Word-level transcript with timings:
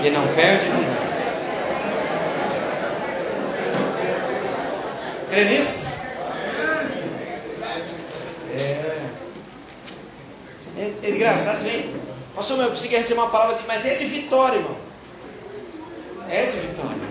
Quem 0.00 0.12
não 0.12 0.26
perde, 0.34 0.68
não 0.68 0.80
ganha. 0.80 1.10
Crê 5.30 5.44
nisso? 5.44 5.86
É. 8.52 8.90
É, 10.78 10.92
é 11.02 11.10
engraçado, 11.10 11.56
assim. 11.56 11.94
Pastor, 12.34 12.56
meu, 12.56 12.66
eu 12.66 12.70
consegui 12.70 12.96
receber 12.96 13.20
uma 13.20 13.28
palavra, 13.28 13.56
de, 13.56 13.66
mas 13.66 13.84
é 13.84 13.96
de 13.96 14.06
vitória, 14.06 14.56
irmão. 14.56 14.76
É 16.30 16.46
de 16.46 16.58
vitória. 16.58 17.10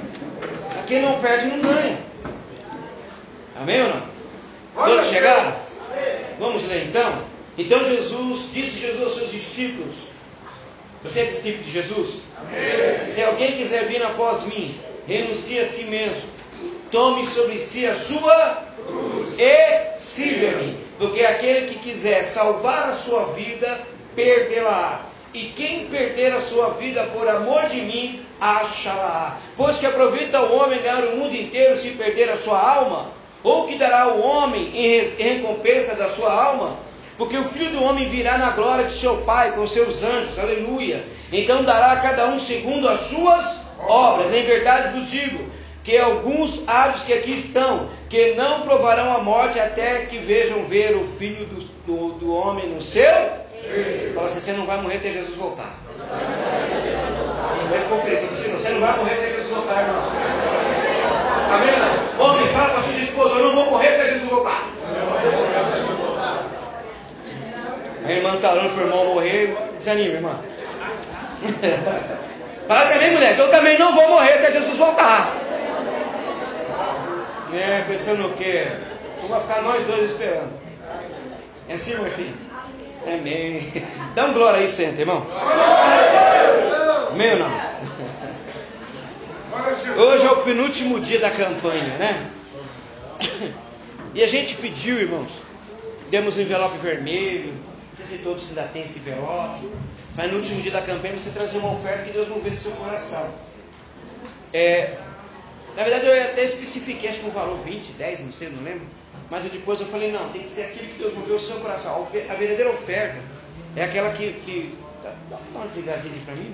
Quem 0.88 1.04
não 1.04 1.22
perde, 1.22 1.46
não 1.46 1.62
ganha. 1.62 2.00
Amém 3.62 3.82
ou 3.84 3.90
não? 3.90 4.10
Todos 4.86 5.08
chegaram? 5.08 5.54
Vamos 6.40 6.68
ler 6.68 6.88
então? 6.88 7.24
Então 7.58 7.80
Jesus, 7.80 8.52
disse 8.54 8.80
Jesus 8.80 9.04
aos 9.04 9.18
seus 9.18 9.32
discípulos: 9.32 9.96
Você 11.04 11.20
é 11.20 11.26
discípulo 11.26 11.64
de 11.64 11.72
Jesus? 11.72 12.29
Se 13.10 13.24
alguém 13.24 13.54
quiser 13.54 13.86
vir 13.86 14.04
após 14.04 14.46
mim, 14.46 14.80
renuncie 15.08 15.60
a 15.60 15.66
si 15.66 15.86
mesmo, 15.86 16.30
tome 16.92 17.26
sobre 17.26 17.60
si 17.60 17.86
a 17.86 17.96
sua 17.96 18.64
cruz 18.86 19.40
e 19.40 20.00
siga-me. 20.00 20.78
Porque 20.98 21.24
aquele 21.24 21.68
que 21.70 21.80
quiser 21.80 22.24
salvar 22.24 22.90
a 22.90 22.96
sua 22.96 23.34
vida, 23.34 23.80
perdê-la. 24.16 25.06
E 25.34 25.44
quem 25.56 25.86
perder 25.86 26.34
a 26.34 26.42
sua 26.42 26.72
vida 26.72 27.04
por 27.14 27.28
amor 27.28 27.68
de 27.68 27.82
mim, 27.82 28.26
achará. 28.40 29.38
Pois 29.56 29.78
que 29.78 29.86
aproveita 29.86 30.42
o 30.42 30.58
homem 30.58 30.82
ganhar 30.82 31.06
o 31.06 31.18
mundo 31.18 31.36
inteiro 31.36 31.80
se 31.80 31.92
perder 31.92 32.30
a 32.30 32.38
sua 32.38 32.60
alma? 32.60 33.12
Ou 33.44 33.68
que 33.68 33.78
dará 33.78 34.16
o 34.16 34.22
homem 34.22 34.72
em 34.76 35.00
recompensa 35.18 35.96
da 35.96 36.10
sua 36.10 36.32
alma? 36.32 36.78
Porque 37.20 37.38
o 37.38 37.44
filho 37.44 37.72
do 37.72 37.84
homem 37.84 38.10
virá 38.10 38.38
na 38.38 38.52
glória 38.52 38.86
de 38.86 38.94
seu 38.94 39.18
Pai 39.18 39.52
com 39.52 39.68
seus 39.68 40.04
anjos, 40.04 40.40
aleluia. 40.40 41.06
Então 41.34 41.64
dará 41.66 41.92
a 41.92 42.00
cada 42.00 42.28
um 42.28 42.40
segundo 42.40 42.88
as 42.88 43.02
suas 43.02 43.68
obras. 43.78 44.34
Em 44.34 44.44
verdade 44.44 44.98
vos 44.98 45.12
digo 45.12 45.44
que 45.84 45.98
alguns 45.98 46.64
hábitos 46.66 47.04
que 47.04 47.14
aqui 47.14 47.32
estão, 47.32 47.90
que 48.08 48.36
não 48.36 48.62
provarão 48.62 49.18
a 49.18 49.24
morte 49.24 49.60
até 49.60 50.06
que 50.06 50.18
vejam 50.20 50.64
ver 50.64 50.96
o 50.96 51.06
filho 51.06 51.46
do, 51.48 51.60
do, 51.86 52.14
do 52.20 52.34
homem 52.34 52.68
no 52.70 52.82
seu. 52.82 53.14
Fala 54.16 54.28
assim: 54.28 54.40
você 54.40 54.54
não 54.54 54.66
vai 54.66 54.78
morrer 54.82 54.96
até 54.96 55.12
Jesus 55.12 55.36
voltar. 55.38 55.76
Você 58.62 58.70
não 58.70 58.80
vai 58.80 58.98
morrer 58.98 59.14
até 59.14 59.26
Jesus 59.26 59.50
voltar, 59.50 59.82
irmão. 59.82 60.04
Amém? 61.52 61.70
Não? 62.18 62.26
Homens, 62.26 62.52
fala 62.52 62.70
para 62.70 62.84
sua 62.84 62.94
esposa: 62.94 63.36
eu 63.36 63.46
não 63.48 63.56
vou 63.56 63.72
morrer 63.72 63.90
até 63.90 64.04
Jesus 64.06 64.30
voltar. 64.30 64.79
A 68.10 68.12
irmã 68.12 68.34
está 68.34 68.52
orando 68.54 68.70
para 68.70 68.84
o 68.84 68.88
irmão 68.88 69.06
morrer, 69.14 69.56
desanima, 69.78 70.16
irmã. 70.16 70.40
Fala 72.68 72.86
também, 72.88 73.12
mulher, 73.12 73.38
eu 73.38 73.52
também 73.52 73.78
não 73.78 73.94
vou 73.94 74.10
morrer 74.10 74.34
até 74.34 74.52
Jesus 74.52 74.78
voltar. 74.78 75.38
É, 77.54 77.84
pensando 77.88 78.26
o 78.26 78.34
quê? 78.34 78.66
Vamos 79.22 79.44
ficar 79.44 79.62
nós 79.62 79.86
dois 79.86 80.10
esperando. 80.10 80.52
É 81.68 81.76
assim, 81.76 81.98
Marcinho? 81.98 82.34
Amém. 83.06 83.72
Dá 84.16 84.26
um 84.26 84.34
glória 84.34 84.60
aí, 84.60 84.68
senta, 84.68 85.02
irmão. 85.02 85.24
Amém 87.12 87.34
ou 87.34 87.40
não? 87.40 87.52
Hoje 90.04 90.26
é 90.26 90.32
o 90.32 90.38
penúltimo 90.38 91.00
dia 91.00 91.20
da 91.20 91.30
campanha, 91.30 91.96
né? 92.00 92.28
E 94.16 94.24
a 94.24 94.28
gente 94.28 94.56
pediu, 94.56 95.00
irmãos, 95.00 95.30
demos 96.10 96.36
um 96.36 96.42
envelope 96.42 96.80
vermelho. 96.80 97.69
Não 98.00 98.08
sei 98.08 98.18
se 98.18 98.24
todos 98.24 98.48
ainda 98.50 98.64
têm 98.64 98.84
esse 98.84 99.00
envelope. 99.00 99.68
Mas 100.16 100.32
no 100.32 100.38
último 100.38 100.62
dia 100.62 100.72
da 100.72 100.82
campanha 100.82 101.20
você 101.20 101.32
trazer 101.32 101.58
uma 101.58 101.74
oferta 101.74 102.06
que 102.06 102.12
Deus 102.12 102.30
movesse 102.30 102.64
seu 102.64 102.72
coração. 102.72 103.30
É, 104.54 104.98
na 105.76 105.84
verdade 105.84 106.06
eu 106.06 106.24
até 106.24 106.44
especifiquei, 106.44 107.10
acho 107.10 107.20
que 107.20 107.28
um 107.28 107.32
valor 107.32 107.60
20, 107.64 107.92
10, 107.94 108.22
não 108.22 108.32
sei, 108.32 108.50
não 108.50 108.64
lembro. 108.64 108.88
Mas 109.30 109.44
eu, 109.44 109.52
depois 109.52 109.80
eu 109.80 109.86
falei, 109.86 110.12
não, 110.12 110.30
tem 110.30 110.44
que 110.44 110.50
ser 110.50 110.64
aquilo 110.64 110.94
que 110.94 110.98
Deus 111.00 111.14
moveu 111.14 111.36
o 111.36 111.40
seu 111.40 111.58
coração. 111.58 112.08
A 112.30 112.34
verdadeira 112.34 112.70
oferta 112.72 113.22
é 113.76 113.84
aquela 113.84 114.12
que. 114.14 114.32
que 114.34 114.78
dá, 115.04 115.38
uma 115.54 115.68
desligadinha 115.68 116.22
para 116.26 116.36
mim, 116.36 116.54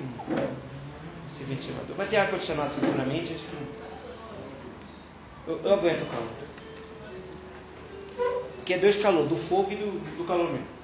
esse 1.30 1.44
ventilador. 1.46 1.96
Mas 1.98 2.10
tem 2.10 2.20
ar-condicionado 2.20 2.72
futuramente, 2.72 3.34
acho 3.34 3.46
que. 3.46 3.56
Eu, 5.48 5.62
eu 5.64 5.74
aguento 5.74 6.02
o 6.02 6.06
calor. 6.08 6.30
Que 8.66 8.74
é 8.74 8.78
dois 8.80 8.98
calor, 8.98 9.28
do 9.28 9.38
fogo 9.38 9.72
e 9.72 9.76
do, 9.76 10.18
do 10.18 10.26
calor 10.26 10.52
mesmo. 10.52 10.75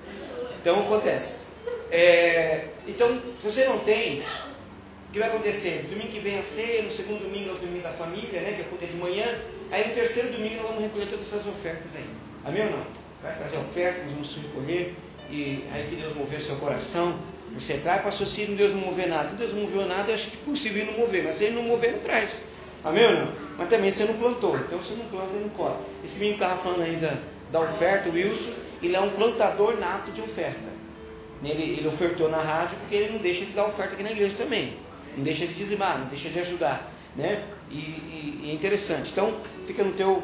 Então 0.61 0.79
acontece. 0.79 1.45
É, 1.91 2.65
então, 2.87 3.09
se 3.09 3.43
você 3.43 3.65
não 3.65 3.79
tem, 3.79 4.19
o 4.19 5.11
que 5.11 5.19
vai 5.19 5.27
acontecer? 5.27 5.87
Domingo 5.89 6.09
que 6.09 6.19
vem 6.19 6.39
a 6.39 6.43
ceia, 6.43 6.83
no 6.83 6.91
segundo 6.91 7.23
domingo 7.23 7.49
é 7.49 7.53
o 7.53 7.55
domingo 7.55 7.83
da 7.83 7.89
família, 7.89 8.41
né, 8.41 8.53
que 8.53 8.85
é 8.85 8.87
de 8.87 8.97
manhã. 8.97 9.25
Aí 9.71 9.87
no 9.87 9.93
terceiro 9.93 10.33
domingo 10.33 10.55
nós 10.57 10.67
vamos 10.67 10.83
recolher 10.83 11.07
todas 11.07 11.27
essas 11.27 11.47
ofertas 11.47 11.95
aí. 11.95 12.05
Amém 12.45 12.63
ou 12.63 12.71
não? 12.71 12.85
Vai 13.21 13.35
trazer 13.35 13.57
ofertas, 13.57 14.03
vamos 14.05 14.35
recolher. 14.37 14.95
E 15.29 15.65
aí 15.73 15.87
que 15.89 15.95
Deus 15.95 16.15
mover 16.15 16.39
seu 16.41 16.55
coração. 16.57 17.17
Você 17.53 17.75
traz, 17.77 18.01
pastor, 18.01 18.27
se 18.27 18.45
Deus 18.45 18.73
não 18.73 18.81
mover 18.81 19.07
nada. 19.07 19.29
Se 19.29 19.35
Deus 19.35 19.53
não 19.53 19.61
moveu 19.61 19.85
nada, 19.85 20.11
eu 20.11 20.15
acho 20.15 20.31
que 20.31 20.37
é 20.37 20.45
possível 20.45 20.85
não 20.85 20.93
mover. 20.99 21.23
Mas 21.23 21.35
se 21.35 21.45
ele 21.45 21.55
não 21.55 21.63
mover, 21.63 21.93
não 21.93 21.99
traz. 21.99 22.43
Amém 22.83 23.05
ou 23.05 23.11
não? 23.13 23.33
Mas 23.57 23.69
também 23.69 23.91
você 23.91 24.05
não 24.05 24.15
plantou. 24.15 24.57
Então 24.57 24.77
você 24.79 24.93
não 24.95 25.05
planta, 25.05 25.33
ele 25.33 25.43
não 25.43 25.49
colhe. 25.49 25.75
Esse 26.03 26.19
menino 26.19 26.35
estava 26.35 26.57
falando 26.57 26.83
ainda 26.83 27.21
da 27.51 27.59
oferta, 27.59 28.09
o 28.09 28.13
Wilson, 28.13 28.51
ele 28.81 28.95
é 28.95 28.99
um 28.99 29.09
plantador 29.09 29.77
nato 29.79 30.11
de 30.11 30.21
oferta. 30.21 30.71
Ele, 31.43 31.79
ele 31.79 31.87
ofertou 31.87 32.29
na 32.29 32.37
rádio 32.37 32.77
porque 32.79 32.95
ele 32.95 33.13
não 33.13 33.19
deixa 33.19 33.45
de 33.45 33.51
dar 33.51 33.65
oferta 33.65 33.93
aqui 33.93 34.03
na 34.03 34.11
igreja 34.11 34.35
também. 34.37 34.73
Não 35.17 35.23
deixa 35.23 35.45
de 35.45 35.53
dizimar, 35.53 35.97
não 35.99 36.07
deixa 36.07 36.29
de 36.29 36.39
ajudar. 36.39 36.87
Né? 37.15 37.43
E, 37.69 37.75
e, 37.75 38.41
e 38.43 38.51
é 38.51 38.53
interessante. 38.53 39.09
Então, 39.11 39.33
fica 39.65 39.83
no 39.83 39.93
teu, 39.93 40.23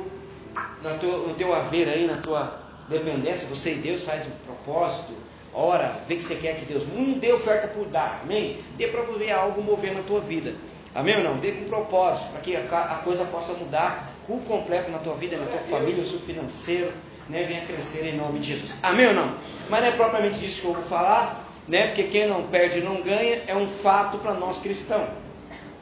na 0.81 0.91
teu, 0.96 1.28
no 1.28 1.34
teu 1.34 1.53
haver 1.53 1.90
aí, 1.90 2.06
na 2.06 2.17
tua 2.17 2.62
dependência. 2.88 3.47
Você 3.47 3.73
e 3.73 3.75
Deus 3.75 4.03
faz 4.03 4.28
um 4.28 4.31
propósito. 4.46 5.13
Ora, 5.53 6.00
vê 6.07 6.16
que 6.16 6.23
você 6.23 6.35
quer 6.35 6.56
que 6.56 6.66
Deus. 6.66 6.84
Não 6.94 7.13
dê 7.13 7.31
oferta 7.34 7.67
por 7.69 7.88
dar, 7.88 8.22
amém? 8.23 8.59
Dê 8.78 8.88
para 8.88 9.01
ver 9.01 9.31
algo 9.31 9.62
mover 9.62 9.94
na 9.94 10.03
tua 10.03 10.19
vida. 10.19 10.53
Amém 10.94 11.17
ou 11.17 11.23
não? 11.23 11.38
Dê 11.38 11.51
com 11.51 11.66
propósito, 11.66 12.31
para 12.31 12.41
que 12.41 12.56
a, 12.56 12.59
a 12.59 12.96
coisa 13.03 13.25
possa 13.25 13.53
mudar 13.53 14.13
com 14.25 14.40
completo 14.41 14.91
na 14.91 15.00
tua 15.00 15.16
vida, 15.16 15.38
na 15.38 15.46
tua 15.46 15.59
família, 15.59 16.03
no 16.03 16.09
seu 16.09 16.19
financeiro, 16.19 16.91
né? 17.29 17.43
Venha 17.43 17.61
crescer 17.61 18.07
em 18.07 18.17
nome 18.17 18.39
de 18.39 18.53
Jesus. 18.53 18.75
Amém 18.83 19.07
ou 19.07 19.13
não? 19.13 19.35
Mas 19.69 19.81
não 19.81 19.88
é 19.88 19.91
propriamente 19.91 20.39
disso 20.39 20.61
que 20.61 20.67
eu 20.67 20.73
vou 20.73 20.83
falar, 20.83 21.43
né? 21.67 21.88
Porque 21.88 22.03
quem 22.03 22.27
não 22.27 22.43
perde 22.43 22.81
não 22.81 23.01
ganha, 23.01 23.41
é 23.47 23.55
um 23.55 23.67
fato 23.67 24.17
para 24.19 24.33
nós 24.33 24.59
cristãos. 24.59 25.09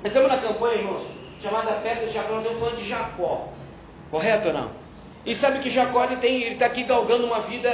Estamos 0.03 0.29
na 0.29 0.37
campanha, 0.37 0.75
irmãos, 0.75 1.03
chamada 1.41 1.73
Pedra 1.73 2.05
de 2.05 2.13
Jacó, 2.13 2.37
estamos 2.37 2.59
falando 2.59 2.77
de 2.77 2.87
Jacó. 2.87 3.47
Correto 4.11 4.47
ou 4.49 4.53
não? 4.53 4.71
E 5.25 5.33
sabe 5.33 5.59
que 5.59 5.69
Jacó 5.69 6.05
ele 6.05 6.53
está 6.53 6.67
aqui 6.67 6.83
galgando 6.83 7.25
uma 7.25 7.39
vida 7.39 7.69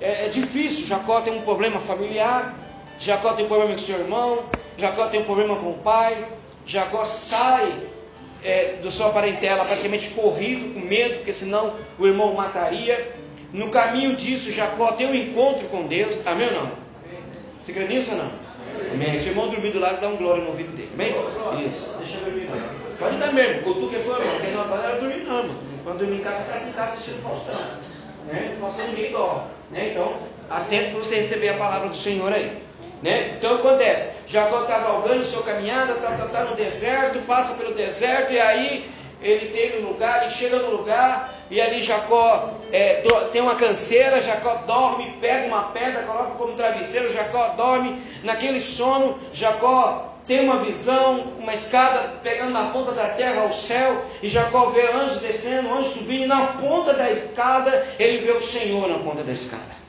é, 0.00 0.26
é, 0.26 0.28
difícil. 0.28 0.86
Jacó 0.86 1.20
tem 1.22 1.32
um 1.32 1.42
problema 1.42 1.80
familiar, 1.80 2.54
Jacó 2.98 3.32
tem 3.32 3.46
um 3.46 3.48
problema 3.48 3.72
com 3.72 3.78
seu 3.78 3.98
irmão, 4.00 4.44
Jacó 4.76 5.06
tem 5.06 5.20
um 5.20 5.24
problema 5.24 5.56
com 5.56 5.70
o 5.70 5.78
pai, 5.78 6.16
Jacó 6.66 7.04
sai 7.04 7.72
é, 8.44 8.76
da 8.82 8.90
sua 8.90 9.10
parentela 9.10 9.64
praticamente 9.64 10.10
corrido, 10.10 10.74
com 10.74 10.80
medo, 10.80 11.16
porque 11.16 11.32
senão 11.32 11.74
o 11.98 12.06
irmão 12.06 12.32
o 12.32 12.36
mataria. 12.36 13.16
No 13.52 13.70
caminho 13.70 14.16
disso, 14.16 14.50
Jacó 14.50 14.92
tem 14.92 15.06
um 15.06 15.14
encontro 15.14 15.66
com 15.68 15.86
Deus. 15.86 16.26
Amém 16.26 16.48
ou 16.48 16.54
não? 16.54 16.72
Você 17.62 17.72
crê 17.72 17.86
nisso 17.86 18.12
ou 18.12 18.18
não? 18.18 18.30
Amém. 18.92 19.20
Se 19.20 19.26
o 19.26 19.28
irmão 19.28 19.48
dormir 19.48 19.70
do 19.70 19.78
lado, 19.78 20.00
dá 20.00 20.08
um 20.08 20.16
glória 20.16 20.42
no 20.42 20.50
ouvido 20.50 20.74
dele. 20.74 20.90
Amém? 20.94 21.68
Isso. 21.68 21.96
Deixa 21.98 22.18
eu 22.18 22.24
dormir 22.24 22.48
não. 22.48 22.82
Pode 22.98 23.16
dar 23.16 23.32
mesmo. 23.32 23.62
Cutuca 23.62 23.98
foi, 23.98 24.20
irmão. 24.20 24.40
Quem 24.40 24.50
não 24.52 24.62
acorda 24.62 24.84
era 24.84 25.00
dormir 25.00 25.24
não, 25.24 25.34
mano. 25.34 25.60
Quando 25.84 25.98
dormir 25.98 26.16
em 26.16 26.20
casa, 26.20 26.44
ficar 26.44 26.58
sentado 26.58 26.88
assistindo 26.88 27.22
Faustão. 27.22 27.60
Né? 28.26 28.56
Faustão 28.60 28.86
ninguém 28.88 29.12
dorme. 29.12 29.42
Né? 29.70 29.88
Então, 29.90 30.16
atento 30.48 30.90
para 30.90 30.98
você 30.98 31.16
receber 31.16 31.50
a 31.50 31.54
palavra 31.54 31.88
do 31.88 31.96
Senhor 31.96 32.32
aí. 32.32 32.62
Né? 33.02 33.34
Então 33.36 33.56
acontece, 33.56 34.12
Jacó 34.28 34.62
está 34.62 34.78
galgando 34.78 35.24
sua 35.24 35.42
caminhada, 35.42 35.94
está 35.94 36.12
tá, 36.12 36.26
tá 36.26 36.44
no 36.44 36.54
deserto, 36.54 37.18
passa 37.26 37.54
pelo 37.54 37.74
deserto, 37.74 38.32
e 38.32 38.40
aí 38.40 38.88
ele 39.20 39.46
tem 39.46 39.80
no 39.80 39.88
lugar, 39.88 40.22
ele 40.22 40.32
chega 40.32 40.56
no 40.58 40.70
lugar, 40.70 41.34
e 41.50 41.60
ali 41.60 41.82
Jacó 41.82 42.54
é, 42.72 43.02
tem 43.32 43.42
uma 43.42 43.56
canseira, 43.56 44.22
Jacó 44.22 44.54
dorme, 44.66 45.16
pega 45.20 45.48
uma 45.48 45.64
pedra, 45.64 46.04
coloca 46.04 46.36
como 46.36 46.54
travesseiro, 46.54 47.12
Jacó 47.12 47.48
dorme, 47.56 48.00
naquele 48.22 48.60
sono, 48.60 49.18
Jacó 49.32 50.10
tem 50.26 50.44
uma 50.44 50.60
visão, 50.60 51.34
uma 51.40 51.52
escada 51.52 52.20
pegando 52.22 52.52
na 52.52 52.70
ponta 52.70 52.92
da 52.92 53.08
terra 53.08 53.42
ao 53.42 53.52
céu, 53.52 54.04
e 54.22 54.28
Jacó 54.28 54.66
vê 54.66 54.86
anjos 54.92 55.20
descendo, 55.20 55.74
anjos 55.74 55.90
subindo, 55.90 56.22
e 56.22 56.26
na 56.26 56.46
ponta 56.46 56.94
da 56.94 57.10
escada 57.10 57.84
ele 57.98 58.18
vê 58.18 58.30
o 58.30 58.42
Senhor 58.42 58.88
na 58.88 59.00
ponta 59.00 59.24
da 59.24 59.32
escada. 59.32 59.81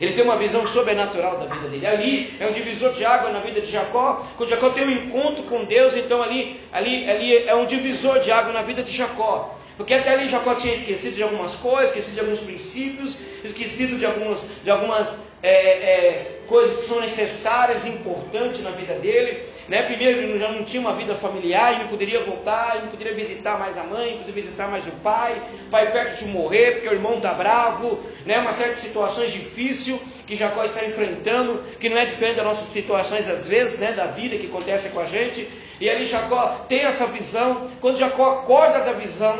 Ele 0.00 0.14
tem 0.14 0.24
uma 0.24 0.36
visão 0.36 0.66
sobrenatural 0.66 1.36
da 1.36 1.54
vida 1.54 1.68
dele. 1.68 1.86
Ali 1.86 2.34
é 2.40 2.46
um 2.46 2.52
divisor 2.52 2.92
de 2.92 3.04
água 3.04 3.30
na 3.30 3.40
vida 3.40 3.60
de 3.60 3.70
Jacó. 3.70 4.26
Quando 4.36 4.48
Jacó 4.48 4.70
tem 4.70 4.84
um 4.84 4.90
encontro 4.90 5.42
com 5.42 5.64
Deus, 5.64 5.94
então 5.94 6.22
ali, 6.22 6.58
ali, 6.72 7.08
ali 7.10 7.36
é 7.46 7.54
um 7.54 7.66
divisor 7.66 8.18
de 8.18 8.32
água 8.32 8.52
na 8.52 8.62
vida 8.62 8.82
de 8.82 8.96
Jacó. 8.96 9.54
Porque 9.76 9.92
até 9.92 10.10
ali 10.10 10.28
Jacó 10.28 10.54
tinha 10.54 10.74
esquecido 10.74 11.16
de 11.16 11.22
algumas 11.22 11.54
coisas, 11.54 11.90
esquecido 11.90 12.14
de 12.14 12.20
alguns 12.20 12.40
princípios, 12.40 13.18
esquecido 13.44 13.98
de 13.98 14.06
algumas, 14.06 14.40
de 14.64 14.70
algumas 14.70 15.32
é, 15.42 15.50
é, 15.50 16.38
coisas 16.46 16.80
que 16.80 16.86
são 16.86 17.00
necessárias 17.00 17.84
e 17.84 17.90
importantes 17.90 18.62
na 18.62 18.70
vida 18.70 18.94
dele. 18.94 19.49
Né? 19.70 19.82
Primeiro, 19.82 20.18
ele 20.18 20.38
já 20.40 20.50
não 20.50 20.64
tinha 20.64 20.80
uma 20.80 20.94
vida 20.94 21.14
familiar, 21.14 21.70
ele 21.70 21.82
não 21.84 21.88
poderia 21.88 22.18
voltar, 22.24 22.72
ele 22.74 22.86
não 22.86 22.90
poderia 22.90 23.14
visitar 23.14 23.56
mais 23.56 23.78
a 23.78 23.84
mãe, 23.84 24.10
não 24.10 24.18
poderia 24.18 24.42
visitar 24.42 24.66
mais 24.66 24.84
o 24.84 24.90
pai, 24.90 25.40
o 25.68 25.70
pai 25.70 25.92
perto 25.92 26.24
de 26.24 26.32
morrer, 26.32 26.72
porque 26.72 26.88
o 26.88 26.92
irmão 26.92 27.14
está 27.14 27.34
bravo, 27.34 28.02
né? 28.26 28.38
uma 28.38 28.52
série 28.52 28.74
de 28.74 28.80
situações 28.80 29.30
difíceis 29.30 30.00
que 30.26 30.34
Jacó 30.34 30.64
está 30.64 30.84
enfrentando, 30.84 31.62
que 31.78 31.88
não 31.88 31.96
é 31.96 32.04
diferente 32.04 32.34
das 32.34 32.46
nossas 32.46 32.66
situações 32.66 33.28
às 33.28 33.46
vezes, 33.46 33.78
né? 33.78 33.92
da 33.92 34.06
vida 34.06 34.36
que 34.36 34.46
acontece 34.46 34.88
com 34.88 34.98
a 34.98 35.04
gente. 35.04 35.48
E 35.80 35.88
ali 35.88 36.04
Jacó 36.04 36.66
tem 36.68 36.80
essa 36.80 37.06
visão, 37.06 37.70
quando 37.80 37.96
Jacó 37.96 38.40
acorda 38.40 38.80
da 38.80 38.94
visão, 38.94 39.38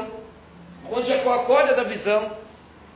quando 0.89 1.09
Jacó 1.09 1.35
acorda 1.35 1.75
da 1.75 1.83
visão, 1.83 2.31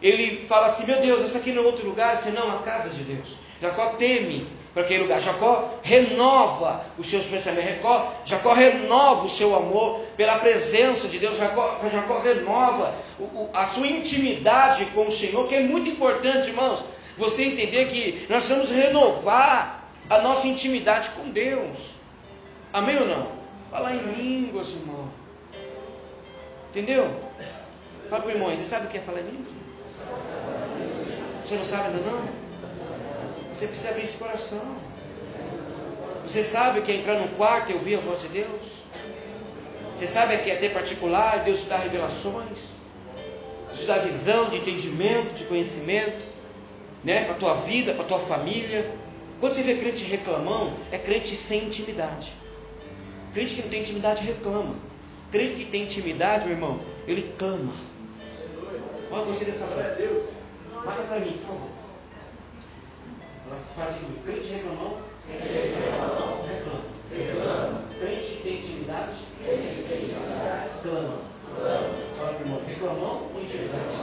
ele 0.00 0.46
fala 0.48 0.68
assim: 0.68 0.86
Meu 0.86 1.00
Deus, 1.00 1.30
isso 1.30 1.38
aqui 1.38 1.50
não 1.50 1.64
é 1.64 1.66
outro 1.66 1.84
lugar 1.84 2.16
senão 2.16 2.48
a 2.54 2.62
casa 2.62 2.90
de 2.90 3.02
Deus. 3.02 3.38
Jacó 3.60 3.86
teme 3.98 4.46
para 4.74 4.82
aquele 4.82 5.04
lugar. 5.04 5.20
Jacó 5.20 5.78
renova 5.82 6.84
os 6.98 7.08
seus 7.08 7.26
pensamentos. 7.26 7.76
Jacó, 7.76 8.12
Jacó 8.26 8.52
renova 8.52 9.24
o 9.24 9.30
seu 9.30 9.54
amor 9.54 10.00
pela 10.16 10.36
presença 10.38 11.08
de 11.08 11.18
Deus. 11.18 11.38
Jacó, 11.38 11.80
Jacó 11.90 12.18
renova 12.18 12.94
o, 13.18 13.22
o, 13.22 13.50
a 13.54 13.64
sua 13.66 13.86
intimidade 13.86 14.86
com 14.86 15.06
o 15.06 15.12
Senhor, 15.12 15.48
que 15.48 15.54
é 15.54 15.60
muito 15.60 15.88
importante, 15.88 16.48
irmãos. 16.48 16.84
Você 17.16 17.44
entender 17.44 17.86
que 17.86 18.26
nós 18.28 18.44
vamos 18.48 18.68
renovar 18.68 19.88
a 20.10 20.18
nossa 20.18 20.48
intimidade 20.48 21.10
com 21.10 21.30
Deus. 21.30 21.94
Amém 22.72 22.98
ou 22.98 23.06
não? 23.06 23.28
Falar 23.70 23.94
em 23.94 23.98
línguas, 23.98 24.72
irmão. 24.72 25.08
Entendeu? 26.70 27.08
Fala 28.10 28.22
para 28.22 28.32
o 28.32 28.34
irmão, 28.34 28.50
você 28.50 28.66
sabe 28.66 28.86
o 28.86 28.90
que 28.90 28.98
é 28.98 29.00
falar 29.00 29.20
em 29.20 29.26
línguas? 29.26 29.54
Você 31.46 31.54
não 31.54 31.64
sabe 31.64 31.88
ainda 31.88 32.10
não? 32.10 32.43
Você 33.54 33.68
precisa 33.68 33.90
abrir 33.90 34.02
esse 34.02 34.18
coração. 34.18 34.76
Você 36.26 36.42
sabe 36.42 36.80
que 36.80 36.90
é 36.90 36.96
entrar 36.96 37.20
no 37.20 37.28
quarto 37.36 37.70
e 37.70 37.74
ouvir 37.74 37.96
a 37.96 38.00
voz 38.00 38.20
de 38.22 38.28
Deus? 38.28 38.84
Você 39.94 40.08
sabe 40.08 40.36
que 40.38 40.50
é 40.50 40.56
ter 40.56 40.70
particular, 40.70 41.44
Deus 41.44 41.66
dá 41.66 41.76
revelações, 41.76 42.74
te 43.72 43.84
dá 43.86 43.98
visão, 43.98 44.50
de 44.50 44.56
entendimento, 44.56 45.34
de 45.34 45.44
conhecimento, 45.44 46.26
né? 47.04 47.24
Para 47.24 47.34
a 47.34 47.38
tua 47.38 47.54
vida, 47.54 47.94
para 47.94 48.04
a 48.04 48.08
tua 48.08 48.18
família. 48.18 48.90
Quando 49.38 49.54
você 49.54 49.62
vê 49.62 49.76
crente 49.76 50.04
reclamão, 50.04 50.76
é 50.90 50.98
crente 50.98 51.36
sem 51.36 51.66
intimidade. 51.66 52.32
Crente 53.32 53.54
que 53.54 53.62
não 53.62 53.68
tem 53.68 53.82
intimidade 53.82 54.24
reclama. 54.24 54.74
Crente 55.30 55.54
que 55.54 55.64
tem 55.66 55.84
intimidade, 55.84 56.46
meu 56.46 56.54
irmão, 56.54 56.80
ele 57.06 57.32
clama. 57.38 57.72
Olha, 59.12 59.24
gostei 59.26 59.46
dessa 59.46 59.66
frase. 59.66 60.08
Marca 60.84 61.02
para 61.02 61.20
mim, 61.20 61.32
por 61.38 61.46
favor. 61.46 61.83
Faz 63.76 63.88
assim, 63.90 64.16
crente 64.24 64.54
reclamão, 64.54 64.98
reclama. 65.28 66.80
reclama. 67.14 67.84
Crente 68.00 68.26
que 68.26 68.42
tem 68.42 68.58
intimidade, 68.58 69.16
clama. 70.82 71.18
Fala 72.16 72.32
para 72.32 72.38
o 72.38 72.40
irmão, 72.40 72.60
reclamão 72.66 73.30
ou 73.34 73.42
intimidade? 73.42 73.96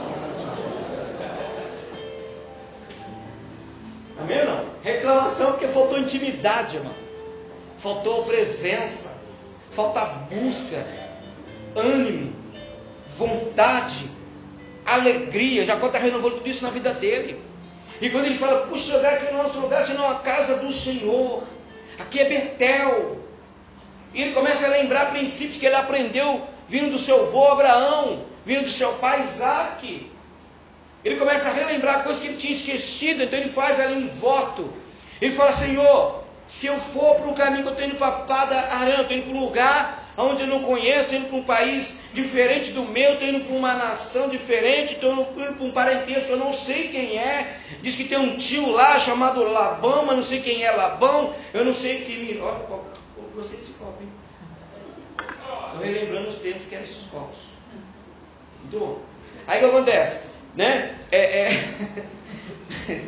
Amém 4.20 4.38
ou 4.40 4.46
não? 4.46 4.64
Reclamação 4.82 5.52
porque 5.52 5.66
faltou 5.66 5.98
intimidade, 5.98 6.76
irmão. 6.76 6.94
Faltou 7.78 8.24
presença. 8.24 9.22
Falta 9.72 10.04
busca, 10.30 10.86
ânimo, 11.74 12.34
vontade, 13.16 14.10
alegria. 14.84 15.64
Jacó 15.64 15.86
está 15.86 15.98
renovando 15.98 16.34
tudo 16.34 16.48
isso 16.48 16.62
na 16.62 16.70
vida 16.70 16.92
dele. 16.92 17.51
E 18.02 18.10
quando 18.10 18.26
ele 18.26 18.36
fala, 18.36 18.66
puxa, 18.66 18.96
lugar 18.96 19.14
aqui 19.14 19.32
no 19.32 19.44
nosso 19.44 19.60
lugar, 19.60 19.86
senão 19.86 20.04
a 20.10 20.16
casa 20.16 20.56
do 20.56 20.72
Senhor. 20.72 21.44
Aqui 22.00 22.18
é 22.18 22.24
Betel. 22.24 23.22
E 24.12 24.22
ele 24.22 24.32
começa 24.32 24.66
a 24.66 24.70
lembrar 24.70 25.12
princípios 25.12 25.58
que 25.58 25.66
ele 25.66 25.76
aprendeu 25.76 26.44
vindo 26.66 26.90
do 26.90 26.98
seu 26.98 27.28
avô 27.28 27.52
Abraão, 27.52 28.26
vindo 28.44 28.64
do 28.64 28.70
seu 28.72 28.94
pai 28.94 29.22
Isaac. 29.22 30.10
Ele 31.04 31.16
começa 31.16 31.48
a 31.48 31.52
relembrar 31.52 32.02
coisas 32.02 32.20
que 32.20 32.26
ele 32.26 32.38
tinha 32.38 32.52
esquecido, 32.52 33.22
então 33.22 33.38
ele 33.38 33.48
faz 33.48 33.78
ali 33.78 33.94
um 33.94 34.08
voto. 34.08 34.72
Ele 35.20 35.32
fala, 35.32 35.52
Senhor, 35.52 36.24
se 36.48 36.66
eu 36.66 36.76
for 36.76 37.20
para 37.20 37.28
um 37.28 37.34
caminho 37.34 37.62
que 37.62 37.68
eu 37.68 37.72
estou 37.72 37.86
indo 37.86 37.96
para 37.98 38.10
Pada 38.10 38.56
Arã, 38.80 39.02
estou 39.02 39.16
indo 39.16 39.26
para 39.26 39.36
um 39.36 39.40
lugar 39.40 40.01
onde 40.16 40.42
eu 40.42 40.46
não 40.48 40.62
conheço, 40.62 41.14
indo 41.14 41.28
para 41.28 41.38
um 41.38 41.44
país 41.44 42.04
diferente 42.12 42.72
do 42.72 42.82
meu, 42.84 43.14
estou 43.14 43.28
indo 43.28 43.44
para 43.44 43.56
uma 43.56 43.74
nação 43.74 44.28
diferente, 44.28 44.94
estou 44.94 45.12
indo 45.12 45.24
para 45.24 45.64
um 45.64 45.72
parentesco, 45.72 46.32
eu 46.32 46.38
não 46.38 46.52
sei 46.52 46.88
quem 46.88 47.18
é. 47.18 47.58
Diz 47.82 47.96
que 47.96 48.04
tem 48.04 48.18
um 48.18 48.36
tio 48.36 48.70
lá 48.70 48.98
chamado 48.98 49.42
Labão, 49.42 50.04
mas 50.06 50.16
não 50.16 50.24
sei 50.24 50.40
quem 50.40 50.62
é 50.62 50.70
Labão, 50.70 51.34
eu 51.54 51.64
não 51.64 51.74
sei 51.74 52.02
que 52.02 52.16
me. 52.18 52.40
Olha, 52.40 52.58
eu 52.68 52.84
gostei 53.34 53.58
desse 53.58 53.72
copo, 53.74 54.02
hein? 54.02 54.08
Estou 55.72 55.82
relembrando 55.82 56.28
os 56.28 56.36
tempos 56.36 56.66
que 56.66 56.74
eram 56.74 56.84
esses 56.84 57.10
copos. 57.10 57.38
Bom. 58.64 59.00
Aí 59.46 59.58
o 59.58 59.60
que 59.60 59.76
acontece? 59.76 60.32
Né? 60.54 60.96
É, 61.10 61.48
é... 61.48 61.50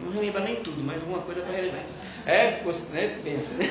não 0.00 0.12
relembra 0.12 0.40
nem 0.42 0.56
tudo, 0.56 0.82
mas 0.82 0.96
alguma 0.96 1.20
coisa 1.20 1.42
para 1.42 1.54
relembrar. 1.54 1.84
É, 2.24 2.62
né? 2.90 3.20
pensa, 3.24 3.54
né? 3.56 3.66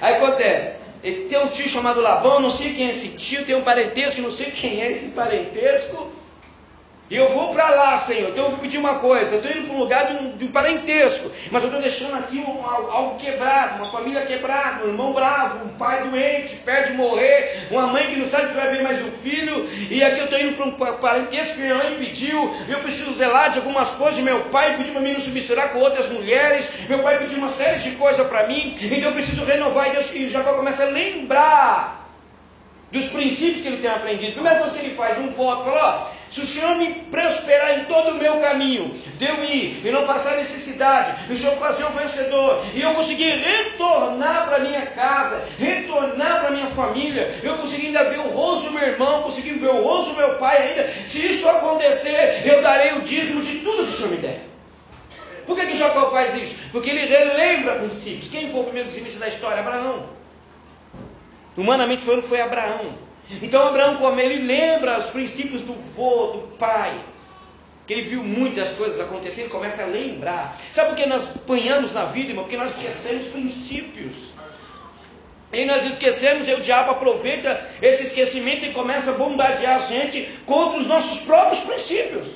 Aí 0.00 0.14
acontece. 0.16 0.91
Ele 1.02 1.26
tem 1.28 1.38
um 1.38 1.48
tio 1.48 1.68
chamado 1.68 2.00
Labão, 2.00 2.40
não 2.40 2.50
sei 2.50 2.74
quem 2.74 2.86
é 2.86 2.90
esse 2.90 3.16
tio, 3.16 3.44
tem 3.44 3.56
um 3.56 3.62
parentesco, 3.62 4.20
não 4.20 4.30
sei 4.30 4.50
quem 4.52 4.80
é 4.80 4.90
esse 4.90 5.10
parentesco. 5.10 6.12
Eu 7.12 7.28
vou 7.28 7.52
para 7.52 7.68
lá, 7.68 7.98
Senhor. 7.98 8.30
Então 8.30 8.44
eu 8.44 8.50
vou 8.52 8.60
pedir 8.60 8.78
uma 8.78 8.94
coisa. 8.94 9.34
Eu 9.34 9.42
estou 9.42 9.52
indo 9.52 9.66
para 9.66 9.76
um 9.76 9.80
lugar 9.80 10.06
de 10.06 10.14
um, 10.14 10.36
de 10.38 10.44
um 10.46 10.48
parentesco. 10.50 11.30
Mas 11.50 11.62
eu 11.62 11.68
estou 11.68 11.82
deixando 11.82 12.14
aqui 12.14 12.38
um, 12.38 12.66
algo 12.66 13.18
quebrado, 13.18 13.82
uma 13.82 13.92
família 13.92 14.24
quebrada, 14.24 14.86
um 14.86 14.88
irmão 14.88 15.12
bravo, 15.12 15.66
um 15.66 15.68
pai 15.76 16.04
doente, 16.04 16.56
perde 16.64 16.94
morrer, 16.94 17.66
uma 17.70 17.88
mãe 17.88 18.06
que 18.06 18.16
não 18.16 18.26
sabe 18.26 18.48
se 18.48 18.54
vai 18.54 18.74
ver 18.74 18.82
mais 18.82 18.98
o 19.02 19.10
filho. 19.10 19.68
E 19.90 20.02
aqui 20.02 20.20
eu 20.20 20.24
estou 20.24 20.40
indo 20.40 20.56
para 20.56 20.64
um 20.64 20.96
parentesco 20.96 21.56
que 21.56 21.60
minha 21.60 21.74
mãe 21.74 21.96
pediu. 21.98 22.56
Eu 22.66 22.78
preciso 22.78 23.12
zelar 23.12 23.50
de 23.50 23.58
algumas 23.58 23.90
coisas. 23.90 24.18
Meu 24.24 24.40
pai 24.44 24.78
pediu 24.78 24.92
para 24.94 25.02
mim 25.02 25.12
não 25.12 25.20
se 25.20 25.30
misturar 25.32 25.70
com 25.70 25.80
outras 25.80 26.08
mulheres. 26.08 26.70
Meu 26.88 27.00
pai 27.00 27.18
pediu 27.18 27.36
uma 27.36 27.50
série 27.50 27.80
de 27.80 27.90
coisas 27.90 28.26
para 28.26 28.46
mim. 28.46 28.74
Então 28.80 29.10
eu 29.10 29.12
preciso 29.12 29.44
renovar. 29.44 29.86
E 29.88 29.92
Deus 29.92 30.14
e 30.14 30.30
Jacó 30.30 30.54
começa 30.54 30.84
a 30.84 30.86
lembrar 30.86 32.08
dos 32.90 33.10
princípios 33.10 33.60
que 33.60 33.68
ele 33.68 33.82
tem 33.82 33.90
aprendido. 33.90 34.32
Primeira 34.32 34.60
coisa 34.60 34.74
que 34.74 34.86
ele 34.86 34.94
faz, 34.94 35.18
um 35.18 35.30
voto, 35.32 35.64
fala, 35.64 36.08
ó. 36.08 36.21
Se 36.32 36.40
o 36.40 36.46
Senhor 36.46 36.76
me 36.76 36.94
prosperar 37.10 37.78
em 37.78 37.84
todo 37.84 38.12
o 38.12 38.14
meu 38.14 38.40
caminho, 38.40 38.90
de 39.18 39.26
eu 39.26 39.44
ir 39.44 39.82
e 39.84 39.90
não 39.90 40.06
passar 40.06 40.38
necessidade, 40.38 41.28
e 41.28 41.34
o 41.34 41.38
Senhor 41.38 41.56
fazer 41.56 41.84
um 41.84 41.90
vencedor, 41.90 42.64
e 42.74 42.80
eu 42.80 42.94
conseguir 42.94 43.30
retornar 43.32 44.48
para 44.48 44.60
minha 44.60 44.80
casa, 44.86 45.46
retornar 45.58 46.40
para 46.40 46.52
minha 46.52 46.66
família, 46.68 47.38
eu 47.42 47.58
conseguir 47.58 47.88
ainda 47.88 48.04
ver 48.04 48.20
o 48.20 48.30
rosto 48.30 48.68
do 48.68 48.70
meu 48.72 48.82
irmão, 48.82 49.24
conseguir 49.24 49.58
ver 49.58 49.68
o 49.68 49.82
rosto 49.82 50.12
do 50.12 50.16
meu 50.16 50.38
pai 50.38 50.56
ainda, 50.56 50.90
se 51.06 51.18
isso 51.18 51.46
acontecer, 51.50 52.42
eu 52.46 52.62
darei 52.62 52.94
o 52.94 53.02
dízimo 53.02 53.42
de 53.42 53.58
tudo 53.58 53.84
que 53.84 53.92
o 53.92 53.92
Senhor 53.92 54.10
me 54.12 54.16
der. 54.16 54.40
Por 55.44 55.54
que, 55.54 55.66
que 55.66 55.76
Jacó 55.76 56.10
faz 56.10 56.34
isso? 56.34 56.70
Porque 56.72 56.88
ele 56.88 57.04
relembra 57.04 57.80
princípios. 57.80 58.30
Quem 58.30 58.50
foi 58.50 58.60
o 58.60 58.64
primeiro 58.64 58.88
dizimista 58.88 59.20
da 59.20 59.28
história? 59.28 59.58
Abraão. 59.58 60.08
Humanamente 61.56 62.02
falando, 62.02 62.22
foi 62.22 62.40
Abraão. 62.40 63.11
Então 63.42 63.66
Abraão, 63.68 63.96
como 63.96 64.20
ele 64.20 64.44
lembra 64.46 64.98
os 64.98 65.06
princípios 65.06 65.62
do 65.62 65.72
vô, 65.72 66.32
do 66.32 66.56
pai, 66.58 66.92
que 67.86 67.94
ele 67.94 68.02
viu 68.02 68.22
muitas 68.22 68.70
coisas 68.70 69.00
acontecendo, 69.00 69.50
começa 69.50 69.82
a 69.82 69.86
lembrar. 69.86 70.56
Sabe 70.72 70.90
por 70.90 70.96
que 70.96 71.06
nós 71.06 71.36
apanhamos 71.36 71.92
na 71.92 72.06
vida, 72.06 72.30
irmão? 72.30 72.44
Porque 72.44 72.56
nós 72.56 72.76
esquecemos 72.76 73.28
princípios. 73.28 74.32
E 75.52 75.64
nós 75.66 75.84
esquecemos, 75.84 76.48
e 76.48 76.54
o 76.54 76.60
diabo 76.60 76.92
aproveita 76.92 77.68
esse 77.82 78.04
esquecimento 78.04 78.64
e 78.64 78.72
começa 78.72 79.10
a 79.10 79.14
bombardear 79.14 79.76
a 79.76 79.86
gente 79.86 80.22
contra 80.46 80.80
os 80.80 80.86
nossos 80.86 81.26
próprios 81.26 81.64
princípios. 81.64 82.28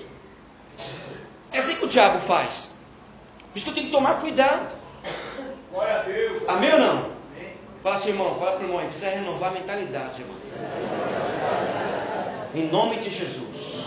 É 1.50 1.59
assim 1.59 1.76
que 1.76 1.85
o 1.87 1.88
diabo 1.88 2.21
faz. 2.21 2.73
Por 3.50 3.57
isso 3.57 3.64
que 3.64 3.71
eu 3.71 3.75
tenho 3.75 3.87
que 3.87 3.93
tomar 3.93 4.21
cuidado. 4.21 4.76
Glória 5.71 6.00
a 6.00 6.02
Deus. 6.02 6.43
Amém 6.47 6.73
ou 6.75 6.78
não? 6.78 7.16
Fala 7.83 7.97
assim, 7.97 8.11
irmão, 8.11 8.38
fala 8.38 8.52
para 8.52 8.66
o 8.66 8.69
irmão, 8.69 8.87
precisa 8.87 9.09
renovar 9.09 9.50
a 9.50 9.52
mentalidade, 9.52 10.21
irmão. 10.21 10.36
Em 12.55 12.69
nome 12.69 12.97
de 12.97 13.11
Jesus. 13.11 13.85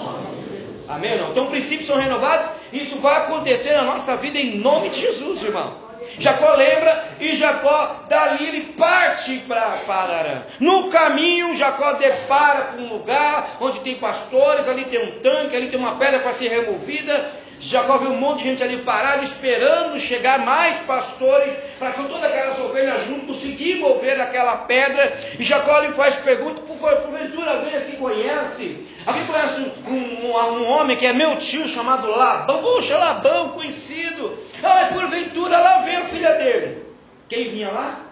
Amém 0.88 1.18
não? 1.18 1.32
Então 1.32 1.48
princípios 1.48 1.88
são 1.88 1.98
renovados, 1.98 2.50
isso 2.74 2.98
vai 2.98 3.16
acontecer 3.18 3.74
na 3.74 3.84
nossa 3.84 4.18
vida 4.18 4.40
em 4.40 4.58
nome 4.58 4.90
de 4.90 5.00
Jesus, 5.00 5.44
irmão. 5.44 5.90
Jacó 6.20 6.54
lembra 6.56 7.10
e 7.20 7.36
Jacó 7.36 8.06
dali 8.10 8.46
ele 8.48 8.62
parte 8.74 9.38
para 9.48 9.62
Pararã. 9.88 10.42
No 10.60 10.90
caminho, 10.90 11.56
Jacó 11.56 11.94
depara 11.94 12.62
com 12.74 12.82
um 12.82 12.94
lugar 12.94 13.58
onde 13.62 13.80
tem 13.80 13.96
pastores, 13.96 14.68
ali 14.68 14.84
tem 14.86 15.02
um 15.02 15.12
tanque, 15.20 15.56
ali 15.56 15.68
tem 15.68 15.80
uma 15.80 15.96
pedra 15.96 16.20
para 16.20 16.34
ser 16.34 16.50
removida. 16.50 17.32
Jacó 17.62 17.98
viu 17.98 18.12
um 18.12 18.18
monte 18.18 18.40
de 18.40 18.44
gente 18.46 18.64
ali 18.64 18.78
parado, 18.78 19.24
esperando 19.24 20.00
chegar 20.00 20.40
mais 20.40 20.80
pastores, 20.80 21.64
para 21.78 21.92
que 21.92 22.04
todas 22.04 22.24
aquelas 22.24 22.60
ovelhas 22.60 23.06
juntas 23.06 23.28
conseguir 23.28 23.76
mover 23.76 24.20
aquela 24.22 24.58
pedra. 24.58 25.18
E 25.38 25.44
Jacó 25.44 25.80
lhe 25.80 25.92
faz 25.92 26.16
pergunta: 26.16 26.62
por 26.62 26.78
porventura 26.78 27.52
alguém 27.52 27.76
aqui 27.76 27.98
conhece? 27.98 28.88
Alguém 29.06 29.26
conhece 29.26 29.62
um, 29.62 29.94
um, 29.94 30.36
um, 30.36 30.70
homem 30.72 30.96
que 30.96 31.06
é 31.06 31.14
meu 31.14 31.38
tio 31.38 31.68
chamado 31.68 32.10
Labão? 32.10 32.62
Poxa, 32.62 32.98
Labão, 32.98 33.50
conhecido. 33.50 34.38
Ah, 34.64 34.90
porventura 34.94 35.58
lá 35.58 35.80
vem 35.80 35.96
a 35.96 36.04
filha 36.04 36.34
dele. 36.36 36.86
Quem 37.28 37.50
vinha 37.50 37.72
lá? 37.72 38.10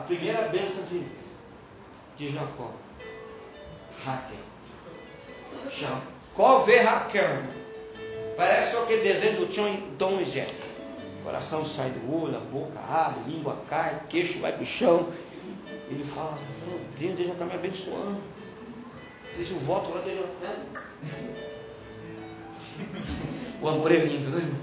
primeira 0.02 0.48
bênção 0.48 0.84
de, 0.84 1.04
de 2.16 2.32
Jacó. 2.32 2.70
Raquel. 4.04 4.38
Jacó 5.70 6.58
vê 6.60 6.80
Raquel. 6.80 7.59
Parece 8.36 8.76
aquele 8.76 9.02
desenho 9.02 9.40
do 9.40 9.96
Tom 9.96 10.20
e 10.20 10.24
Jerry. 10.24 10.54
Coração 11.22 11.66
sai 11.66 11.90
do 11.90 12.22
olho, 12.22 12.36
a 12.36 12.40
boca 12.40 12.80
abre, 12.80 13.30
língua 13.30 13.62
cai, 13.68 14.00
queixo 14.08 14.40
vai 14.40 14.52
para 14.52 14.62
o 14.62 14.66
chão. 14.66 15.08
Ele 15.90 16.04
fala, 16.04 16.38
meu 16.66 16.80
Deus, 16.96 17.16
Deus 17.16 17.28
já 17.28 17.34
está 17.34 17.44
me 17.44 17.54
abençoando. 17.54 18.20
Fez 19.30 19.50
um 19.52 19.58
voto 19.58 19.94
lá, 19.94 20.00
Deus 20.00 20.18
já. 20.18 20.48
Né? 20.48 20.56
O 23.60 23.68
amor 23.68 23.92
é 23.92 23.96
lindo, 23.96 24.30
né, 24.30 24.38
irmão? 24.38 24.60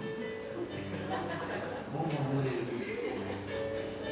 Como 1.92 2.06
o 2.06 2.18
amor 2.32 2.44
é 2.44 2.50
lindo. 2.50 2.68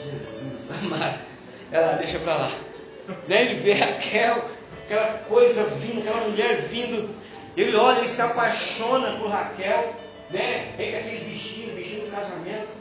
Jesus 0.04 0.72
amado. 0.72 1.20
Ela 1.72 1.94
deixa 1.94 2.20
para 2.20 2.36
lá. 2.36 2.52
Daí 3.28 3.48
ele 3.48 3.56
vê 3.62 3.74
Raquel, 3.74 4.50
aquela 4.84 5.18
coisa 5.20 5.66
vindo, 5.66 6.02
aquela 6.02 6.28
mulher 6.28 6.62
vindo. 6.68 7.16
Ele 7.58 7.76
olha, 7.76 8.00
ele 8.00 8.10
se 8.10 8.22
apaixona 8.22 9.18
por 9.18 9.30
Raquel, 9.30 9.96
né? 10.30 10.74
Vem 10.78 10.92
com 10.92 10.98
aquele 10.98 11.26
bichinho, 11.26 11.76
bichinho 11.76 12.06
do 12.06 12.12
casamento, 12.12 12.74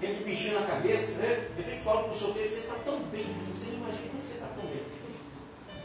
vem 0.00 0.14
com 0.14 0.22
o 0.22 0.24
bichinho 0.24 0.60
na 0.60 0.66
cabeça, 0.66 1.22
né? 1.22 1.48
Eu 1.56 1.62
sempre 1.62 1.80
falo 1.80 2.04
para 2.04 2.12
o 2.12 2.16
solteiro, 2.16 2.48
você 2.48 2.60
está 2.60 2.74
tão 2.84 3.00
bem, 3.10 3.24
filho. 3.24 3.52
Você 3.52 3.66
não 3.66 3.78
imagina 3.78 4.08
como 4.10 4.24
você 4.24 4.34
está 4.34 4.46
tão 4.46 4.64
bem. 4.66 4.82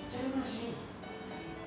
Você 0.07 0.17
não 0.21 0.31
imagina. 0.33 0.73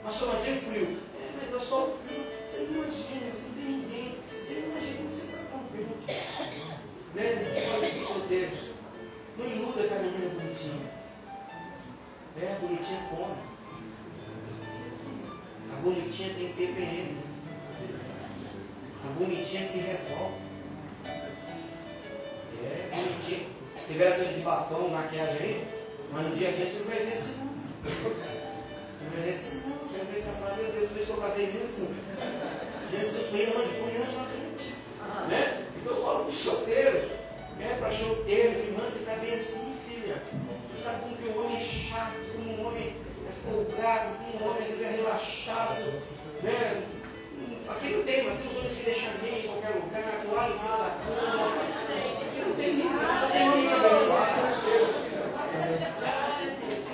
Pastor, 0.04 0.28
mas 0.32 0.42
tem 0.42 0.56
frio. 0.56 0.99
É, 1.18 1.30
mas 1.40 1.54
é 1.54 1.58
só 1.58 1.88
frio. 1.88 2.25
Você 2.46 2.58
não 2.58 2.82
imagina, 2.82 3.34
você 3.34 3.46
não 3.49 3.54
tem 3.54 3.64
ninguém. 3.64 4.18
Você 4.44 4.54
não 4.54 4.68
imagina 4.70 4.96
como 4.99 5.12
você 5.12 5.25
está 5.25 5.38
tão 5.50 5.61
bem. 5.73 5.87
Né? 7.14 7.42
Você 7.42 7.61
fala 7.62 7.78
para 7.78 7.99
os 7.99 8.06
solteiros. 8.06 8.58
Não 9.37 9.46
iluda 9.46 9.88
com 9.88 9.94
a 9.94 9.99
menina 9.99 10.28
bonitinha. 10.34 10.90
É, 12.40 12.58
bonitinha 12.61 13.00
come. 13.11 13.53
A 15.75 15.81
bonitinha 15.83 16.33
tem 16.35 16.52
TPM. 16.52 17.19
A 19.04 19.19
bonitinha 19.19 19.64
se 19.64 19.78
revolta. 19.78 20.38
É, 22.62 22.90
bonitinha. 22.95 23.47
Tiver 23.88 24.09
aquele 24.09 24.35
de 24.35 24.40
batom, 24.40 24.88
maquiagem 24.88 25.37
aí, 25.43 25.69
mas 26.12 26.26
no 26.28 26.37
dia 26.37 26.49
a 26.49 26.52
dia 26.52 26.64
você 26.64 26.78
não 26.78 26.87
vai 26.87 26.99
ver 27.04 27.12
assim 27.12 27.38
não. 27.38 27.47
Não 27.47 29.11
vai 29.11 29.23
ver 29.25 29.31
assim 29.33 29.62
não. 29.66 29.76
Você 29.78 29.99
vai 29.99 30.16
assim, 30.16 30.40
falar, 30.40 30.57
meu 30.57 30.73
Deus, 30.73 30.90
vez 30.90 31.07
que 31.07 31.12
eu 31.12 31.16
casei 31.16 31.52
mesmo. 31.52 31.88
Vem 33.33 33.43
anjo, 33.47 33.75
põe 33.81 33.97
anjo 33.97 34.16
na 34.16 34.25
frente. 34.25 34.75
Né? 35.28 35.66
Então 35.76 35.97
eu 35.97 36.02
falo 36.02 36.21
para 36.21 36.28
os 36.28 36.37
solteiros, 36.37 37.11
né? 37.59 37.76
para 37.81 37.90
solteiros, 37.90 38.61
irmãs, 38.61 38.95
você 38.95 38.99
está 39.00 39.16
bem 39.16 39.35
assim, 39.35 39.76
filha. 39.88 40.23
Você 40.73 40.83
sabe 40.83 41.00
como 41.00 41.16
que 41.16 41.28
um 41.28 41.45
homem 41.45 41.57
é 41.59 41.64
chato, 41.64 42.33
como 42.33 42.52
um 42.52 42.69
homem 42.69 43.03
folgado, 43.44 44.16
como 44.16 44.44
um 44.44 44.50
homem 44.50 44.62
às 44.62 44.68
vezes 44.68 44.86
é 44.86 44.90
relaxado. 44.96 45.92
Né? 46.42 46.82
Aqui 47.68 47.88
não 47.94 48.04
tem, 48.04 48.24
mas 48.24 48.38
tem 48.38 48.50
uns 48.50 48.56
homens 48.58 48.76
que 48.76 48.84
deixam 48.84 49.12
bem 49.22 49.38
em 49.38 49.48
qualquer 49.48 49.74
lugar, 49.76 50.24
toalha 50.24 50.54
em 50.54 50.58
cima 50.58 50.76
da 50.76 50.90
cama. 51.04 51.52
Aqui 52.20 52.40
não 52.40 52.54
tem 52.54 52.70
isso, 52.80 53.20
só 53.20 53.26
tem 53.30 53.48
homens 53.48 53.72
abençoados. 53.72 55.04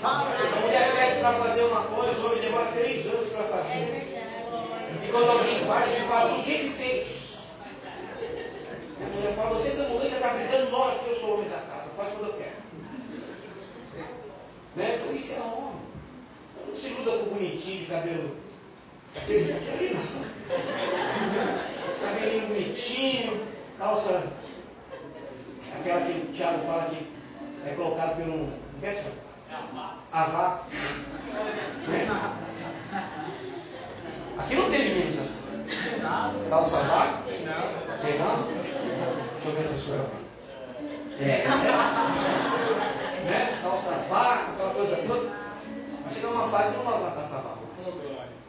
A 0.03 0.61
mulher 0.61 0.97
pede 0.97 1.21
para 1.21 1.33
fazer 1.33 1.63
uma 1.63 1.83
coisa, 1.83 2.21
o 2.21 2.27
homem 2.27 2.41
demora 2.41 2.73
três 2.73 3.07
anos 3.07 3.29
para 3.31 3.45
fazer. 3.45 4.11
E 5.03 5.09
quando 5.11 5.31
alguém 5.31 5.67
faz, 5.67 5.93
ele 5.93 6.07
fala, 6.07 6.39
o 6.39 6.43
que 6.43 6.53
ele 6.53 6.71
fez? 6.71 7.31
A 9.01 9.17
mulher 9.17 9.33
fala, 9.35 9.57
você 9.57 9.69
está 9.69 9.89
morrendo, 9.89 10.15
está 10.15 10.29
brigando, 10.29 10.71
nós, 10.71 11.01
que 11.01 11.11
eu 11.11 11.17
sou 11.17 11.31
o 11.31 11.35
homem 11.35 11.49
da 11.49 11.59
casa, 11.59 11.91
faz 11.97 12.11
quando 12.11 12.29
eu 12.29 12.35
quero. 12.35 12.61
Né? 14.77 14.99
Então 15.01 15.15
isso 15.15 15.35
é 15.35 15.43
homem. 15.43 15.90
Não 16.71 16.77
se 16.77 16.91
gruda 16.91 17.11
com 17.11 17.31
o 17.31 17.35
bonitinho 17.35 17.81
de 17.81 17.87
cabelo. 17.87 18.37
Aquele, 19.17 19.53
aquele 19.53 19.95
não. 19.95 20.03
Cabelinho 22.01 22.47
bonitinho, 22.47 23.43
calça. 23.77 24.33
Aquela 25.81 26.01
que 26.03 26.13
o 26.13 26.33
Thiago 26.33 26.65
fala 26.65 26.91
que 26.91 27.09
é 27.67 27.75
colocado 27.75 28.17
pelo. 28.19 28.33
Como 28.33 28.85
é 28.85 28.95
que 28.95 29.03
chama? 29.03 29.97
Avá. 30.13 30.63
Aqui 34.39 34.55
não 34.55 34.71
tem 34.71 34.79
meninos 34.79 35.19
assim. 35.19 35.49
Calça 36.49 36.79
avá? 36.79 37.23
Tem 37.27 37.45
não? 38.19 38.47
Deixa 39.33 39.49
eu 39.49 39.53
ver 39.55 39.65
se 39.65 39.75
é 39.75 39.77
sua. 39.77 40.07
É, 41.19 41.25
é. 41.25 41.49
Né? 43.25 43.59
Calça 43.61 43.91
avá, 43.91 44.53
aquela 44.53 44.75
coisa 44.75 44.97
toda. 44.99 45.40
Vai 46.11 46.19
chegar 46.19 46.33
uma 46.33 46.49
fase 46.49 46.65
que 46.65 46.71
você 46.71 46.77
não 46.79 46.91
vai 46.91 47.01
usar 47.01 47.11
calça 47.13 47.37
avá. 47.37 47.57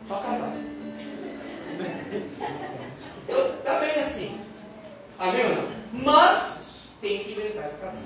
Só 0.07 0.15
casar. 0.15 0.57
Eu, 3.29 3.61
tá 3.61 3.79
bem 3.79 3.91
assim. 3.91 4.41
Amém 5.19 5.45
ou 5.45 5.55
não? 5.55 5.71
Mas 5.93 6.77
tem 7.01 7.23
que 7.23 7.33
inventar 7.33 7.69
de 7.69 7.77
casar. 7.77 8.01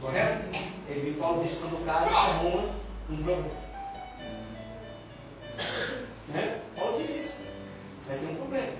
Correto? 0.00 0.48
E 0.88 1.16
Paulo 1.20 1.44
diz 1.44 1.58
quando 1.58 1.82
o 1.82 1.84
cara 1.84 2.08
se 2.08 2.14
arruma 2.14 2.70
um 3.10 3.16
problema. 3.22 3.50
Né? 6.28 6.62
Paulo 6.74 7.02
diz 7.02 7.10
isso. 7.10 7.42
Você 8.02 8.08
vai 8.08 8.18
ter 8.18 8.32
um 8.32 8.36
problema. 8.36 8.72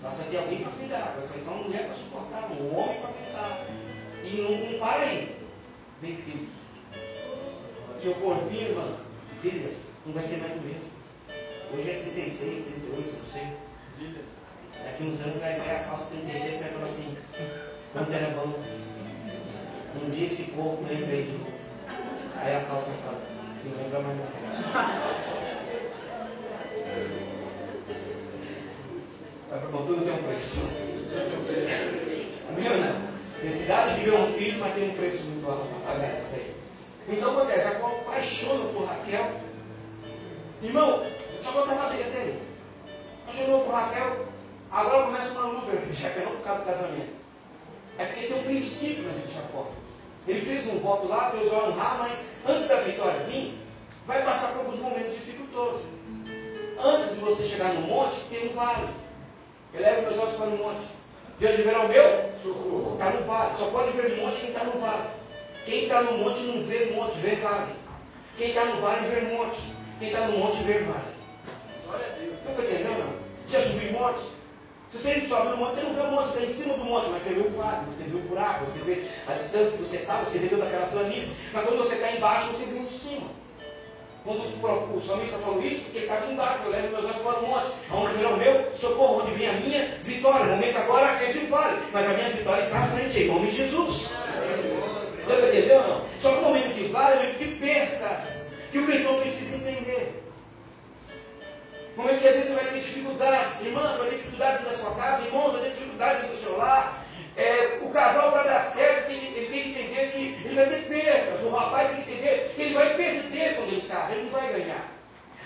Basta 0.00 0.24
ter 0.24 0.38
alguém 0.38 0.62
para 0.62 0.72
cuidar. 0.72 1.14
Basta 1.20 1.38
ter 1.38 1.46
uma 1.46 1.62
mulher 1.62 1.84
para 1.84 1.94
suportar, 1.94 2.50
um 2.52 2.74
homem 2.74 3.00
para 3.00 3.10
aguentar. 3.10 3.66
E 4.24 4.36
não, 4.40 4.72
não 4.72 4.78
para 4.78 5.02
aí. 5.02 5.36
Vem 6.00 6.16
Seu 8.04 8.14
corpinho, 8.16 8.68
irmã, 8.68 8.84
filhas, 9.40 9.76
não 10.04 10.12
vai 10.12 10.22
ser 10.22 10.36
mais 10.36 10.52
o 10.56 10.60
mesmo. 10.60 10.90
Hoje 11.72 11.88
é 11.88 11.94
36, 12.00 12.66
38, 12.66 13.16
não 13.16 13.24
sei. 13.24 13.46
Daqui 14.84 15.04
uns 15.04 15.22
anos 15.22 15.38
vai 15.38 15.54
ver 15.54 15.70
a 15.70 15.84
calça 15.84 16.10
36 16.10 16.44
e 16.44 16.58
vai 16.64 16.72
falar 16.72 16.84
assim, 16.84 17.16
quanto 17.94 18.12
era 18.12 18.26
bom. 18.34 18.62
Um 20.04 20.10
dia 20.10 20.26
esse 20.26 20.42
corpo 20.50 20.82
entra 20.82 21.14
aí 21.14 21.22
de 21.22 21.32
novo. 21.32 21.52
Aí 22.42 22.54
a 22.54 22.60
calça 22.60 22.92
fala, 22.92 23.22
não 23.64 23.82
lembra 23.82 24.00
mais 24.00 24.18
não. 24.18 24.26
Mas 29.50 29.86
tudo 29.86 30.04
tem 30.04 30.12
um 30.12 30.22
preço. 30.24 30.68
Amém 32.50 32.68
ou 32.68 32.76
não? 32.76 33.08
Necessidade 33.42 33.94
de 33.94 34.04
ver 34.04 34.12
um 34.12 34.30
filho, 34.30 34.60
mas 34.60 34.74
tem 34.74 34.90
um 34.90 34.94
preço 34.94 35.24
muito 35.28 35.50
alto 35.50 35.68
para 35.68 35.94
pagar 35.94 36.18
isso 36.18 36.34
aí. 36.34 36.53
Então 37.08 37.36
acontece, 37.36 37.64
Jacó 37.64 37.86
apaixona 37.86 38.64
por 38.72 38.84
Raquel. 38.84 39.30
Irmão, 40.62 41.06
Jacó 41.42 41.60
estava 41.60 41.88
bem 41.90 42.02
até 42.02 42.18
aí. 42.18 42.42
Apaixonou 43.22 43.64
por 43.64 43.74
Raquel. 43.74 44.26
Agora 44.70 45.04
começa 45.04 45.38
uma 45.38 45.52
luta 45.52 45.72
entre 45.72 45.92
Jacó, 45.92 46.20
não 46.20 46.36
por 46.36 46.42
causa 46.42 46.60
do 46.60 46.66
casamento. 46.66 47.14
É 47.98 48.04
porque 48.06 48.26
tem 48.26 48.38
um 48.38 48.42
princípio 48.42 49.04
na 49.04 49.12
vida 49.12 49.26
de 49.26 49.34
Jacó. 49.34 49.70
Ele 50.26 50.40
fez 50.40 50.66
um 50.68 50.78
voto 50.78 51.06
lá, 51.06 51.28
Deus 51.30 51.50
vai 51.50 51.68
honrar, 51.68 51.98
mas 51.98 52.36
antes 52.48 52.68
da 52.68 52.76
vitória 52.76 53.24
vir, 53.28 53.58
vai 54.06 54.22
passar 54.24 54.52
por 54.52 54.60
alguns 54.60 54.80
momentos 54.80 55.12
dificultosos. 55.12 55.82
Antes 56.82 57.14
de 57.14 57.20
você 57.20 57.44
chegar 57.44 57.74
no 57.74 57.82
monte, 57.82 58.20
tem 58.30 58.48
um 58.48 58.54
vale. 58.54 58.88
Eleva 59.74 60.02
meus 60.02 60.18
olhos 60.18 60.34
para 60.34 60.46
o 60.46 60.56
monte. 60.56 60.84
De 61.38 61.46
onde 61.46 61.62
verá 61.62 61.80
o 61.80 61.88
meu? 61.88 62.04
Está 62.94 63.10
no 63.10 63.26
vale. 63.26 63.58
Só 63.58 63.66
pode 63.66 63.90
ver 63.92 64.16
monte 64.16 64.40
quem 64.40 64.50
está 64.50 64.64
no 64.64 64.80
vale. 64.80 65.10
Quem 65.64 65.84
está 65.84 66.02
no 66.02 66.18
monte 66.18 66.42
não 66.42 66.62
vê 66.64 66.86
monte, 66.94 67.18
vê 67.18 67.36
vale. 67.36 67.72
Quem 68.36 68.48
está 68.48 68.64
no 68.64 68.80
vale 68.80 69.06
vê 69.08 69.20
monte. 69.34 69.74
Quem 69.98 70.08
está 70.08 70.20
no 70.26 70.38
monte 70.38 70.62
vê 70.64 70.78
vale. 70.80 71.14
Glória 71.84 72.06
a 72.06 72.18
Deus. 72.18 72.34
Você 72.42 72.50
está 72.50 72.62
entendendo? 72.62 72.98
Não? 72.98 73.14
Já 73.48 73.62
subiu 73.62 73.92
monte? 73.92 74.34
Se 74.90 74.98
você 74.98 75.26
sobe 75.28 75.48
no 75.48 75.56
monte, 75.56 75.74
você 75.74 75.82
não 75.82 75.94
vê 75.94 76.00
o 76.02 76.10
monte, 76.12 76.28
você 76.28 76.38
está 76.38 76.50
em 76.50 76.54
cima 76.54 76.74
do 76.74 76.84
monte, 76.84 77.10
mas 77.10 77.22
você 77.22 77.34
vê 77.34 77.40
o 77.40 77.50
vale, 77.50 77.86
você 77.86 78.04
vê 78.04 78.16
o 78.16 78.20
buraco, 78.20 78.64
você 78.64 78.78
vê 78.80 79.02
a 79.26 79.32
distância 79.32 79.72
que 79.72 79.78
você 79.78 79.96
está, 79.96 80.14
você 80.22 80.38
vê 80.38 80.48
toda 80.48 80.64
aquela 80.64 80.86
planície. 80.86 81.36
Mas 81.52 81.64
quando 81.64 81.78
você 81.78 81.94
está 81.94 82.12
embaixo, 82.12 82.46
você 82.48 82.66
vê 82.66 82.78
de 82.78 82.92
cima. 82.92 83.30
Quando 84.24 84.40
o 84.40 85.06
salmista 85.06 85.38
falou 85.38 85.62
isso, 85.62 85.84
porque 85.84 85.98
ele 85.98 86.06
estava 86.06 86.32
embaixo, 86.32 86.60
eu 86.64 86.70
levo 86.70 86.88
meus 86.92 87.04
olhos 87.04 87.18
para 87.18 87.40
o 87.40 87.46
monte, 87.46 87.66
aonde 87.90 88.14
virá 88.14 88.28
o 88.30 88.36
meu 88.38 88.76
socorro, 88.76 89.22
onde 89.22 89.32
vem 89.32 89.48
a 89.48 89.52
minha 89.52 89.84
vitória. 90.02 90.46
O 90.46 90.50
momento 90.50 90.76
agora 90.78 91.06
é 91.24 91.32
de 91.32 91.38
vale, 91.46 91.82
mas 91.92 92.08
a 92.08 92.14
minha 92.14 92.30
vitória 92.30 92.62
está 92.62 92.78
à 92.78 92.86
frente, 92.86 93.18
em 93.18 93.26
nome 93.26 93.50
de 93.50 93.56
Jesus. 93.56 94.14
Deu 94.14 95.03
para 95.24 95.48
entender 95.48 95.74
ou 95.74 95.88
não? 95.88 96.04
Só 96.20 96.30
que 96.30 96.38
o 96.38 96.42
momento 96.42 96.74
de 96.74 96.88
vale 96.88 97.16
momento 97.16 97.38
de 97.38 97.54
percas, 97.56 98.48
que 98.70 98.78
o 98.78 98.86
cristão 98.86 99.20
precisa 99.20 99.56
entender. 99.56 100.24
Momentos 101.96 102.20
que 102.20 102.28
às 102.28 102.34
vezes 102.34 102.50
você 102.50 102.54
vai 102.56 102.72
ter 102.72 102.80
dificuldades, 102.80 103.62
irmãs, 103.62 103.90
você 103.90 103.98
vai 103.98 104.10
ter 104.10 104.16
dificuldades 104.16 104.66
na 104.66 104.74
sua 104.74 104.94
casa, 104.96 105.24
irmãos, 105.26 105.52
vai 105.52 105.62
ter 105.62 105.70
dificuldades 105.70 106.30
no 106.30 106.36
seu 106.36 106.56
lar. 106.56 107.04
É, 107.36 107.78
o 107.82 107.90
casal 107.90 108.32
para 108.32 108.42
dar 108.44 108.60
certo, 108.60 109.08
que, 109.08 109.14
ele 109.14 109.48
tem 109.48 109.62
que 109.62 109.68
entender 109.70 110.12
que 110.12 110.46
ele 110.46 110.54
vai 110.54 110.66
ter 110.66 110.88
percas. 110.88 111.42
O 111.42 111.50
rapaz 111.50 111.90
tem 111.90 112.02
que 112.02 112.12
entender 112.12 112.52
que 112.54 112.62
ele 112.62 112.74
vai 112.74 112.94
perder 112.94 113.54
quando 113.54 113.72
ele 113.72 113.88
casa, 113.88 114.12
ele 114.14 114.22
não 114.24 114.30
vai 114.30 114.52
ganhar. 114.52 114.92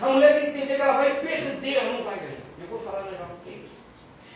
A 0.01 0.09
mulher 0.09 0.35
tem 0.35 0.53
que 0.53 0.59
entender 0.59 0.77
que 0.77 0.83
ela 0.83 0.97
vai 0.97 1.15
perder, 1.15 1.75
ela 1.77 1.93
não 1.93 2.05
vai 2.05 2.17
ganhar. 2.17 2.39
Eu 2.61 2.69
vou 2.69 2.79
falar 2.79 3.03
já 3.03 3.25
o 3.25 3.39
que 3.45 3.51
é 3.51 3.53
isso. 3.53 3.79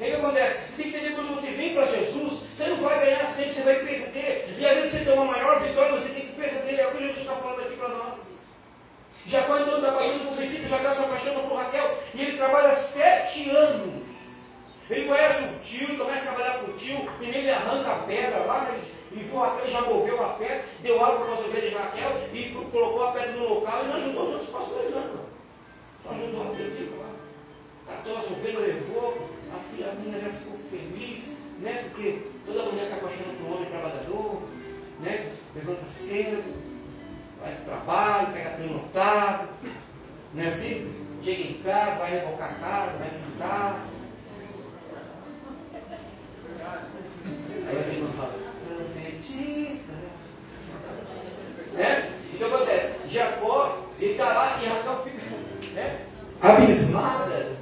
O 0.01 0.05
que 0.05 0.13
acontece? 0.13 0.71
Você 0.71 0.83
tem 0.83 0.91
que 0.91 0.97
entender 0.97 1.11
que 1.11 1.17
quando 1.17 1.35
você 1.35 1.51
vem 1.53 1.75
para 1.75 1.87
Jesus, 1.87 2.43
você 2.57 2.65
não 2.67 2.77
vai 2.77 2.99
ganhar 3.01 3.27
sempre, 3.27 3.55
você 3.55 3.63
vai 3.63 3.77
perder. 3.77 4.52
E 4.63 4.65
às 4.65 4.77
vezes 4.77 4.93
você 4.93 5.05
toma 5.05 5.23
uma 5.23 5.33
maior 5.33 5.59
vitória 5.59 5.91
você 5.91 6.11
tem 6.11 6.27
que 6.27 6.41
perder. 6.41 6.79
É 6.79 6.87
o 6.87 6.93
que 6.93 7.03
Jesus 7.03 7.19
está 7.19 7.35
falando 7.35 7.63
aqui 7.63 7.77
para 7.77 7.89
nós. 7.89 8.37
Jacó 9.27 9.59
então 9.59 9.79
está 9.79 9.91
passando 9.91 10.29
por 10.29 10.37
princípio, 10.37 10.69
Jacó 10.69 10.95
se 10.95 11.03
apaixona 11.03 11.41
por 11.41 11.57
Raquel 11.57 11.99
e 12.15 12.23
ele 12.23 12.37
trabalha 12.37 12.73
sete 12.73 13.51
anos. 13.51 14.09
Ele 14.89 15.09
conhece 15.09 15.43
o 15.43 15.59
tio, 15.59 15.99
começa 15.99 16.31
a 16.31 16.35
trabalhar 16.35 16.59
com 16.61 16.71
o 16.71 16.75
tio, 16.75 16.97
primeiro 17.19 17.39
ele 17.39 17.51
arranca 17.51 17.91
a 17.91 17.99
pedra 18.07 18.39
lá, 18.45 18.61
né? 18.61 18.81
ele 19.11 19.25
viu 19.25 19.37
Raquel, 19.37 19.69
já 19.73 19.81
moveu 19.81 20.23
a 20.23 20.35
pedra, 20.35 20.65
deu 20.81 21.05
água 21.05 21.25
para 21.25 21.35
as 21.35 21.41
ovelhas 21.41 21.71
de 21.71 21.77
Raquel 21.77 22.29
e 22.33 22.69
colocou 22.71 23.09
a 23.09 23.13
pedra 23.13 23.33
no 23.33 23.55
local 23.55 23.83
e 23.83 23.89
não 23.89 23.97
ajudou 23.97 24.23
os 24.23 24.31
outros 24.35 24.51
pastores, 24.51 24.95
não. 24.95 25.27
Só 26.05 26.11
ajudou 26.11 26.41
a 26.41 26.55
pedra 26.55 26.97
lá. 27.01 27.15
Catou 27.89 28.17
as 28.17 28.27
ovelhas, 28.27 28.61
levou, 28.61 29.29
a 29.53 29.57
filha 29.57 29.91
a 29.91 29.95
menina 29.95 30.21
já 30.21 30.31
ficou 30.31 30.57
feliz, 30.57 31.37
né? 31.59 31.85
Porque 31.91 32.23
toda 32.47 32.63
mulher 32.63 32.87
se 32.87 32.93
apaixona 32.93 33.35
por 33.35 33.47
um 33.47 33.57
homem 33.57 33.71
trabalhador, 33.71 34.43
né? 35.03 35.33
Levanta 35.55 35.85
cedo, 35.91 36.55
vai 37.41 37.53
para 37.53 37.63
o 37.63 37.65
trabalho, 37.65 38.33
pega 38.33 38.51
trem 38.51 38.73
lotado, 38.73 39.49
não 40.33 40.43
é 40.43 40.47
assim? 40.47 40.95
Chega 41.23 41.43
em 41.43 41.63
casa, 41.63 42.01
vai 42.01 42.11
rebocar 42.11 42.51
a 42.51 42.55
casa, 42.55 42.99
vai 42.99 43.11
pintar. 43.11 43.87
Aí 47.69 47.77
você 47.77 48.01
não 48.01 48.09
fala, 48.09 48.39
profetiza. 48.67 49.99
Né? 51.73 52.13
Então 52.35 52.49
acontece, 52.49 53.09
Jacó, 53.09 53.89
ele 54.01 54.13
está 54.13 54.33
lá 54.33 54.63
e 54.63 54.67
Raquel 54.67 55.05
fica 55.05 55.75
né? 55.75 56.05
abismada 56.41 57.62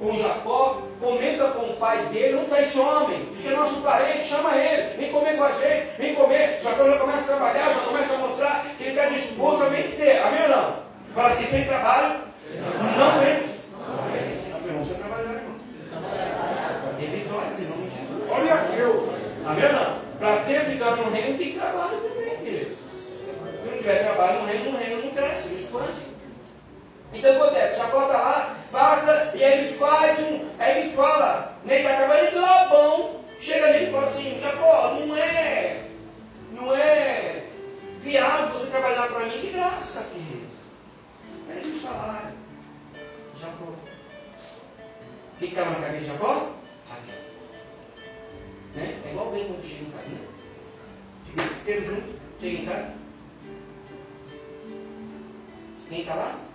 com 0.00 0.16
Jacó, 0.16 0.82
comenta 0.98 1.44
com 1.48 1.66
o 1.66 1.76
pai 1.76 1.98
dele, 2.06 2.36
onde 2.36 2.44
está 2.46 2.62
esse 2.62 2.78
homem? 2.80 3.28
Diz 3.32 3.42
que 3.42 3.48
é 3.52 3.56
nosso 3.56 3.82
parente, 3.82 4.24
chama 4.24 4.56
ele, 4.56 4.96
vem 4.96 5.12
comer 5.12 5.36
com 5.36 5.44
a 5.44 5.52
gente, 5.52 5.88
vem 5.98 6.14
comer. 6.14 6.60
Jacó 6.64 6.90
já 6.90 6.98
começa 6.98 7.20
a 7.20 7.36
trabalhar, 7.36 7.74
já 7.74 7.80
começa 7.80 8.14
a 8.14 8.18
mostrar 8.18 8.64
que 8.78 8.84
ele 8.84 8.98
está 8.98 9.10
disposto 9.10 9.62
a 9.64 9.68
vencer. 9.68 10.22
Amém 10.22 10.42
ou 10.44 10.48
não? 10.48 10.76
Fala 11.14 11.28
assim, 11.28 11.44
sem 11.44 11.64
trabalho, 11.66 12.20
não 12.98 13.20
vence. 13.20 13.68
Amém, 14.54 14.72
vamos 14.72 14.88
trabalhar, 14.88 15.34
irmão. 15.34 15.60
Para 15.90 17.06
vitórias 17.06 17.60
em 17.60 17.64
nome 17.64 17.90
de 17.90 17.96
Jesus. 17.96 18.30
Olha 18.30 18.78
eu. 18.78 19.12
Amém 19.46 19.64
ou 19.66 19.72
não? 19.72 20.00
Para 20.18 20.36
ter 20.44 20.64
vitória 20.64 20.96
no 20.96 21.10
reino 21.10 21.38
tem 21.38 21.52
trabalho 21.52 21.96
também, 21.98 22.36
queridos. 22.38 22.78
Se 22.92 23.26
não 23.66 23.76
tiver 23.76 24.04
trabalho 24.04 24.40
no 24.40 24.46
reino, 24.46 24.72
no 24.72 24.78
reino 24.78 25.02
não 25.02 25.10
cresce, 25.12 25.48
não 25.48 25.56
expande. 25.56 26.09
Então 27.12 27.42
acontece, 27.42 27.78
Jacó 27.78 28.02
está 28.02 28.18
lá, 28.18 28.56
passa, 28.70 29.32
e 29.34 29.44
aí 29.44 29.58
ele 29.58 29.68
faz 29.68 30.18
um. 30.20 30.48
Aí 30.58 30.80
ele 30.80 30.92
fala, 30.92 31.58
né, 31.64 31.74
ele 31.74 31.84
está 31.84 31.96
trabalhando 31.96 32.36
em 32.36 32.40
Labão, 32.40 33.20
chega 33.40 33.72
nele 33.72 33.86
e 33.86 33.92
fala 33.92 34.06
assim, 34.06 34.40
Jacó, 34.40 34.94
não 34.94 35.16
é. 35.16 35.86
Não 36.52 36.74
é 36.74 37.44
viável 38.00 38.48
você 38.48 38.70
trabalhar 38.70 39.08
para 39.08 39.26
mim 39.26 39.40
de 39.40 39.48
graça, 39.48 40.10
querido. 40.12 40.50
Pede 41.48 41.68
um 41.68 41.76
salário. 41.76 42.34
Jacó. 43.38 43.64
O 43.64 45.38
que 45.38 45.46
estava 45.46 45.70
na 45.70 45.86
cabeça 45.86 45.98
de 45.98 46.06
Jacó? 46.06 46.52
Raquel. 46.88 47.14
Né? 48.74 49.02
É 49.04 49.10
igual 49.10 49.30
bem 49.30 49.46
quando 49.46 49.64
chega 49.64 49.84
em 49.84 49.90
casa, 49.90 50.08
né? 50.08 51.86
Junto, 51.86 52.20
chega 52.40 52.62
em 52.62 52.66
casa. 52.66 52.94
Quem 55.88 56.00
está 56.02 56.14
lá? 56.14 56.49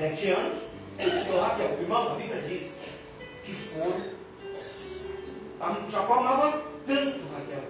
Sete 0.00 0.30
anos, 0.30 0.62
ele 0.98 1.14
escolheu 1.14 1.42
Raquel. 1.42 1.78
Irmão, 1.78 2.12
a 2.12 2.14
Bíblia 2.14 2.40
diz 2.40 2.76
que 3.44 3.52
foram. 3.52 4.02
Jacó 5.90 6.14
amava 6.14 6.62
tanto 6.86 7.20
Raquel. 7.34 7.64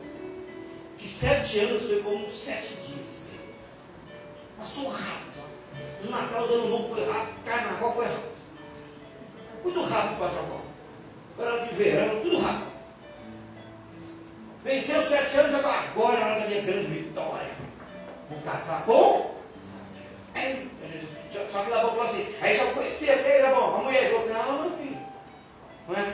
Que 0.96 1.08
sete 1.08 1.58
anos 1.58 1.82
foi 1.82 2.00
como 2.04 2.30
sete 2.30 2.74
dias. 2.86 3.22
Passou 4.56 4.90
rápido. 4.90 5.42
O 6.04 6.08
Natal, 6.08 6.46
o 6.46 6.54
Ano 6.54 6.68
Novo 6.68 6.94
foi 6.94 7.04
rápido. 7.04 7.44
Carnaval 7.44 7.94
foi 7.94 8.04
rápido. 8.04 8.32
Muito 9.64 9.82
rápido 9.82 10.18
para 10.18 10.28
Jacó. 10.28 10.60
Agora 11.36 11.66
de 11.66 11.74
verão, 11.74 12.20
tudo 12.20 12.38
rápido. 12.38 12.70
Venceu 14.62 15.04
sete 15.04 15.36
anos, 15.36 15.64
agora 15.64 16.16
é 16.16 16.22
a 16.22 16.26
hora 16.26 16.40
da 16.42 16.46
minha 16.46 16.62
grande 16.62 16.86
vitória. 16.92 17.50
Vou 18.30 18.40
casar 18.42 18.84
com. 18.84 19.19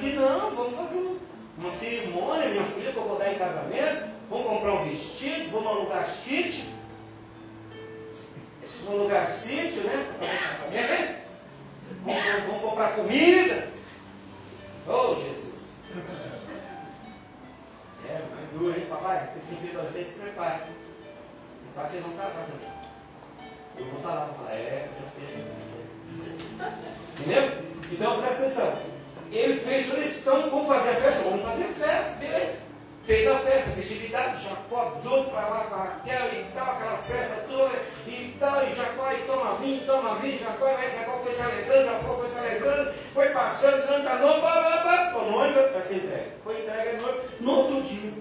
Assim 0.06 0.16
não, 0.16 0.54
vamos 0.54 0.76
fazer 0.76 1.18
uma 1.58 1.70
cerimônia, 1.70 2.48
minha 2.48 2.64
filha, 2.64 2.92
para 2.92 3.02
eu 3.02 3.08
vou 3.08 3.22
em 3.22 3.38
casamento. 3.38 4.16
Vamos 4.28 4.46
comprar 4.46 4.72
um 4.74 4.88
vestido, 4.88 5.50
vamos 5.50 5.68
alugar 5.68 6.08
sítio. 6.08 6.76
Vamos 8.84 9.00
alugar 9.00 9.28
sítio, 9.28 9.82
né? 9.82 10.14
Para 10.18 10.28
fazer 10.28 10.38
casamento, 10.38 10.88
né? 10.88 11.22
Vamos, 12.04 12.46
vamos 12.46 12.62
comprar 12.62 12.94
comida. 12.94 13.68
Oh, 14.86 15.14
Jesus. 15.14 15.56
É, 18.08 18.22
mas 18.34 18.50
duro, 18.52 18.78
hein, 18.78 18.86
papai? 18.88 19.30
Esse 19.36 19.56
filho 19.56 19.78
adolescente 19.78 20.08
se 20.08 20.18
prepare. 20.20 20.62
Prepare 21.64 21.88
que 21.88 21.96
eles 21.96 22.06
vão 22.06 22.16
casar 22.16 22.46
também. 22.46 22.68
Eu 23.78 23.86
vou 23.86 23.98
estar 23.98 24.14
lá 24.14 24.26
para 24.26 24.34
falar, 24.34 24.52
é, 24.52 24.88
já 25.00 25.08
sei. 25.08 25.46
Entendeu? 27.18 27.62
Então 27.90 28.20
presta 28.20 28.42
atenção. 28.42 28.95
Ele 29.32 29.60
fez, 29.60 29.92
eles 29.92 30.16
estão, 30.16 30.50
vamos 30.50 30.68
fazer 30.68 30.90
a 30.90 31.00
festa? 31.00 31.22
Vamos 31.24 31.42
fazer 31.44 31.64
festa, 31.64 32.18
beleza. 32.18 32.66
Fez 33.04 33.28
a 33.28 33.38
festa, 33.38 33.70
festividade, 33.70 34.42
Jacó 34.42 35.00
doido 35.04 35.30
para 35.30 35.46
lá, 35.46 35.60
para 35.60 35.76
Raquel 35.76 36.40
e 36.40 36.44
tal, 36.56 36.72
aquela 36.72 36.96
festa 36.98 37.46
toda 37.48 37.72
e 38.04 38.36
tal, 38.40 38.66
e 38.66 38.74
Jacó 38.74 39.12
e 39.12 39.18
toma 39.28 39.54
vinho, 39.58 39.86
toma 39.86 40.16
vinho, 40.16 40.40
Jacó, 40.40 40.66
e 40.68 40.90
Jacó 40.90 41.18
foi 41.18 41.32
se 41.32 41.42
alegrando, 41.42 41.84
Jacó 41.84 42.16
foi 42.16 42.28
se 42.28 42.38
alegrando, 42.38 42.94
foi 43.14 43.28
passando 43.28 43.86
durante 43.86 44.08
a 44.08 44.16
noite, 44.16 44.40
blá, 44.40 44.82
blá, 44.82 45.10
com 45.12 45.30
noiva 45.30 45.62
para 45.68 45.82
ser 45.82 45.94
entregue. 45.98 46.30
Foi 46.42 46.60
entregue 46.60 46.88
a 46.88 47.00
noiva 47.00 47.22
no 47.40 47.52
outro 47.52 47.82
dia. 47.82 48.12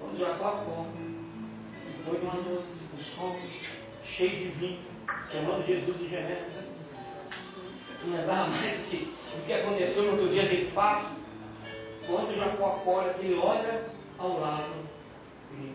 Quando 0.00 0.18
Jacó 0.18 0.48
acorda, 0.48 0.98
depois 1.98 2.20
de 2.20 2.26
uma 2.26 2.34
noite, 2.36 2.68
o 2.98 3.02
sol 3.02 3.36
cheio 4.02 4.30
de 4.30 4.48
vinho, 4.48 4.78
chamando 5.30 5.66
Jesus 5.66 5.98
de 5.98 6.08
Genésio, 6.08 6.57
não 8.04 8.16
lembrava 8.16 8.46
mais 8.46 8.80
o 8.80 8.84
que, 8.84 9.14
o 9.36 9.44
que 9.44 9.52
aconteceu 9.52 10.04
no 10.04 10.12
outro 10.12 10.28
dia 10.28 10.42
de 10.42 10.64
fato. 10.66 11.18
Quando 12.06 12.36
Jacó 12.36 12.66
acorda, 12.66 13.14
que 13.14 13.26
ele 13.26 13.38
olha 13.38 13.90
ao 14.18 14.40
lado 14.40 14.72
e 15.52 15.74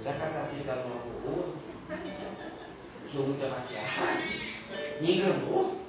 já 0.00 0.12
que 0.12 0.22
a 0.22 0.30
casinha 0.30 0.64
dela 0.64 0.86
não 0.88 0.96
arrumou, 0.96 1.54
usou 3.08 3.26
muita 3.26 3.48
maquiagem, 3.48 4.54
me 5.00 5.18
enganou. 5.18 5.80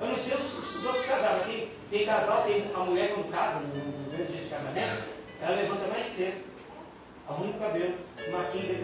Eu 0.00 0.06
não 0.06 0.16
sei 0.16 0.36
os, 0.36 0.76
os 0.76 0.84
outros 0.84 1.06
casais, 1.06 1.38
mas 1.38 1.46
tem, 1.46 1.72
tem 1.90 2.06
casal, 2.06 2.44
tem 2.44 2.70
a 2.72 2.78
mulher 2.78 3.12
quando 3.14 3.32
casa, 3.32 3.60
no, 3.60 4.08
primeiro 4.08 4.32
dia 4.32 4.42
de 4.42 4.48
casamento, 4.48 5.02
ela 5.40 5.56
levanta 5.56 5.88
mais 5.88 6.06
cedo, 6.06 6.44
arruma 7.28 7.50
o 7.50 7.58
cabelo, 7.58 7.94
maquinha 8.30 8.74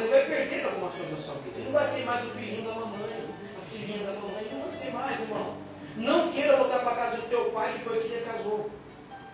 ele 0.00 0.10
vai 0.10 0.24
perder 0.26 0.64
algumas 0.64 0.94
coisas 0.94 1.12
na 1.12 1.20
sua 1.20 1.34
vida. 1.42 1.56
Ele 1.56 1.64
não 1.64 1.72
vai 1.72 1.86
ser 1.86 2.04
mais 2.04 2.24
o 2.24 2.30
filhinho 2.30 2.62
da 2.62 2.74
mamãe, 2.74 3.28
a 3.56 3.60
filhinha 3.60 4.06
da 4.06 4.12
mamãe. 4.12 4.40
Ele 4.40 4.54
não 4.54 4.62
vai 4.62 4.72
ser 4.72 4.92
mais, 4.92 5.20
irmão. 5.20 5.56
Não 5.96 6.32
queira 6.32 6.56
voltar 6.56 6.78
para 6.80 6.96
casa 6.96 7.16
do 7.16 7.28
teu 7.28 7.50
pai 7.50 7.72
depois 7.72 8.00
que 8.00 8.06
você 8.06 8.20
casou. 8.20 8.70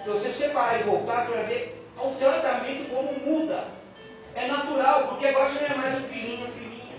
Se 0.03 0.11
você 0.11 0.31
separar 0.31 0.81
e 0.81 0.85
voltar, 0.85 1.25
você 1.25 1.33
vai 1.35 1.45
ver 1.47 1.87
o 1.99 2.15
tratamento 2.15 2.91
como 2.91 3.13
muda. 3.21 3.69
É 4.35 4.47
natural, 4.49 5.09
porque 5.09 5.27
agora 5.27 5.49
você 5.49 5.69
não 5.69 5.75
é 5.75 5.79
mais 5.79 6.05
o 6.05 6.09
filhinho, 6.09 6.45
a 6.45 6.51
filhinha. 6.51 6.97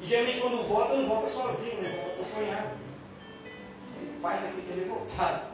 E 0.00 0.06
geralmente 0.06 0.40
quando 0.40 0.68
volta, 0.68 0.94
não 0.94 1.06
volta 1.06 1.28
sozinho, 1.28 1.82
não 1.82 1.90
volta 1.90 2.22
acompanhado. 2.22 2.78
O 4.16 4.20
pai 4.20 4.38
já 4.42 4.50
fica 4.50 4.74
revoltado. 4.74 5.50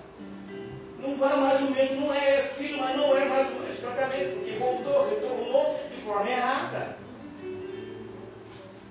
Não 0.99 1.17
vai 1.17 1.37
mais 1.37 1.63
o 1.63 1.71
mesmo, 1.71 2.01
não 2.03 2.15
é 2.15 2.43
filho, 2.43 2.79
mas 2.79 2.97
não 2.97 3.17
é 3.17 3.25
mais 3.25 3.49
o 3.51 3.61
mesmo 3.61 3.77
tratamento, 3.81 4.35
porque 4.39 4.51
voltou, 4.53 5.09
retornou 5.09 5.81
de 5.91 6.01
forma 6.03 6.31
errada. 6.31 7.06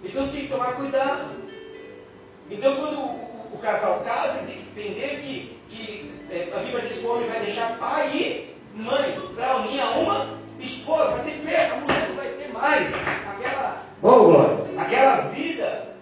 Então 0.06 0.26
você 0.26 0.38
tem 0.38 0.42
que 0.46 0.54
tomar 0.54 0.76
cuidado. 0.76 1.36
Então 2.50 2.76
quando 2.76 3.00
o, 3.00 3.52
o, 3.52 3.56
o 3.56 3.58
casal 3.58 4.00
casa, 4.02 4.40
ele 4.40 4.48
tem 4.48 4.62
que 4.62 4.70
entender 4.80 5.22
que, 5.22 5.60
que 5.70 6.12
é, 6.30 6.54
a 6.56 6.60
Bíblia 6.60 6.82
diz 6.82 6.98
que 6.98 7.06
o 7.06 7.12
homem 7.12 7.28
vai 7.28 7.40
deixar 7.40 7.78
pai 7.80 8.10
e 8.14 8.56
mãe 8.76 9.32
para 9.36 9.58
unir 9.58 9.82
a 9.82 9.90
uma 10.00 10.40
esposa, 10.60 11.12
vai 11.12 11.24
ter 11.24 11.40
perda, 11.40 11.74
a 11.74 11.78
mulher 11.78 12.10
não 12.10 12.16
vai 12.16 12.28
ter 12.30 12.48
mais 12.50 13.08
aquela, 13.08 13.84
oh, 14.02 14.24
glória, 14.24 14.66
aquela 14.78 15.16
vida. 15.30 15.96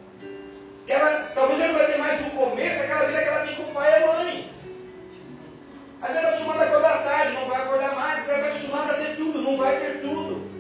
Aquela, 0.84 1.24
talvez 1.34 1.62
ela 1.62 1.72
não 1.72 1.80
vai 1.80 1.92
ter 1.92 1.98
mais 1.98 2.22
no 2.22 2.32
começo 2.32 2.84
aquela 2.84 3.06
vida 3.06 3.22
que 3.22 3.28
ela 3.30 3.48
tem 3.48 3.56
com 3.56 3.64
o 3.64 3.74
pai 3.74 3.90
e 3.90 4.04
a 4.04 4.08
mãe. 4.08 4.52
Às 6.02 6.10
vezes 6.10 6.24
está 6.24 6.36
acostumada 6.36 6.64
a 6.64 6.68
acordar 6.68 7.04
tarde, 7.04 7.34
não 7.34 7.46
vai 7.48 7.62
acordar 7.62 7.96
mais. 7.96 8.26
Vezes 8.26 8.36
está 8.36 8.48
acostumada 8.48 8.92
a 8.92 8.96
ter 8.98 9.16
tudo, 9.16 9.42
não 9.42 9.58
vai 9.58 9.80
ter 9.80 10.02
tudo. 10.02 10.53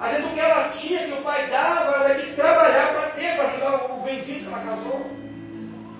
Às 0.00 0.12
vezes 0.12 0.26
o 0.30 0.34
que 0.34 0.40
ela 0.40 0.68
tinha, 0.70 1.06
que 1.06 1.12
o 1.12 1.22
pai 1.22 1.46
dava, 1.48 1.92
ela 1.92 2.08
vai 2.08 2.14
ter 2.16 2.26
que 2.28 2.34
trabalhar 2.34 2.94
para 2.94 3.10
ter, 3.10 3.36
para 3.36 3.44
ajudar 3.48 3.84
o 3.92 4.00
bendito 4.00 4.40
que 4.40 4.46
ela 4.46 4.64
casou. 4.64 5.10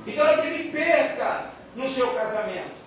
Então 0.06 0.26
ela 0.26 0.42
teve 0.42 0.64
percas 0.70 1.66
no 1.76 1.86
seu 1.86 2.10
casamento. 2.14 2.80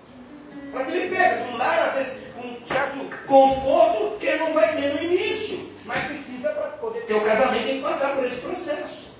Ela 0.73 0.85
teve 0.85 1.15
percas, 1.15 1.49
um 1.51 1.57
lar, 1.57 1.79
às 1.87 1.93
vezes, 1.93 2.23
um 2.43 2.67
certo 2.67 3.25
conforto 3.27 4.17
que 4.17 4.35
não 4.37 4.53
vai 4.55 4.75
ter 4.75 4.93
no 4.95 5.03
início. 5.03 5.71
Mas 5.85 6.05
precisa 6.05 6.49
para 6.49 6.67
poder 6.69 7.01
ter 7.01 7.13
o 7.13 7.21
casamento, 7.21 7.65
tem 7.65 7.77
que 7.77 7.83
passar 7.83 8.15
por 8.15 8.25
esse 8.25 8.41
processo. 8.41 9.13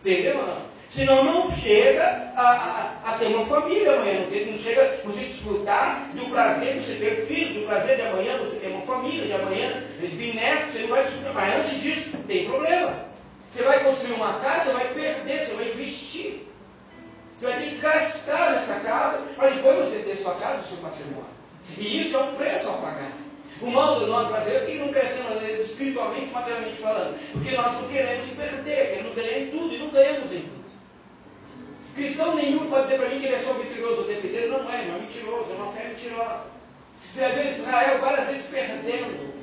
Entendeu 0.00 0.38
ou 0.38 0.46
não? 0.46 0.71
Senão 0.92 1.24
não 1.24 1.50
chega 1.50 2.04
a, 2.36 2.42
a, 2.42 3.00
a, 3.06 3.18
ter 3.18 3.28
uma 3.28 3.46
família 3.46 3.94
amanhã, 3.94 4.26
não, 4.30 4.50
não 4.50 4.58
chega 4.58 5.00
você 5.06 5.24
desfrutar 5.24 6.10
do 6.12 6.26
prazer 6.26 6.74
de 6.74 6.84
você 6.84 6.94
ter 6.96 7.16
filho, 7.16 7.60
do 7.60 7.66
prazer 7.66 7.96
de 7.96 8.02
amanhã 8.02 8.36
você 8.36 8.56
ter 8.56 8.66
uma 8.66 8.84
família, 8.84 9.24
de 9.24 9.32
amanhã 9.32 9.84
vir 9.98 10.34
neto, 10.34 10.70
você 10.70 10.78
não 10.80 10.88
vai 10.88 11.02
desfrutar. 11.02 11.32
Mas 11.32 11.56
antes 11.56 11.80
disso, 11.80 12.18
tem 12.28 12.44
problemas. 12.44 13.06
Você 13.50 13.62
vai 13.62 13.82
construir 13.84 14.12
uma 14.12 14.34
casa, 14.40 14.64
você 14.64 14.72
vai 14.72 14.88
perder, 14.88 15.38
você 15.38 15.54
vai 15.54 15.68
investir. 15.70 16.46
Você 17.38 17.46
vai 17.46 17.58
ter 17.58 17.70
que 17.70 17.76
gastar 17.76 18.52
nessa 18.52 18.80
casa 18.80 19.22
para 19.34 19.48
depois 19.48 19.76
você 19.76 20.00
ter 20.00 20.18
sua 20.18 20.34
casa, 20.34 20.62
seu 20.62 20.76
patrimônio. 20.76 21.24
E 21.78 22.02
isso 22.02 22.18
é 22.18 22.20
um 22.20 22.34
preço 22.34 22.68
a 22.68 22.72
pagar. 22.74 23.12
O 23.62 23.70
mal 23.70 23.98
do 23.98 24.08
nosso 24.08 24.28
brasileiro 24.28 24.66
é 24.66 24.70
que 24.70 24.78
não 24.78 24.92
crescemos, 24.92 25.32
às 25.32 25.40
vezes, 25.40 25.70
espiritualmente, 25.70 26.30
materialmente 26.32 26.76
falando. 26.76 27.18
Porque 27.32 27.56
nós 27.56 27.80
não 27.80 27.88
queremos 27.88 28.28
perder, 28.32 28.90
queremos 28.90 29.14
ganhar 29.14 29.38
em 29.38 29.50
tudo 29.50 29.74
e 29.74 29.78
não 29.78 29.88
ganhamos 29.88 30.32
em 30.32 30.40
tudo. 30.40 30.61
Cristão 31.94 32.36
nenhum 32.36 32.70
pode 32.70 32.84
dizer 32.84 32.98
para 32.98 33.08
mim 33.10 33.20
que 33.20 33.26
ele 33.26 33.34
é 33.34 33.38
só 33.38 33.52
vitorioso 33.54 34.02
o 34.02 34.04
tempo 34.04 34.26
inteiro. 34.26 34.50
Não 34.50 34.70
é, 34.70 34.80
irmão, 34.80 34.96
é 34.96 35.00
mentiroso, 35.00 35.52
é 35.52 35.54
uma 35.54 35.72
fé 35.72 35.88
mentirosa. 35.88 36.52
Você 37.12 37.20
vai 37.20 37.32
ver 37.32 37.50
Israel 37.50 37.98
várias 38.00 38.28
vezes 38.28 38.46
perdendo. 38.46 39.34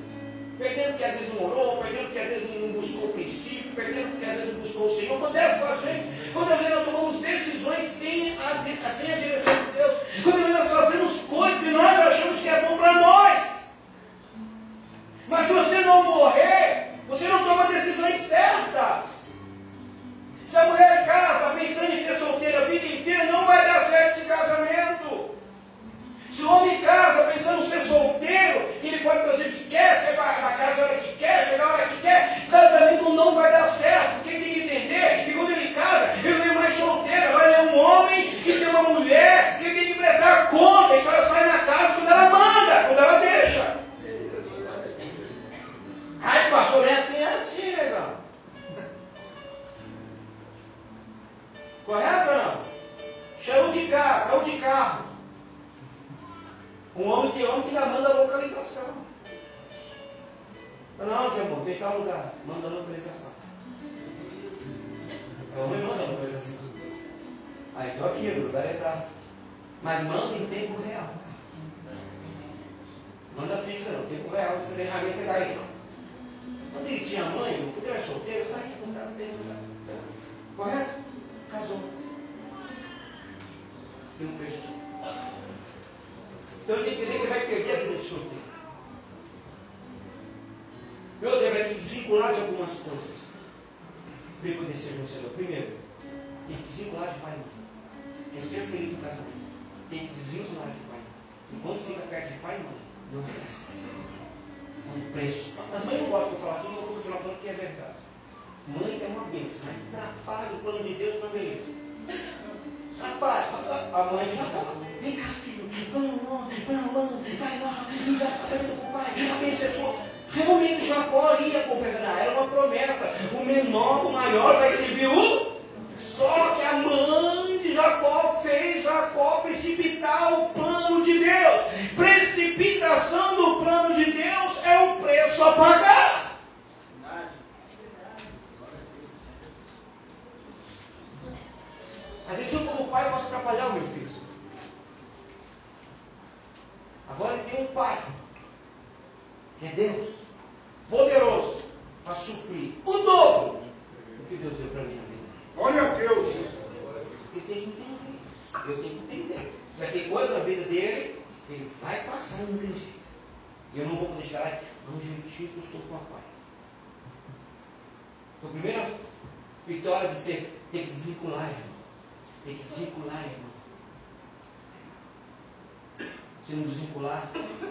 perdendo 0.58 0.90
porque 0.90 1.04
às 1.04 1.12
vezes 1.12 1.34
não 1.36 1.46
orou, 1.46 1.78
perdendo 1.78 2.06
porque 2.06 2.20
às 2.20 2.30
vezes 2.30 2.50
não 2.60 2.68
buscou 2.70 3.10
o 3.10 3.14
princípio, 3.14 3.72
perdendo 3.76 4.12
porque 4.12 4.26
às 4.26 4.38
vezes 4.38 4.54
não 4.54 4.62
buscou 4.62 4.88
o 4.88 4.96
Senhor. 4.96 5.18
Acontece 5.18 5.60
com 5.60 5.66
a 5.66 5.76
gente. 5.78 6.32
Quando 6.34 6.52
às 6.52 6.60
vezes 6.60 6.76
nós 6.76 6.86
tomamos 6.86 7.22
decisões 7.22 7.86
sem 7.86 8.19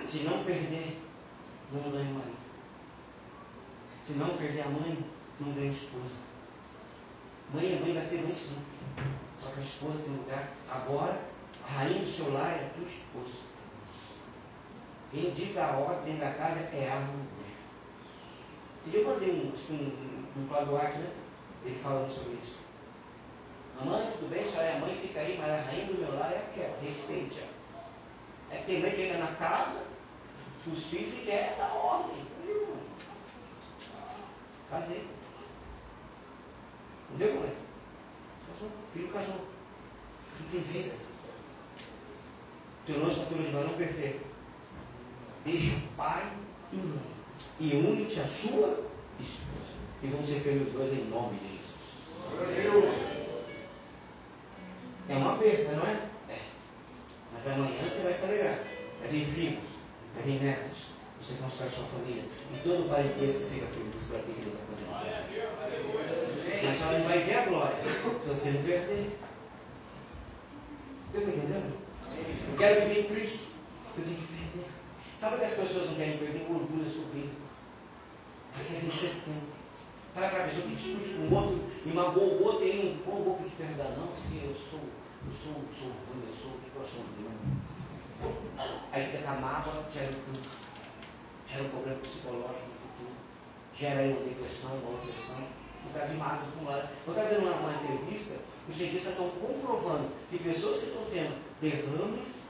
se 0.06 0.18
não 0.24 0.44
perder, 0.44 1.02
não 1.72 1.90
ganha 1.90 2.12
marido. 2.12 2.48
Se 4.04 4.12
não 4.14 4.36
perder 4.36 4.62
a 4.62 4.68
mãe, 4.68 4.98
não 5.40 5.52
ganha 5.52 5.70
esposa. 5.70 6.28
Mãe 7.52 7.76
é 7.76 7.80
mãe, 7.80 7.94
vai 7.94 8.04
ser 8.04 8.22
mãe 8.22 8.34
sim. 8.34 8.64
Só 9.40 9.50
que 9.50 9.60
a 9.60 9.62
esposa 9.62 9.98
tem 10.04 10.14
lugar. 10.14 10.52
Agora, 10.70 11.20
a 11.64 11.70
rainha 11.70 12.02
do 12.02 12.10
seu 12.10 12.32
lar 12.32 12.50
é 12.50 12.66
a 12.66 12.70
tua 12.74 12.84
esposa. 12.84 13.48
Quem 15.10 15.30
dita 15.32 15.62
a 15.62 15.76
ordem 15.78 16.16
da 16.16 16.32
casa 16.32 16.60
é 16.60 16.90
a 16.90 17.00
mulher. 17.00 17.28
Eu 18.92 19.06
mandei 19.06 19.30
um, 19.30 19.52
acho 19.52 19.72
um, 19.72 20.42
um, 20.42 20.46
Cláudio 20.48 20.72
né? 20.72 21.12
Ele 21.64 21.78
falando 21.78 22.10
sobre 22.10 22.38
isso. 22.42 22.60
Mamãe, 23.78 24.12
tudo 24.12 24.30
bem, 24.30 24.44
a 24.44 24.48
senhora 24.48 24.68
é 24.68 24.78
mãe, 24.80 24.98
fica 25.00 25.20
aí, 25.20 25.36
mas 25.38 25.50
a 25.50 25.60
rainha 25.60 25.86
do 25.86 25.98
meu 25.98 26.18
lar 26.18 26.32
é 26.32 26.38
aquela, 26.38 26.78
respeite-a. 26.82 27.57
É 28.50 28.56
que 28.56 28.64
tem 28.64 28.80
mãe 28.80 28.92
que 28.92 29.02
entra 29.02 29.18
na 29.18 29.32
casa 29.34 29.84
dos 30.64 30.84
filhos 30.84 31.14
e 31.14 31.24
quer 31.24 31.56
dar 31.58 31.72
ordem. 31.74 32.26
Casei. 34.70 35.06
Entendeu, 37.10 37.40
mãe? 37.40 37.54
Casou, 38.46 38.70
filho 38.92 39.08
casou. 39.08 39.48
Filho 40.36 40.50
tem 40.50 40.60
vida. 40.60 40.94
Teu 42.86 43.08
estatura 43.08 43.42
de 43.42 43.50
varão 43.50 43.74
perfeito. 43.74 44.26
Deixa 45.44 45.76
pai 45.96 46.30
e 46.72 46.76
mãe. 46.76 47.18
E 47.60 47.74
une-te 47.76 48.20
a 48.20 48.28
sua 48.28 48.84
esposa. 49.18 49.78
E 50.02 50.06
vão 50.06 50.22
ser 50.22 50.40
felizes 50.40 50.68
os 50.68 50.74
dois 50.74 50.92
em 50.92 51.04
nome 51.06 51.38
de 51.38 51.48
Jesus. 51.48 51.68
Glória 52.30 52.58
a 52.58 52.72
Deus. 52.72 52.94
É 55.08 55.16
uma 55.16 55.38
perda, 55.38 55.76
não 55.76 55.86
é? 55.86 56.07
Mas 57.44 57.54
amanhã 57.54 57.88
você 57.88 58.02
vai 58.02 58.14
se 58.14 58.24
alegrar. 58.24 58.58
Vai 59.00 59.08
vir 59.08 59.24
filhos, 59.24 59.70
vai 60.14 60.22
vir 60.24 60.42
netos. 60.42 60.88
Você 61.20 61.34
constrói 61.42 61.70
sua 61.70 61.84
família. 61.84 62.24
E 62.52 62.58
todo 62.62 62.88
parentesco 62.88 63.46
fica 63.46 63.66
feliz 63.66 64.02
por 64.04 64.16
aquilo 64.16 64.34
que 64.34 64.42
Deus 64.42 64.54
está 64.54 64.66
fazendo. 64.66 64.88
Mas 66.64 66.76
só 66.76 66.92
não 66.92 67.04
vai 67.04 67.18
ver 67.20 67.38
a 67.38 67.44
glória 67.46 67.76
se 68.22 68.28
você 68.28 68.50
não 68.50 68.62
perder. 68.62 69.18
Eu 71.14 71.20
estou 71.20 71.34
entendendo? 71.34 71.76
Eu 72.50 72.58
quero 72.58 72.88
viver 72.88 73.00
em 73.00 73.14
Cristo. 73.14 73.52
Eu 73.96 74.04
tenho 74.04 74.16
que 74.16 74.26
perder. 74.26 74.68
Sabe 75.18 75.36
o 75.36 75.38
que 75.38 75.44
as 75.44 75.54
pessoas 75.54 75.90
não 75.90 75.94
querem 75.96 76.18
perder? 76.18 76.46
O 76.48 76.54
orgulho 76.54 76.86
é 76.86 76.88
soberbo. 76.88 77.48
Ela 78.54 78.64
quer 78.64 78.80
vencer 78.80 79.10
sempre. 79.10 79.58
Para 80.14 80.26
aquela 80.26 80.44
pessoa 80.48 80.66
que 80.66 80.74
discute 80.74 81.10
com 81.14 81.22
o 81.22 81.34
outro 81.34 81.64
e 81.86 81.88
magoou 81.90 82.38
o 82.38 82.44
outro 82.44 82.64
e 82.64 82.70
aí 82.70 83.02
não 83.06 83.22
vou 83.22 83.36
pedir 83.36 83.54
perdão, 83.56 83.90
não, 83.96 84.08
porque 84.08 84.46
eu 84.46 84.56
sou, 84.56 84.80
eu 85.28 85.34
sou, 85.36 85.62
sou 85.76 85.88
ruim, 86.08 86.24
eu 86.26 86.34
sou, 86.34 86.58
eu 86.74 86.86
sou 86.86 87.04
ruim. 87.04 87.60
Aí 88.92 89.04
fica 89.04 89.22
com 89.22 89.30
a 89.30 89.34
mágoa, 89.34 89.84
gera 89.92 90.10
um 90.10 90.32
câncer, 90.32 90.64
gera 91.46 91.64
um 91.64 91.68
problema 91.68 92.00
psicológico 92.00 92.68
no 92.68 92.74
futuro, 92.74 93.16
gera 93.74 94.00
aí 94.00 94.12
uma 94.12 94.24
depressão, 94.24 94.76
uma 94.78 94.96
opressão, 94.96 95.46
por 95.82 95.92
causa 95.92 96.12
de 96.12 96.18
mágoas 96.18 96.48
acumuladas. 96.48 96.90
Eu 97.06 97.12
estava 97.12 97.28
vendo 97.28 97.42
uma, 97.42 97.56
uma 97.56 97.74
entrevista, 97.74 98.36
os 98.68 98.76
cientistas 98.76 99.12
estão 99.12 99.28
comprovando 99.30 100.08
que 100.30 100.38
pessoas 100.38 100.78
que 100.78 100.86
estão 100.86 101.04
tendo 101.10 101.36
derrames, 101.60 102.48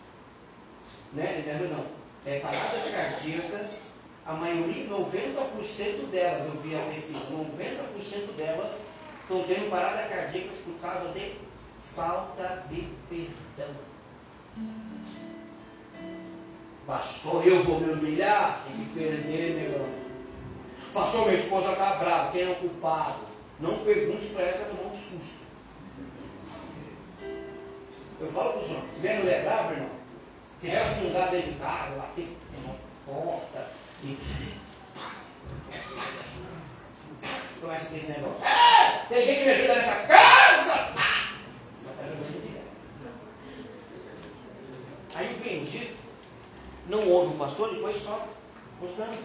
né, 1.12 1.42
derrames 1.44 1.70
não, 1.70 1.84
é, 2.24 2.38
paradas 2.38 2.90
cardíacas, 2.90 3.82
a 4.24 4.34
maioria, 4.34 4.86
90% 4.86 6.10
delas, 6.10 6.46
eu 6.46 6.60
vi 6.60 6.76
a 6.76 6.84
pesquisa, 6.92 7.26
90% 7.32 8.36
delas 8.36 8.72
estão 9.22 9.42
tendo 9.42 9.70
parada 9.70 10.08
cardíacas 10.08 10.58
por 10.58 10.74
causa 10.74 11.12
de 11.12 11.47
falta 11.82 12.64
de 12.70 12.88
perdão. 13.08 13.74
Pastor, 16.86 17.46
eu 17.46 17.62
vou 17.62 17.80
me 17.80 17.92
humilhar? 17.92 18.62
Tem 18.64 18.84
que 18.84 18.98
perder, 18.98 19.54
negão. 19.54 19.88
Pastor, 20.94 21.26
minha 21.26 21.38
esposa 21.38 21.72
está 21.72 21.96
brava, 21.96 22.32
quem 22.32 22.42
é 22.42 22.50
o 22.50 22.56
culpado? 22.56 23.28
Não 23.60 23.78
pergunte 23.84 24.28
para 24.28 24.44
ela 24.44 24.64
tomar 24.64 24.90
um 24.90 24.96
susto. 24.96 25.48
Eu 28.20 28.26
falo 28.26 28.52
para 28.52 28.62
os 28.62 28.70
homens, 28.70 28.94
se 28.94 29.00
vier 29.00 29.18
mulher 29.18 29.44
brava, 29.44 29.72
irmão, 29.74 29.90
se 30.58 30.66
vier 30.68 30.82
afundar 30.82 31.30
dentro 31.30 31.52
de 31.52 31.58
casa, 31.58 31.96
bater 31.96 32.36
na 32.66 32.74
porta 33.06 33.70
e. 34.02 34.18
Começa 37.60 37.86
a 37.86 37.90
ter 37.90 37.96
esse 37.96 38.12
negócio. 38.12 38.44
Ah, 38.44 39.04
tem 39.08 39.18
ninguém 39.20 39.38
que 39.38 39.44
me 39.44 39.50
ajuda 39.52 39.74
nessa 39.74 40.06
casa! 40.06 40.94
Já 41.84 41.90
está 41.90 42.02
jogando 42.04 42.42
direto. 42.42 42.70
Aí 45.18 45.34
o 45.34 45.38
bendito 45.42 45.96
não 46.88 47.08
ouve 47.08 47.34
o 47.34 47.38
pastor, 47.38 47.74
depois 47.74 47.96
sofre 47.96 48.30
os 48.80 48.92
danos. 48.92 49.18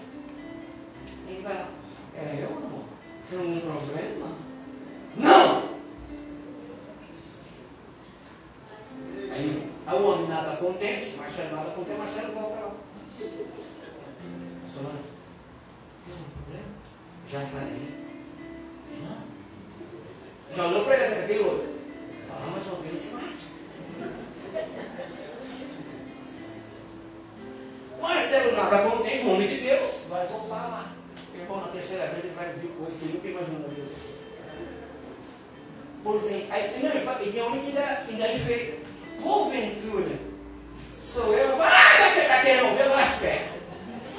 Ele 1.28 1.44
vai 1.44 1.54
lá. 1.54 1.68
É, 2.16 2.40
eu 2.42 2.58
amor. 2.58 2.86
Tem 3.30 3.38
algum 3.38 3.60
problema? 3.62 4.38
Não! 5.18 5.74
Aí, 9.32 9.72
o 9.94 10.04
homem 10.04 10.28
nada 10.28 10.58
contente, 10.58 11.16
Marcelo 11.16 11.56
nada 11.58 11.70
contente, 11.70 12.00
Marcelo 12.00 12.34
volta 12.34 12.56
lá. 12.56 12.76
Solano, 14.74 15.04
tem 16.04 16.14
algum 16.14 16.30
problema? 16.32 16.70
Já 17.28 17.40
falei. 17.42 17.88
Não. 19.04 20.56
Já 20.56 20.66
olhou 20.66 20.86
para 20.86 20.96
ele 20.96 21.24
aquele 21.24 21.40
olho. 21.40 21.76
Falar 22.28 22.48
mais 22.48 22.66
uma 22.66 22.78
vez, 22.78 22.94
eu 22.96 23.00
te 23.00 23.08
mato. 23.14 23.44
Marcelo 28.04 28.52
nada 28.52 28.89
contente, 28.89 29.26
um 29.26 29.34
homem 29.34 29.48
de 29.48 29.56
Deus, 29.62 30.02
vai 30.10 30.28
voltar 30.28 30.68
lá. 30.68 30.92
Irmão, 31.34 31.62
na 31.62 31.68
terceira 31.68 32.08
vez 32.08 32.26
ele 32.26 32.36
vai 32.36 32.52
vir 32.54 32.70
coisas 32.78 33.00
que 33.00 33.06
ele 33.06 33.13
nunca 33.13 33.28
imaginou 33.30 33.62
na 33.62 33.68
vida 33.70 33.88
Por 36.04 36.16
exemplo, 36.18 36.48
aí, 36.52 36.84
não, 36.84 37.22
e 37.22 37.32
tem 37.32 37.42
homem 37.42 37.62
que 37.62 37.68
ainda, 37.68 38.04
ainda 38.10 38.34
enfeita. 38.34 38.84
Porventura, 39.22 40.20
sou 40.98 41.34
eu, 41.34 41.62
ah, 41.62 41.98
já 41.98 42.10
que 42.10 42.13
você 42.16 42.22
está 42.22 42.42
querendo 42.42 42.76
ver, 42.76 42.86
eu 42.86 42.94
as 42.94 43.16
pernas. 43.20 43.50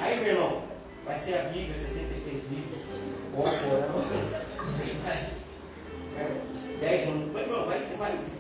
Aí, 0.01 0.21
meu 0.21 0.29
irmão, 0.29 0.63
vai 1.05 1.19
ser 1.19 1.35
a 1.35 1.43
Bíblia, 1.43 1.77
66 1.77 2.45
livros, 2.51 2.83
ou 3.37 3.47
forão. 3.47 4.35
É, 6.17 6.31
10 6.81 7.09
anos, 7.09 7.33
mas 7.35 7.43
irmão, 7.43 7.67
vai, 7.67 7.79
você 7.83 7.97
vai 7.97 8.13
ouvir. 8.13 8.39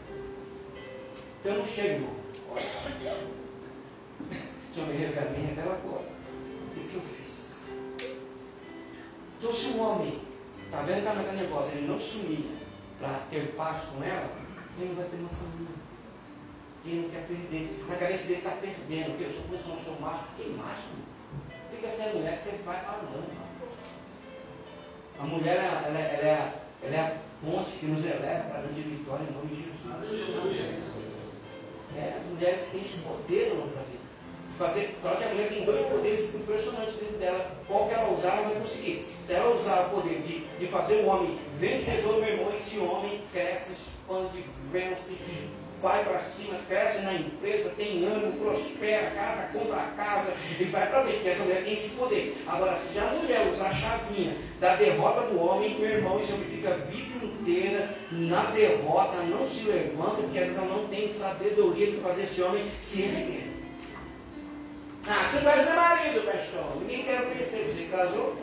Então 1.40 1.58
não 1.58 1.66
chega, 1.66 1.94
irmão. 1.94 2.10
Olha. 2.50 2.93
Ela 11.14 11.22
está 11.22 11.32
nervosa, 11.34 11.72
ele 11.72 11.86
não 11.86 12.00
se 12.00 12.18
humilha 12.18 12.56
para 12.98 13.10
ter 13.30 13.54
paz 13.56 13.86
com 13.86 14.02
ela, 14.02 14.30
ele 14.78 14.88
não 14.88 14.96
vai 14.96 15.06
ter 15.06 15.16
uma 15.16 15.28
família. 15.28 15.84
Ele 16.84 17.02
não 17.02 17.08
quer 17.10 17.26
perder. 17.26 17.84
Na 17.88 17.96
cabeça 17.96 18.28
dele 18.28 18.38
está 18.38 18.50
perdendo. 18.50 19.10
Porque 19.12 19.24
eu 19.24 19.32
sou 19.32 19.44
posição, 19.44 19.74
eu 19.74 19.80
sou 19.80 20.00
macho. 20.00 20.24
Que 20.36 20.50
macho? 20.50 20.88
Fica 21.70 21.88
sem 21.88 22.10
a 22.10 22.14
mulher 22.14 22.36
que 22.36 22.42
você 22.42 22.56
vai 22.58 22.80
para 22.80 22.92
a 22.92 22.96
lama. 22.96 23.44
A 25.18 25.26
mulher, 25.26 25.56
ela, 25.56 25.86
ela, 25.86 25.98
ela, 25.98 26.26
é, 26.26 26.54
ela 26.82 26.94
é 26.94 27.00
a 27.00 27.16
ponte 27.42 27.78
que 27.78 27.86
nos 27.86 28.04
eleva 28.04 28.50
para 28.50 28.58
a 28.58 28.62
grande 28.62 28.82
vitória 28.82 29.24
em 29.24 29.32
nome 29.32 29.46
de 29.46 29.54
Jesus. 29.54 29.74
É, 31.96 32.18
as 32.18 32.24
mulheres 32.26 32.70
têm 32.70 32.82
esse 32.82 32.98
poder 32.98 33.54
na 33.54 33.60
nossa 33.60 33.84
vida 33.84 34.03
fazer. 34.58 34.96
Claro 35.02 35.18
que 35.18 35.24
a 35.24 35.28
mulher 35.28 35.48
tem 35.48 35.64
dois 35.64 35.86
poderes 35.86 36.34
impressionantes 36.34 36.94
dentro 36.96 37.18
dela. 37.18 37.50
Qual 37.66 37.88
que 37.88 37.94
ela 37.94 38.12
usar, 38.12 38.28
ela 38.28 38.48
vai 38.48 38.60
conseguir. 38.60 39.06
Se 39.22 39.34
ela 39.34 39.54
usar 39.54 39.86
o 39.86 39.90
poder 39.90 40.20
de, 40.20 40.40
de 40.58 40.66
fazer 40.66 41.02
o 41.02 41.06
homem 41.06 41.38
vencedor, 41.58 42.20
meu 42.20 42.28
irmão, 42.28 42.52
esse 42.54 42.78
homem 42.78 43.22
cresce, 43.32 43.72
expande, 43.72 44.44
vence, 44.70 45.18
vai 45.84 46.02
para 46.02 46.18
cima, 46.18 46.58
cresce 46.66 47.02
na 47.02 47.12
empresa, 47.12 47.70
tem 47.76 48.06
ânimo, 48.06 48.40
prospera, 48.40 49.10
casa, 49.10 49.48
compra 49.52 49.82
casa 49.94 50.32
e 50.58 50.64
vai 50.64 50.88
para 50.88 51.02
frente, 51.02 51.16
porque 51.16 51.28
essa 51.28 51.42
mulher 51.44 51.62
tem 51.62 51.74
esse 51.74 51.90
poder. 51.96 52.34
Agora, 52.46 52.74
se 52.74 52.98
a 52.98 53.04
mulher 53.06 53.46
usar 53.52 53.68
a 53.68 53.72
chavinha 53.72 54.34
da 54.60 54.76
derrota 54.76 55.26
do 55.28 55.40
homem, 55.40 55.78
meu 55.78 55.90
irmão, 55.90 56.18
esse 56.18 56.32
homem 56.32 56.46
fica 56.46 56.70
a 56.70 56.76
vida 56.76 57.26
inteira 57.26 57.94
na 58.10 58.42
derrota, 58.52 59.18
não 59.24 59.46
se 59.48 59.64
levanta, 59.64 60.22
porque 60.22 60.38
às 60.38 60.46
vezes 60.46 60.58
ela 60.58 60.74
não 60.74 60.88
tem 60.88 61.10
sabedoria 61.10 61.90
de 61.90 61.98
fazer 61.98 62.22
esse 62.22 62.40
homem 62.40 62.64
se 62.80 63.02
erguer. 63.02 63.53
Ah, 65.06 65.28
você 65.30 65.40
não 65.40 65.50
é 65.50 65.64
meu 65.64 65.76
marido, 65.76 66.24
pastor. 66.24 66.76
Ninguém 66.80 67.04
quer 67.04 67.24
conhecer. 67.24 67.70
Você 67.70 67.84
casou? 67.84 68.36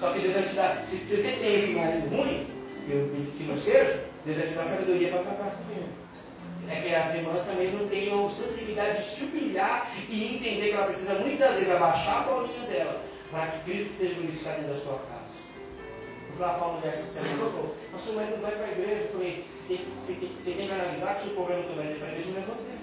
Só 0.00 0.12
que 0.12 0.20
Deus 0.20 0.34
vai 0.34 0.42
te 0.42 0.54
dar. 0.54 0.84
Se, 0.88 0.96
se 0.96 1.16
você 1.16 1.32
tem 1.40 1.54
esse 1.56 1.74
marido 1.74 2.08
ruim, 2.08 2.46
que 2.86 2.92
eu 2.92 3.04
acredito 3.04 3.36
que 3.36 3.44
não 3.44 3.56
seja, 3.56 4.04
Deus 4.24 4.38
vai 4.38 4.46
te 4.46 4.54
dar 4.54 4.64
sabedoria 4.64 5.10
para 5.10 5.22
tratar 5.22 5.50
com 5.50 5.72
ele. 5.72 6.00
É 6.70 6.80
que 6.80 6.94
as 6.94 7.14
irmãs 7.16 7.44
também 7.44 7.72
não 7.72 7.88
tenham 7.88 8.30
sensibilidade 8.30 8.98
de 8.98 9.04
se 9.04 9.24
humilhar 9.24 9.90
e 10.08 10.36
entender 10.36 10.68
que 10.68 10.74
ela 10.74 10.86
precisa 10.86 11.16
muitas 11.16 11.54
vezes 11.56 11.70
abaixar 11.72 12.20
a 12.20 12.32
bolinha 12.32 12.66
dela 12.68 13.02
para 13.30 13.46
que 13.48 13.70
Cristo 13.70 13.92
seja 13.92 14.14
glorificado 14.14 14.56
dentro 14.56 14.74
da 14.74 14.80
sua 14.80 14.98
casa. 14.98 15.20
Eu 16.30 16.36
falei 16.36 16.54
para 16.54 16.64
uma 16.66 16.78
mulher 16.78 16.92
essa 16.92 17.06
semana, 17.06 17.42
ela 17.42 17.50
falou, 17.50 17.76
mas 17.92 18.02
seu 18.02 18.14
marido 18.14 18.36
não 18.36 18.42
vai 18.42 18.52
para 18.52 18.64
a 18.66 18.70
igreja. 18.70 19.02
Eu 19.02 19.12
falei, 19.12 19.44
você 19.54 19.74
tem, 19.74 19.86
tem, 20.06 20.56
tem 20.56 20.66
que 20.66 20.72
analisar 20.72 21.14
que 21.16 21.22
o 21.22 21.24
seu 21.24 21.34
problema 21.34 21.62
do 21.62 21.76
marido 21.76 21.94
é 21.94 21.98
para 21.98 22.06
a 22.06 22.12
igreja 22.12 22.30
não 22.30 22.42
é 22.42 22.46
você. 22.46 22.74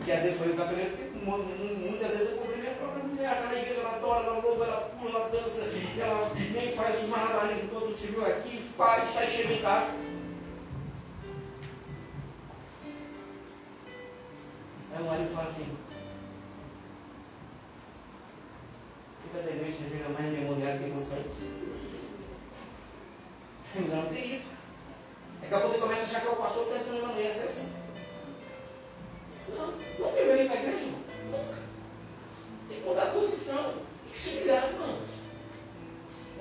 Porque 0.00 0.12
às 0.12 0.22
vezes 0.22 0.38
foi 0.38 0.48
o 0.48 0.56
cabelo, 0.56 0.96
muitas 1.78 2.08
vezes 2.08 2.32
o 2.32 2.38
problema 2.38 2.68
é 2.68 2.70
a 2.70 2.74
própria 2.74 3.04
mulher, 3.04 3.32
está 3.32 3.48
na 3.48 3.54
igreja, 3.54 3.80
ela 3.80 3.96
adora, 3.96 4.26
ela 4.28 4.38
louva, 4.38 4.64
ela 4.64 4.80
pula, 4.98 5.10
ela 5.10 5.28
dança, 5.28 5.70
ela 5.98 6.34
nem 6.34 6.72
faz 6.72 6.94
esses 6.94 7.08
malabarismos 7.10 7.70
todo 7.70 7.92
que 7.92 8.00
você 8.00 8.06
viu 8.06 8.24
aqui, 8.24 8.62
faz, 8.74 9.12
sai 9.12 9.30
chega 9.30 9.52
em 9.52 9.60
casa. 9.60 9.90
Aí 14.94 15.02
o 15.02 15.04
marido 15.04 15.34
fala 15.34 15.48
assim, 15.48 15.76
fica 19.22 19.42
da 19.42 19.50
igreja, 19.50 19.72
você 19.72 19.84
vira 19.84 20.08
mais 20.08 20.26
endemoniado 20.28 20.78
que 20.78 20.88
não 20.96 21.04
sai. 21.04 21.24
Não 23.74 24.06
tem 24.06 24.36
isso. 24.36 24.44
Daqui 25.42 25.54
a 25.54 25.60
pouco 25.60 25.74
ele 25.74 25.82
começa 25.82 26.00
a 26.00 26.04
achar 26.06 26.20
que 26.22 26.26
é 26.26 26.30
o 26.30 26.36
pastor 26.36 26.64
que 26.64 26.70
está 26.70 26.80
ensinando 26.80 27.04
a 27.04 27.14
mulher 27.14 27.30
assim. 27.32 27.79
Não, 29.56 29.66
nunca 29.98 30.24
veio 30.24 30.48
para 30.48 30.58
a 30.58 30.62
igreja. 30.62 30.86
Nunca. 31.30 31.58
Tem 32.68 32.80
que 32.80 32.86
mudar 32.86 33.02
a 33.02 33.10
posição. 33.10 33.62
Tem 33.64 34.12
que 34.12 34.18
se 34.18 34.36
humilhar, 34.38 34.64
irmão. 34.64 34.98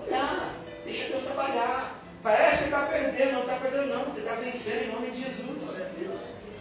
Olhar. 0.05 0.55
Deixa 0.85 1.11
Deus 1.11 1.23
trabalhar. 1.23 1.95
Parece 2.21 2.57
que 2.57 2.63
está 2.65 2.85
perdendo, 2.87 3.33
não 3.33 3.41
está 3.41 3.55
perdendo, 3.55 3.87
não. 3.87 4.05
Você 4.05 4.19
está 4.19 4.33
vencendo 4.35 4.83
em 4.83 4.91
nome 4.91 5.11
de 5.11 5.23
Jesus. 5.23 5.83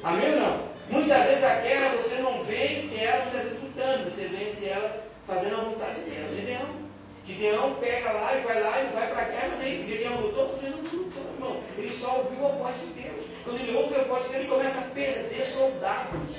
Amém 0.02 0.34
ou 0.34 0.40
não? 0.40 0.68
Muitas 0.90 1.26
vezes 1.26 1.44
a 1.44 1.60
guerra 1.60 1.96
você 1.96 2.16
não 2.22 2.44
vence 2.44 2.96
ela, 3.04 3.24
muitas 3.24 3.42
vezes 3.42 3.62
lutando, 3.62 4.10
você 4.10 4.28
vence 4.28 4.68
ela 4.68 5.04
fazendo 5.26 5.56
a 5.56 5.64
vontade 5.64 6.00
de 6.00 6.10
Deus. 6.10 6.36
Gideão. 6.36 6.88
Gideão 7.24 7.74
pega 7.74 8.12
lá 8.12 8.34
e 8.34 8.40
vai 8.40 8.62
lá 8.62 8.82
e 8.82 8.86
vai 8.94 9.06
para 9.08 9.22
a 9.22 9.24
guerra, 9.26 9.48
mas 9.50 9.60
aí 9.60 9.86
Gideão 9.86 10.20
lutou, 10.20 10.54
Gideão 10.54 10.78
não 10.78 10.92
lutou, 10.92 11.07
irmão. 11.38 11.62
Ele 11.76 11.92
só 11.92 12.18
ouviu 12.18 12.46
a 12.46 12.50
voz 12.50 12.74
de 12.80 13.02
Deus. 13.02 13.26
Quando 13.44 13.60
ele 13.60 13.76
ouve 13.76 13.94
a 13.94 14.04
voz 14.04 14.24
de 14.24 14.28
Deus, 14.30 14.40
ele 14.40 14.52
começa 14.52 14.80
a 14.80 14.90
perder 14.90 15.44
soldados. 15.44 16.30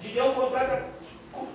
Gideão 0.00 0.34
contrata 0.34 0.88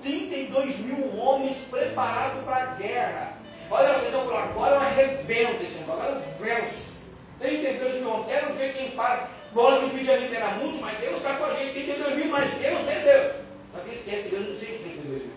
32 0.01 0.79
mil 0.79 1.17
homens 1.17 1.57
preparados 1.69 2.43
para 2.43 2.55
a 2.55 2.65
guerra. 2.75 3.37
Olha 3.69 3.93
só, 3.93 4.07
então 4.07 4.25
falou, 4.25 4.37
agora 4.37 4.75
eu 4.75 4.81
arrebento 4.81 5.63
esse 5.63 5.79
negócio, 5.79 6.01
agora 6.01 6.15
eu 6.15 6.39
venço. 6.39 6.97
32 7.39 7.95
mil 7.95 8.09
homens, 8.09 8.27
quero 8.27 8.53
ver 8.53 8.73
quem 8.73 8.91
para. 8.91 9.37
Bola 9.53 9.79
que 9.79 9.85
o 9.85 9.89
Rio 9.89 10.03
de 10.03 10.35
era 10.35 10.51
muito, 10.55 10.81
mas 10.81 10.99
Deus 10.99 11.17
está 11.17 11.35
com 11.37 11.45
a 11.45 11.53
gente, 11.53 11.73
32 11.73 12.15
mil, 12.15 12.27
mas 12.27 12.51
Deus 12.55 12.87
é 12.87 12.99
Deus. 12.99 13.35
Só 13.73 13.79
que 13.81 13.95
esquece 13.95 14.23
que 14.23 14.29
Deus 14.29 14.47
não 14.47 14.55
precisa 14.55 14.71
de 14.71 14.83
32 14.83 15.21
mil. 15.23 15.31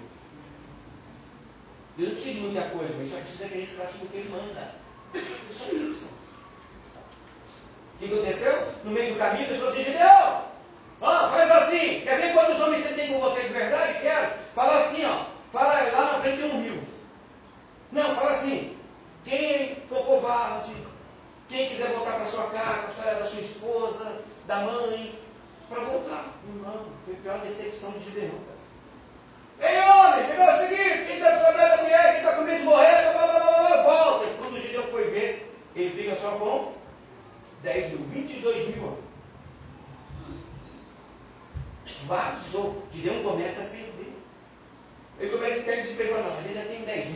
Deus 1.97 2.09
não 2.09 2.17
precisa 2.17 2.35
de 2.35 2.41
muita 2.41 2.63
coisa, 2.71 2.95
mas 2.99 3.11
só 3.11 3.19
precisa 3.19 3.49
que 3.49 3.55
a 3.55 3.61
gente 3.61 3.75
pratique 3.75 4.05
o 4.05 4.09
que 4.09 4.17
Ele 4.17 4.29
manda. 4.31 4.75
É 5.15 5.55
só 5.55 5.73
isso. 5.73 6.20
O 8.01 8.09
que 8.09 8.15
aconteceu? 8.15 8.73
No 8.83 8.93
meio 8.93 9.13
do 9.13 9.19
caminho, 9.19 9.47
falou 9.59 9.69
assim, 9.69 9.85
Gideão, 9.85 10.45
ó, 11.03 11.29
faz 11.29 11.51
assim. 11.51 12.01
Quer 12.01 12.19
ver 12.19 12.33
quantos 12.33 12.59
homens 12.59 12.83
você 12.83 12.95
tem 12.95 13.13
com 13.13 13.21
você 13.21 13.43
de 13.43 13.53
verdade? 13.53 14.01
Quero. 14.01 14.33
Fala 14.55 14.79
assim, 14.79 15.05
ó. 15.05 15.25
Fala 15.53 15.75
lá 15.75 16.05
na 16.13 16.21
frente 16.21 16.39
tem 16.39 16.51
um 16.51 16.63
rio. 16.63 16.83
Não, 17.93 18.15
fala 18.17 18.31
assim. 18.31 18.79
Quem 19.23 19.77
for 19.87 20.03
covarde, 20.07 20.75
quem 21.51 21.69
quiser 21.69 21.89
voltar 21.89 22.15
para 22.15 22.25
sua 22.25 22.45
casa, 22.45 23.19
da 23.19 23.27
sua 23.27 23.43
esposa, 23.43 24.23
da 24.47 24.57
mãe, 24.57 25.19
para 25.69 25.81
voltar. 25.81 26.25
Irmão, 26.49 26.87
foi 27.05 27.15
a 27.15 27.17
pior 27.19 27.39
decepção 27.41 27.93
de 27.93 28.03
Gideão. 28.03 28.41
Ei, 29.61 29.79
homem, 29.79 30.27
negócio 30.27 30.53
é 30.53 30.55
o 30.55 30.69
seguinte, 30.69 31.05
quem 31.07 31.17
está 31.17 31.37
com 31.37 31.47
a 31.49 31.83
mulher, 31.83 32.13
quem 32.13 32.21
está 32.23 32.33
com 32.33 32.43
medo 32.45 32.59
de 32.61 32.65
morrer, 32.65 33.13
blá, 33.13 33.27
blá, 33.27 33.41
blá, 33.41 33.69
blá, 33.69 33.83
volta. 33.83 34.25
E 34.25 34.35
quando 34.39 34.55
o 34.55 34.61
Gideão 34.61 34.85
foi 34.85 35.05
ver, 35.11 35.55
ele 35.77 36.03
fica 36.03 36.17
só 36.17 36.31
com 36.39 36.80
10 37.63 37.91
mil, 37.91 38.07
22 38.09 38.77
mil. 38.77 38.99
Vazou. 42.07 42.87
Gideão 42.91 43.23
começa 43.23 43.65
a 43.65 43.71
perder. 43.71 44.13
Ele 45.19 45.31
começa 45.31 45.61
a 45.61 45.65
fala, 46.09 46.23
não, 46.23 46.37
mas 46.37 46.47
ainda 46.47 46.63
tem 46.63 46.85
10 46.85 47.15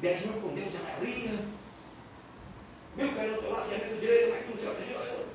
Dez 0.00 0.26
mil 0.26 0.40
com 0.40 0.48
Deus 0.54 0.74
é 0.74 0.78
maioria. 0.78 1.38
Mil 2.96 3.12
caíram 3.14 3.34
do 3.36 3.40
teu 3.42 3.52
lado, 3.52 3.70
e 3.70 3.74
amigo 3.74 4.00
direito, 4.00 4.30
mas 4.30 4.48
não 4.48 4.56
protegeu, 4.56 5.00
achou? 5.00 5.26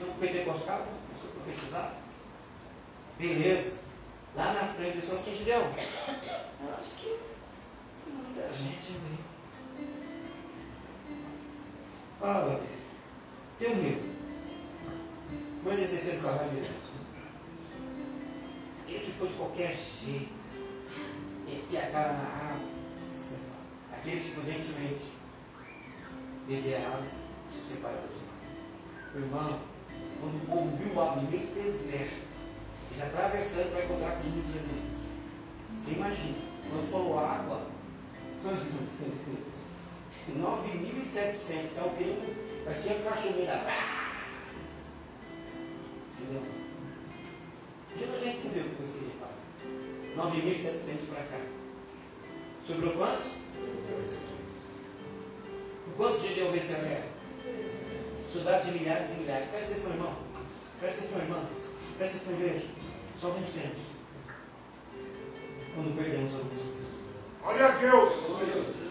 Não 0.00 0.14
pentecostal, 0.14 0.86
começou 1.08 1.30
a 1.30 1.44
profetizar. 1.44 1.94
Beleza. 3.18 3.78
Lá 4.34 4.52
na 4.52 4.66
frente, 4.66 4.98
ele 4.98 5.02
falou 5.02 5.16
assim, 5.16 5.36
Gideão, 5.36 5.62
eu 5.62 6.74
acho 6.74 6.94
que 6.96 7.18
tem 8.04 8.14
muita 8.14 8.54
gente 8.54 8.92
ali. 8.92 9.18
Fala, 12.20 12.60
Deus. 12.60 12.75
Descer 16.06 16.16
do 16.16 16.22
cavalo 16.22 16.50
dele. 16.50 16.70
Aquele 18.82 19.00
que 19.00 19.12
foi 19.12 19.28
de 19.28 19.34
qualquer 19.34 19.74
jeito. 19.74 20.66
E 21.70 21.76
a 21.76 21.90
cara 21.90 22.12
na 22.12 22.28
água. 22.28 22.68
Aqueles 23.92 24.24
que 24.24 24.30
prudentemente 24.32 25.12
beber 26.46 26.76
água 26.76 27.06
se 27.50 27.74
separaram 27.74 28.02
do 28.02 28.20
mar. 28.26 29.48
Irmão, 29.48 29.60
quando 30.20 30.36
o 30.36 30.46
povo 30.46 30.76
viu 30.76 31.00
água 31.00 31.22
no 31.22 31.30
meio 31.30 31.46
do 31.46 31.54
deserto, 31.54 32.36
eles 32.90 33.02
atravessando 33.02 33.70
para 33.72 33.84
encontrar 33.84 34.12
com 34.12 34.20
os 34.20 34.34
midianitas. 34.34 35.02
Você 35.82 35.92
imagina, 35.92 36.38
quando 36.70 36.90
falou 36.90 37.18
água, 37.18 37.66
9.700, 40.28 41.72
que 41.72 41.78
é 41.78 41.82
o 41.82 41.90
parecia 42.66 42.96
um 42.96 43.46
da. 43.46 43.64
Entendeu? 46.18 46.42
Já 47.96 48.06
já 48.06 48.30
entendeu 48.32 48.64
o 48.64 48.70
que 48.70 48.82
você 48.82 48.98
queria 48.98 49.14
falar. 49.20 50.30
9.700 50.32 51.08
para 51.08 51.22
cá. 51.24 51.46
Sobrou 52.66 52.92
quantos? 52.94 53.38
Por 55.84 55.94
quantos 55.96 56.26
judeus 56.26 56.50
venceu 56.50 56.78
a 56.78 56.82
guerra? 56.82 57.08
Soldados 58.32 58.66
de 58.66 58.78
milhares 58.78 59.10
e 59.12 59.20
milhares. 59.20 59.48
Presta 59.48 59.72
atenção, 59.72 59.92
irmão. 59.92 60.16
Presta 60.80 60.98
atenção, 60.98 61.22
irmão. 61.22 61.48
Presta 61.96 62.16
atenção, 62.16 62.46
igreja. 62.46 62.66
Só 63.18 63.30
vencemos. 63.30 63.78
Quando 65.74 65.96
perdemos 65.96 66.34
alguns 66.34 66.62
Deus. 66.62 66.96
Olha 67.44 67.68
Deus! 67.78 68.85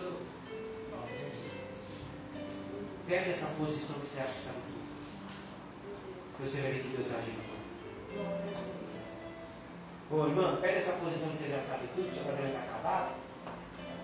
Perde 3.08 3.30
essa 3.30 3.54
posição 3.54 4.00
que 4.00 4.08
você 4.08 4.20
acha 4.20 4.32
que 4.32 4.40
está 4.40 4.52
muito. 4.54 4.76
Você 6.40 6.62
vai 6.62 6.72
ver 6.72 6.82
que 6.82 6.88
Deus 6.90 7.08
vai 7.08 7.20
agir. 7.20 7.46
Ô 10.12 10.28
irmão, 10.28 10.58
perde 10.58 10.80
essa 10.80 10.94
posição 10.94 11.30
que 11.30 11.38
você 11.38 11.50
já 11.50 11.60
sabe 11.60 11.88
tudo, 11.96 12.10
que 12.10 12.16
seu 12.16 12.26
casamento 12.26 12.56
está 12.56 12.64
acabado. 12.66 13.16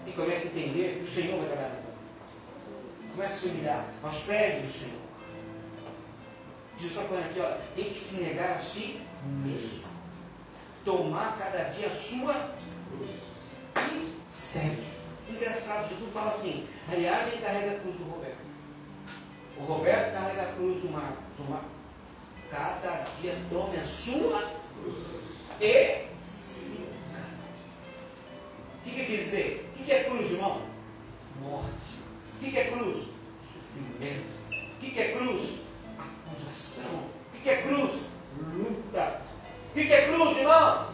E 0.05 0.11
comece 0.11 0.47
a 0.47 0.51
entender 0.51 0.97
que 0.99 1.03
o 1.03 1.11
Senhor 1.11 1.37
vai 1.39 1.47
trabalhar 1.47 1.69
na 1.69 1.75
tua 1.75 1.91
vida. 1.91 3.11
Comece 3.11 3.33
a 3.33 3.37
se 3.37 3.47
humilhar 3.47 3.85
aos 4.03 4.19
pés 4.23 4.63
do 4.63 4.71
Senhor. 4.71 5.01
Jesus 6.77 6.97
está 6.97 7.07
falando 7.07 7.25
aqui, 7.25 7.39
ó, 7.39 7.75
tem 7.75 7.85
que 7.85 7.99
se 7.99 8.21
negar 8.21 8.57
a 8.57 8.59
si 8.59 9.01
mesmo. 9.21 9.89
Tomar 10.85 11.37
cada 11.37 11.65
dia 11.69 11.87
a 11.87 11.95
sua 11.95 12.33
cruz. 12.89 13.51
E 13.77 14.17
segue. 14.31 14.83
Engraçado, 15.29 15.89
Jesus 15.89 16.13
fala 16.13 16.31
assim, 16.31 16.67
aliás, 16.91 17.31
ele 17.31 17.41
carrega 17.41 17.77
a 17.77 17.79
cruz 17.79 17.97
do 17.97 18.03
Roberto. 18.05 18.20
O 19.61 19.63
Roberto 19.63 20.13
carrega 20.13 20.41
a 20.41 20.53
cruz 20.53 20.81
do 20.81 20.91
Marcos. 20.91 21.21
Cada 22.49 23.05
dia 23.21 23.35
tome 23.51 23.77
a 23.77 23.85
sua. 23.85 24.51
E 25.61 26.07
siga. 26.23 26.87
O 28.79 28.83
que, 28.83 28.89
que 28.89 29.05
quer 29.05 29.17
dizer? 29.17 29.71
O 29.79 29.83
que, 29.83 29.91
é 29.91 30.03
cruz, 30.03 30.31
irmão? 30.31 30.61
Morte. 31.41 32.01
O 32.35 32.39
que, 32.43 32.51
que 32.51 32.57
é 32.57 32.71
cruz? 32.71 33.09
Sofrimento. 33.53 34.41
O 34.49 34.79
que, 34.79 34.91
que 34.91 34.99
é 34.99 35.11
cruz? 35.11 35.59
Acusação. 35.99 37.03
O 37.35 37.41
que, 37.41 37.49
é 37.49 37.61
cruz? 37.61 37.91
Luta. 38.55 39.21
O 39.69 39.73
que, 39.73 39.93
é 39.93 40.07
cruz, 40.07 40.37
irmão? 40.37 40.87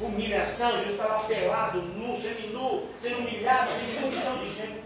Humilhação. 0.00 0.70
Jesus 0.72 0.90
está 0.90 1.06
lá 1.06 1.20
pelado, 1.20 1.80
nu, 1.80 2.20
semi-nu, 2.20 2.88
sendo 3.00 3.18
humilhado, 3.20 3.70
sendo 3.70 4.00
multidão 4.00 4.38
de 4.38 4.50
gente. 4.52 4.83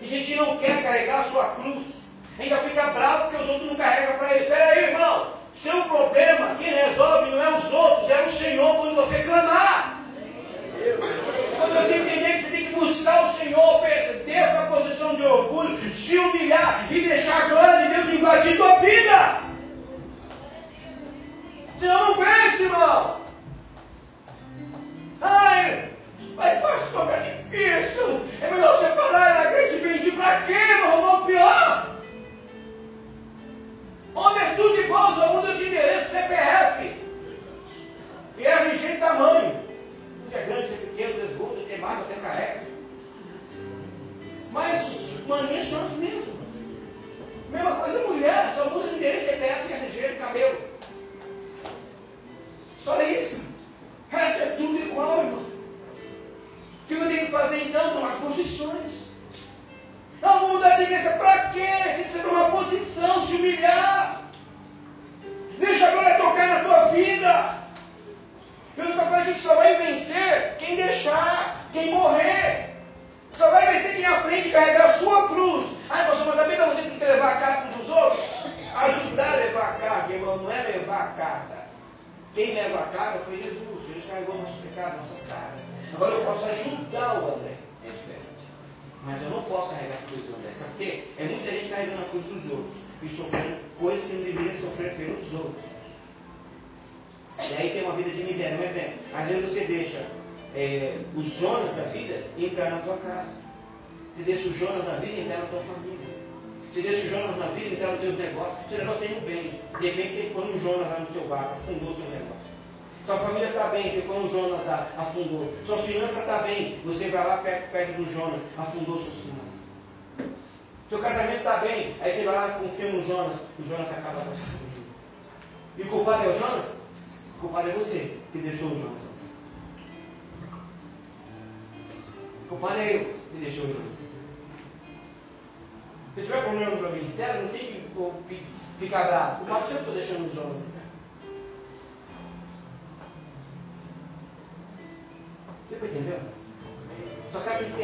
A 0.00 0.04
gente 0.04 0.34
não 0.36 0.56
quer 0.58 0.82
carregar 0.82 1.20
a 1.20 1.24
sua 1.24 1.44
cruz. 1.54 1.86
Ainda 2.38 2.56
fica 2.56 2.86
bravo 2.88 3.30
porque 3.30 3.42
os 3.42 3.48
outros 3.48 3.68
não 3.68 3.76
carregam 3.76 4.18
para 4.18 4.34
ele. 4.34 4.44
Peraí, 4.46 4.84
irmão. 4.90 5.36
Seu 5.54 5.82
problema, 5.84 6.54
quem 6.58 6.68
resolve 6.68 7.30
não 7.30 7.42
é 7.42 7.56
os 7.56 7.72
outros, 7.72 8.10
é 8.10 8.22
o 8.26 8.30
Senhor 8.30 8.76
quando 8.76 8.94
você 8.96 9.22
clamar. 9.22 10.04
Quando 11.56 11.74
você 11.74 11.94
entender 11.94 12.36
que 12.36 12.42
você 12.42 12.56
tem 12.56 12.66
que 12.66 12.74
buscar 12.74 13.24
o 13.24 13.32
Senhor, 13.32 13.80
perder 13.80 14.32
essa 14.34 14.66
posição 14.66 15.14
de 15.14 15.22
orgulho, 15.22 15.78
se 15.78 16.18
humilhar 16.18 16.86
e 16.90 17.00
deixar 17.00 17.42
a 17.42 17.48
glória 17.48 17.88
de 17.88 17.94
Deus 17.94 18.08
invadir 18.20 18.56
tua 18.58 18.74
vida. 18.80 19.40
Senão 21.80 22.08
não 22.08 22.16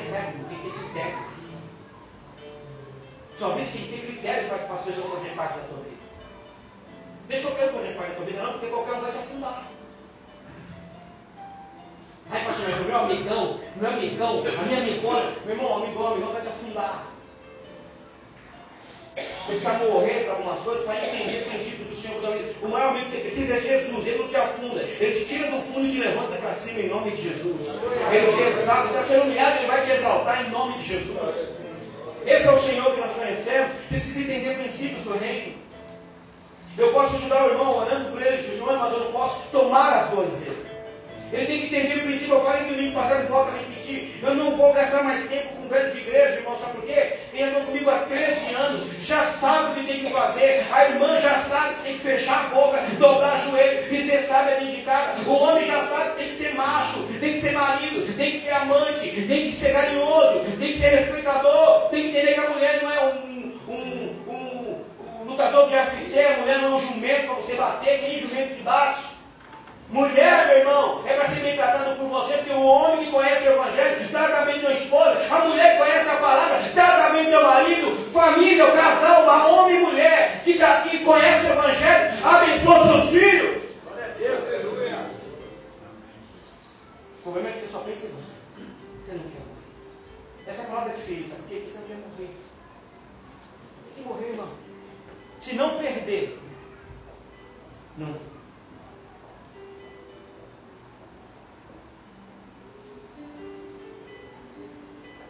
Sua 0.03 0.19
casa 0.19 0.33
tem 0.49 0.73
critérios. 0.73 1.33
Sua 3.39 3.49
vida 3.55 3.71
tem 3.71 4.01
critérios 4.01 4.47
para 4.49 4.75
as 4.75 4.83
pessoas 4.83 5.13
fazerem 5.13 5.37
parte 5.37 5.59
da 5.59 5.65
tua 5.65 5.79
vida. 5.79 6.03
Deixa 7.29 7.47
qualquer 7.49 7.71
um 7.71 7.75
fazer 7.75 7.95
parte 7.95 8.11
da 8.11 8.17
tua 8.17 8.25
vida, 8.27 8.43
não, 8.43 8.53
porque 8.53 8.67
qualquer 8.67 8.93
um 8.95 9.01
vai 9.01 9.13
te 9.13 9.19
afundar. 9.19 9.67
Aí, 12.31 12.45
pastor, 12.45 12.87
meu 12.87 12.99
amigão, 12.99 13.61
meu 13.77 13.91
amigão, 13.91 14.39
a 14.41 14.63
minha 14.67 14.79
amigona, 14.79 15.33
meu 15.45 15.55
irmão, 15.55 15.85
amigão, 15.85 16.07
amigão 16.07 16.33
vai 16.33 16.43
te 16.43 16.49
afundar. 16.49 17.12
Precisa 19.53 19.79
morrer 19.85 20.25
para 20.25 20.33
algumas 20.35 20.61
coisas 20.61 20.85
para 20.85 21.07
entender 21.07 21.43
o 21.43 21.51
princípio 21.51 21.85
do 21.85 21.97
Senhor. 21.97 22.23
O 22.63 22.69
maior 22.69 22.89
amigo 22.91 23.05
que 23.05 23.11
você 23.11 23.19
precisa 23.19 23.55
é 23.55 23.61
Jesus. 23.61 24.07
Ele 24.07 24.19
não 24.19 24.29
te 24.29 24.37
afunda. 24.37 24.81
Ele 24.81 25.21
te 25.21 25.25
tira 25.27 25.51
do 25.51 25.61
fundo 25.61 25.87
e 25.87 25.91
te 25.91 25.99
levanta 25.99 26.37
para 26.37 26.55
cima 26.55 26.81
em 26.81 26.89
nome 26.89 27.11
de 27.11 27.23
Jesus. 27.23 27.81
Ele 28.13 28.27
te 28.33 28.43
exalta. 28.43 28.89
Está 28.89 29.03
sendo 29.03 29.23
humilhado, 29.25 29.59
ele 29.59 29.67
vai 29.67 29.85
te 29.85 29.91
exaltar 29.91 30.47
em 30.47 30.51
nome 30.51 30.79
de 30.79 30.85
Jesus. 30.85 31.63
Esse 32.27 32.49
é 32.49 32.53
o 32.53 32.59
Senhor 32.59 32.95
que 32.95 33.01
nós 33.01 33.13
conhecemos. 33.13 33.73
Você 33.89 33.97
precisa 34.01 34.21
entender 34.21 34.55
princípios 34.59 35.03
do 35.03 35.19
reino. 35.19 35.55
Eu 36.79 36.93
posso 36.93 37.17
ajudar 37.17 37.47
o 37.47 37.51
irmão 37.51 37.79
orando 37.79 38.11
por 38.11 38.23
ele, 38.23 38.43
jejuando, 38.43 38.79
mas 38.79 38.93
eu 38.93 39.01
não 39.01 39.13
posso 39.13 39.43
tomar 39.53 39.99
as 39.99 40.11
dores 40.11 40.37
dele. 40.39 40.67
Ele 41.33 41.47
tem 41.47 41.61
que 41.61 41.67
entender 41.67 41.97
o 41.97 42.07
princípio. 42.07 42.35
Eu 42.35 42.45
falei 42.45 42.65
domingo 42.65 42.95
passado 42.95 43.29
volta 43.29 43.51
a 43.51 43.72
Eu 44.23 44.35
não 44.37 44.57
vou 44.57 44.73
gastar 44.73 45.03
mais 45.03 45.29
tempo 45.29 45.57
com 45.57 45.69
velho 45.69 45.93
de 45.93 45.99
igreja, 45.99 46.37
irmão. 46.37 46.57
Sabe 46.59 46.73
por 46.75 46.85
quê? 46.85 47.19
Quem 47.33 47.43
andou 47.43 47.63
comigo 47.63 47.91
há 47.91 47.99
13 47.99 48.55
anos 48.55 48.85
já 49.01 49.25
sabe 49.25 49.71
o 49.71 49.75
que 49.75 49.93
tem 49.93 50.05
que 50.05 50.13
fazer. 50.13 50.65
A 50.73 50.85
irmã 50.85 51.21
já 51.21 51.39
sabe 51.39 51.75
que 51.75 51.83
tem 51.83 51.95
que 51.95 52.01
fechar 52.01 52.47
a 52.47 52.55
boca, 52.55 52.79
dobrar 52.99 53.39
joelho 53.41 53.93
e 53.93 54.03
ser 54.03 54.19
sábia 54.19 54.61
de 54.61 54.83
casa. 54.83 55.23
O 55.27 55.33
homem 55.33 55.65
já 55.65 55.83
sabe 55.83 56.11
que 56.11 56.17
tem 56.19 56.29
que 56.29 56.35
ser 56.35 56.55
macho, 56.55 57.03
tem 57.19 57.33
que 57.33 57.41
ser 57.41 57.53
marido, 57.53 58.17
tem 58.17 58.31
que 58.31 58.41
ser 58.41 58.51
amante, 58.53 59.11
tem 59.11 59.51
que 59.51 59.57
ser 59.57 59.73
carinhoso, 59.73 60.41
tem 60.61 60.73
que 60.73 60.79
ser 60.79 60.89
respeitador. 60.89 61.89
Tem 61.91 62.03
que 62.03 62.09
entender 62.09 62.35
que 62.35 62.41
a 62.41 62.51
mulher 62.51 62.83
não 62.83 62.91
é 62.93 63.05
um, 63.05 63.53
um, 63.69 64.17
um, 64.29 64.85
um 65.21 65.25
lutador 65.25 65.69
de 65.69 65.75
UFC, 65.75 66.21
a 66.21 66.39
mulher 66.39 66.59
não 66.59 66.73
é 66.73 66.77
um 66.77 66.81
jumento 66.81 67.27
para 67.27 67.35
você 67.35 67.55
bater, 67.55 67.99
que 67.99 68.09
nem 68.09 68.21
jumento 68.21 68.53
se 68.53 68.63
bate. 68.63 69.12
Mulher, 69.93 70.47
meu 70.47 70.59
irmão, 70.61 71.05
é 71.07 71.13
para 71.13 71.29
ser 71.29 71.41
bem 71.41 71.55
tratado 71.55 71.97
por 71.97 72.09
você, 72.09 72.39
porque 72.39 72.53
o 72.55 72.65
homem 72.65 73.05
que 73.05 73.11
conhece 73.11 73.47
o 73.47 73.53
Evangelho 73.53 74.09
trata 74.09 74.47
bem 74.47 74.59
tua 74.59 74.73
esposa, 74.73 75.21
a 75.31 75.45
mulher 75.45 75.73
que 75.73 75.79
conhece 75.79 76.09
a 76.09 76.17
palavra 76.17 76.63
trata 76.73 77.11
bem 77.11 77.27
teu 77.27 77.43
marido, 77.43 78.11
família, 78.11 78.69
o 78.69 78.73
casal, 78.73 79.29
a 79.29 79.47
homem 79.49 79.77
e 79.77 79.81
mulher 79.81 80.41
que, 80.45 80.55
tá, 80.55 80.81
que 80.89 81.05
conhece 81.05 81.47
o 81.47 81.53
Evangelho, 81.53 82.27
abençoa 82.27 82.87
seus 82.87 83.11
filhos. 83.11 83.63
O 87.19 87.23
problema 87.23 87.51
é 87.51 87.53
que 87.53 87.61
você 87.61 87.67
só 87.67 87.81
pensa 87.81 88.07
em 88.07 88.11
você. 88.13 88.33
Você 89.05 89.13
não 89.13 89.25
quer 89.25 89.41
morrer. 89.41 90.47
Essa 90.47 90.69
palavra 90.69 90.93
é 90.93 90.95
difícil, 90.95 91.29
sabe 91.29 91.43
por 91.43 91.49
quê? 91.51 91.55
Porque 91.57 91.71
você 91.71 91.79
não 91.81 91.87
quer 91.87 91.97
morrer. 91.97 92.35
Tem 93.85 94.03
que 94.03 94.09
morrer, 94.09 94.29
irmão. 94.31 94.49
Se 95.39 95.55
não 95.55 95.79
perder, 95.79 96.41
não 97.99 98.32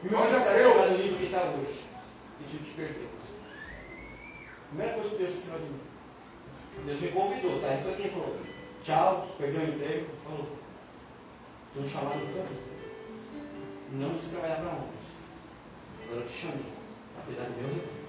E 0.05 0.09
o 0.09 0.19
homem 0.19 0.37
está 0.37 0.53
chegar 0.53 0.91
no 0.91 0.99
nível 0.99 1.19
que 1.19 1.25
está 1.27 1.43
hoje. 1.43 1.85
E 2.41 2.45
tive 2.51 2.65
que 2.65 2.75
perder. 2.75 3.09
Primeira 4.69 4.95
coisa 4.95 5.11
que 5.11 5.17
Deus 5.17 5.43
tirou 5.45 5.59
de 5.61 5.67
mim. 5.67 5.81
Deus 6.87 7.01
me 7.01 7.09
convidou, 7.13 7.61
tá? 7.61 7.69
Ele 7.69 7.83
foi 7.83 7.95
quem 7.95 8.11
falou. 8.11 8.37
Tchau, 8.83 9.29
perdeu 9.39 9.61
o 9.61 9.65
emprego. 9.65 10.07
Falou. 10.19 10.49
Tem 11.75 11.83
um 11.85 11.89
chamado 11.89 12.19
no 12.19 12.33
teu 12.33 12.43
vida. 12.43 12.73
Não 13.93 14.11
precisa 14.11 14.33
trabalhar 14.33 14.57
para 14.57 14.71
homens. 14.71 15.19
Agora 16.03 16.21
eu 16.21 16.27
te 16.27 16.33
chamei 16.33 16.65
para 17.15 17.25
cuidar 17.25 17.45
do 17.45 17.51
meu 17.61 17.69
rebanho. 17.69 18.03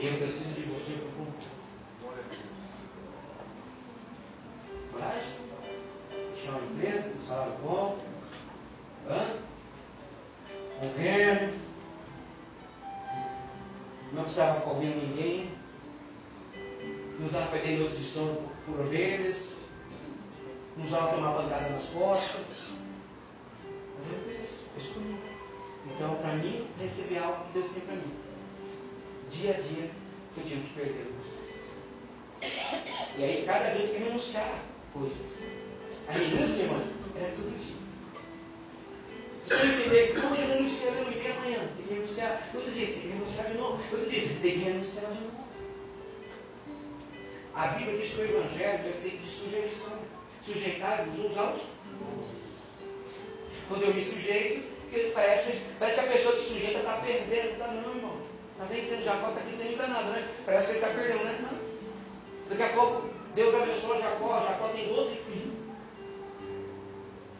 Eu 0.00 0.18
preciso 0.18 0.54
de 0.54 0.62
você 0.62 0.92
para 0.92 1.12
completo. 1.12 1.60
Coragem? 4.92 5.34
Deixar 6.32 6.52
uma 6.52 6.66
empresa, 6.70 7.14
um 7.18 7.24
salário 7.24 7.54
bom. 7.62 7.79
Precisava 14.30 14.60
ficar 14.60 14.70
ouvindo 14.70 15.08
ninguém, 15.08 15.50
não 17.18 17.26
usava 17.26 17.50
perder 17.50 17.78
noites 17.78 17.98
de 17.98 18.04
sono 18.04 18.34
por, 18.64 18.74
por 18.76 18.80
ovelhas, 18.86 19.54
não 20.76 20.86
usava 20.86 21.16
tomar 21.16 21.34
pancada 21.34 21.70
nas 21.70 21.86
costas, 21.86 22.66
mas 23.96 24.08
eu 24.08 24.18
penso, 24.20 24.66
eu 24.76 24.80
escolhi. 24.80 25.16
Então, 25.84 26.14
para 26.16 26.34
mim, 26.34 26.64
receber 26.78 27.18
algo 27.18 27.44
que 27.46 27.52
Deus 27.54 27.70
tem 27.70 27.82
para 27.82 27.96
mim. 27.96 28.14
Dia 29.30 29.50
a 29.50 29.60
dia, 29.60 29.90
eu 30.36 30.44
tive 30.44 30.60
que 30.60 30.74
perder 30.74 31.06
algumas 31.06 31.26
coisas. 31.26 32.70
E 33.18 33.24
aí, 33.24 33.44
cada 33.44 33.70
dia 33.70 33.82
eu 33.82 33.88
tenho 33.88 33.98
que 33.98 34.10
renunciar 34.10 34.62
coisas. 34.92 35.38
A 36.06 36.12
renúncia, 36.12 36.62
irmão, 36.62 36.82
era 37.16 37.30
todo 37.32 37.58
dia. 37.58 37.79
Você 39.50 39.66
entender 39.66 40.12
que 40.12 40.18
hoje 40.18 40.42
eu 40.42 40.48
renunciei, 40.48 40.88
eu 40.90 40.94
não 40.94 41.38
amanhã, 41.38 41.58
tem 41.76 41.84
que 41.84 41.94
renunciar. 41.94 42.40
Outro 42.54 42.70
dia 42.70 42.86
você 42.86 42.92
tem 42.92 43.02
que 43.02 43.08
renunciar 43.08 43.46
de 43.48 43.58
novo. 43.58 43.82
Outro 43.90 44.08
dia 44.08 44.28
você 44.28 44.40
tem 44.42 44.52
que 44.52 44.58
renunciar 44.58 45.06
de 45.06 45.20
novo. 45.22 45.44
A 47.56 47.66
Bíblia 47.66 47.98
diz 47.98 48.14
que 48.14 48.20
o 48.20 48.24
Evangelho 48.26 48.88
é 48.88 48.92
feito 48.92 49.18
de 49.18 49.28
sujeição. 49.28 49.98
Sujeitar-vos 50.46 51.18
uns 51.18 51.36
aos 51.36 51.60
Quando 53.68 53.82
eu 53.82 53.92
me 53.92 54.04
sujeito, 54.04 54.70
parece, 55.14 55.62
parece 55.80 56.00
que 56.00 56.06
a 56.06 56.12
pessoa 56.12 56.36
que 56.36 56.42
sujeita 56.42 56.78
está 56.78 56.96
perdendo. 56.98 57.52
Está 57.52 57.66
não, 57.66 57.96
irmão. 57.96 58.22
Está 58.52 58.72
vencendo. 58.72 59.04
Jacó 59.04 59.30
está 59.30 59.40
aqui 59.40 59.52
sendo 59.52 59.72
enganado, 59.72 60.12
né? 60.12 60.28
Parece 60.46 60.66
que 60.68 60.76
ele 60.76 60.84
está 60.86 60.96
perdendo, 60.96 61.24
né? 61.24 61.38
Não. 61.42 62.56
Daqui 62.56 62.72
a 62.72 62.76
pouco, 62.76 63.10
Deus 63.34 63.54
abençoa 63.56 63.98
Jacó. 63.98 64.44
Jacó 64.44 64.68
tem 64.68 64.86
12 64.86 65.16
filhos. 65.16 65.54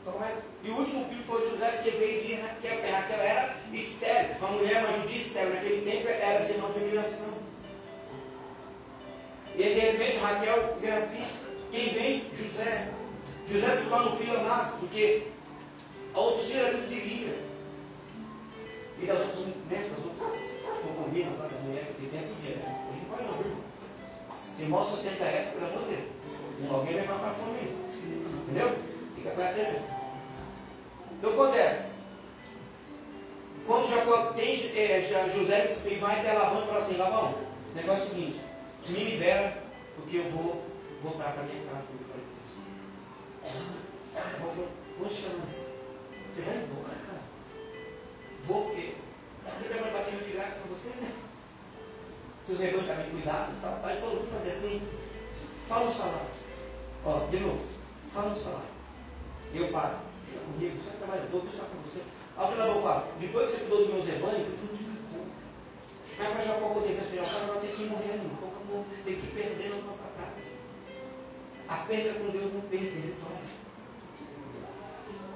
Então, 0.03 0.25
é 0.25 0.50
e 0.63 0.71
o 0.71 0.77
último 0.77 1.05
filho 1.07 1.23
foi 1.23 1.49
José, 1.49 1.67
porque 1.71 1.91
veio 1.91 2.23
de 2.23 2.35
Raquel, 2.35 2.77
porque 2.77 2.91
Raquel 2.91 3.21
era 3.21 3.57
estéreo, 3.73 4.37
uma 4.39 4.51
mulher, 4.51 4.85
uma 4.85 4.99
judia 4.99 5.19
estéreo, 5.19 5.55
naquele 5.55 5.91
tempo 5.91 6.09
era 6.09 6.41
sinal 6.41 6.71
de 6.71 6.81
humilhação. 6.81 7.39
E 9.55 9.63
de 9.63 9.81
repente 9.81 10.19
Raquel 10.19 10.77
gravida. 10.83 11.41
Quem 11.73 11.89
vem? 11.95 12.31
José. 12.35 12.91
José 13.47 13.77
se 13.77 13.89
torna 13.89 14.11
um 14.11 14.17
filho 14.17 14.39
amado, 14.39 14.79
porque 14.81 15.29
a 16.15 16.21
outra 16.21 16.45
filha 16.45 16.61
era 16.61 16.79
de 16.79 16.95
Lia. 16.95 17.45
E 19.01 19.07
das 19.07 19.19
outras, 19.19 19.47
né, 19.47 19.91
das 19.91 20.05
outras 20.05 20.41
concubinas, 20.83 21.39
sabe, 21.39 21.55
das 21.55 21.63
mulheres 21.63 21.89
que 21.97 22.07
tem 22.07 22.21
podia, 22.21 22.57
né? 22.57 22.87
Hoje 22.91 23.01
não 23.01 23.17
pode 23.17 23.23
não, 23.23 23.41
irmão. 23.41 23.61
Se 24.57 24.63
irmão 24.63 24.87
sustenta 24.87 25.25
essa, 25.25 25.53
pelo 25.53 25.67
amor 25.71 25.89
de 25.89 25.97
Deus. 25.97 26.71
Alguém 26.71 26.95
vai 26.97 27.07
passar 27.07 27.33
fome. 27.33 27.77
Entendeu? 28.45 28.79
Fica 29.17 29.31
com 29.31 29.43
essa 29.43 29.61
aí. 29.61 30.00
Então 31.21 31.33
acontece. 31.35 32.01
Quando 33.66 33.89
Jacó 33.89 34.33
tem 34.33 34.55
é, 34.55 35.03
José 35.31 35.79
e 35.85 35.97
vai 35.97 36.18
até 36.18 36.33
Labão 36.33 36.62
e 36.62 36.66
fala 36.66 36.79
assim, 36.79 36.97
Labão, 36.97 37.35
negócio 37.75 38.03
é 38.03 38.07
o 38.07 38.09
seguinte, 38.09 38.41
me 38.89 39.05
libera, 39.05 39.62
porque 39.97 40.16
eu 40.16 40.31
vou 40.31 40.64
voltar 41.03 41.35
para 41.35 41.43
minha 41.43 41.62
casa, 41.66 41.85
como 41.87 42.01
eu 42.01 42.07
falei 42.09 42.25
Labão 44.33 44.55
falou, 44.55 44.71
poxa, 44.99 45.29
mas 45.39 45.51
você 46.33 46.41
vai 46.41 46.57
embora, 46.57 46.97
cara? 47.07 47.21
Vou 48.43 48.64
porque 48.64 48.95
Quem 49.61 49.68
trabalha 49.68 49.93
batendo 49.93 50.25
de 50.25 50.33
graça 50.33 50.61
para 50.61 50.71
você, 50.71 50.89
né? 51.01 51.12
Seus 52.47 52.59
rebanhos 52.59 52.89
estão 52.89 52.97
bem 52.97 53.11
cuidados 53.11 53.55
e 53.55 53.59
tal. 53.61 53.79
Aí 53.83 53.93
ele 53.93 54.01
falou, 54.01 54.16
vou 54.16 54.27
fazer 54.27 54.53
assim, 54.53 54.89
fala 55.68 55.87
um 55.87 55.93
salário. 55.93 56.31
Ó, 57.05 57.27
de 57.27 57.41
novo, 57.41 57.66
fala 58.11 58.31
um 58.31 58.37
salário. 58.37 58.71
Eu 59.55 59.68
pago 59.68 60.10
fica 60.31 60.47
comigo, 60.47 60.78
você 60.78 60.97
trabalhador, 60.97 61.41
Deus 61.43 61.55
está 61.55 61.66
com 61.66 61.83
você. 61.83 62.03
Aí 62.39 62.45
o 62.45 62.49
treinador 62.49 62.83
fala, 62.83 63.12
depois 63.18 63.45
que 63.47 63.51
você 63.51 63.64
cuidou 63.66 63.78
dos 63.78 63.95
meus 63.95 64.07
rebanhos, 64.07 64.47
não 64.47 64.76
te 64.76 64.85
cuidou. 64.85 65.26
Mas 66.18 66.28
para 66.28 66.45
Jacó 66.45 66.66
acontecer 66.70 67.01
assim, 67.01 67.18
o 67.18 67.26
cara 67.26 67.47
vai 67.47 67.61
ter 67.61 67.74
que 67.74 67.83
ir 67.83 67.91
morrendo, 67.91 68.39
pouco 68.39 68.57
a 68.57 68.64
pouco, 68.70 68.87
tem 69.05 69.16
que 69.18 69.26
ir 69.26 69.35
perdendo 69.35 69.74
algumas 69.74 69.97
batalhas. 69.97 70.49
A 71.68 71.76
perda 71.87 72.12
com 72.14 72.31
Deus 72.31 72.55
não 72.55 72.61
perca, 72.62 72.87
é 72.87 73.11
vitória. 73.11 73.51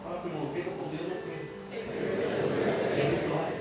Fala 0.03 0.21
para 0.21 0.29
o 0.29 0.33
irmão, 0.33 0.53
perda 0.55 0.71
com 0.71 0.89
Deus 0.89 1.09
não 1.09 1.19
perca. 1.25 1.49
É 2.95 3.05
vitória. 3.11 3.59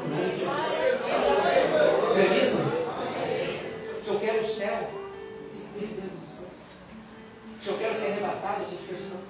Em 0.00 0.08
nome 0.08 0.30
de 0.30 0.38
Jesus. 0.38 0.70
É 2.16 2.24
isso? 2.38 2.60
Se 4.02 4.10
eu 4.10 4.20
quero 4.20 4.40
o 4.40 4.46
céu, 4.46 4.90
tem 5.52 5.62
que 5.62 5.68
perder 5.78 6.02
algumas 6.02 6.32
coisas. 6.34 6.62
Se 7.60 7.68
eu 7.68 7.78
quero 7.78 7.94
ser 7.94 8.06
arrebatado, 8.12 8.60
eu 8.60 8.66
tenho 8.66 8.78
que 8.78 8.82
ser 8.82 8.98
santo. 8.98 9.29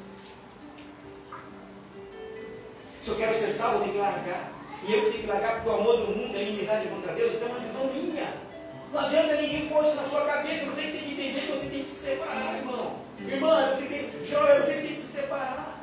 Ser 3.41 3.53
salvo, 3.53 3.77
eu 3.77 3.81
tenho 3.83 3.95
que 3.95 4.01
largar. 4.01 4.53
E 4.87 4.93
eu 4.93 5.01
tenho 5.11 5.23
que 5.23 5.27
largar 5.27 5.55
porque 5.55 5.69
o 5.69 5.73
amor 5.73 5.97
do 5.97 6.07
mundo 6.17 6.37
é 6.37 6.43
inimizade 6.43 6.89
contra 6.89 7.13
Deus. 7.13 7.33
Então 7.35 7.49
é 7.49 7.51
uma 7.53 7.61
visão 7.61 7.85
minha. 7.87 8.35
Não 8.93 9.01
adianta 9.01 9.37
ninguém 9.37 9.69
pôr 9.69 9.85
isso 9.85 9.97
na 9.97 10.03
sua 10.03 10.25
cabeça. 10.27 10.67
Você 10.67 10.83
tem 10.83 10.93
que 10.93 11.13
entender 11.13 11.41
que 11.41 11.53
você 11.53 11.67
tem 11.69 11.81
que 11.81 11.87
se 11.87 12.11
separar, 12.11 12.57
irmão. 12.57 13.01
Irmã, 13.27 13.63
é 13.63 13.77
você 13.77 13.87
tem, 13.87 14.25
jovem, 14.25 14.57
é 14.57 14.61
você 14.61 14.73
tem 14.75 14.95
que 14.95 15.01
se 15.01 15.13
separar. 15.21 15.81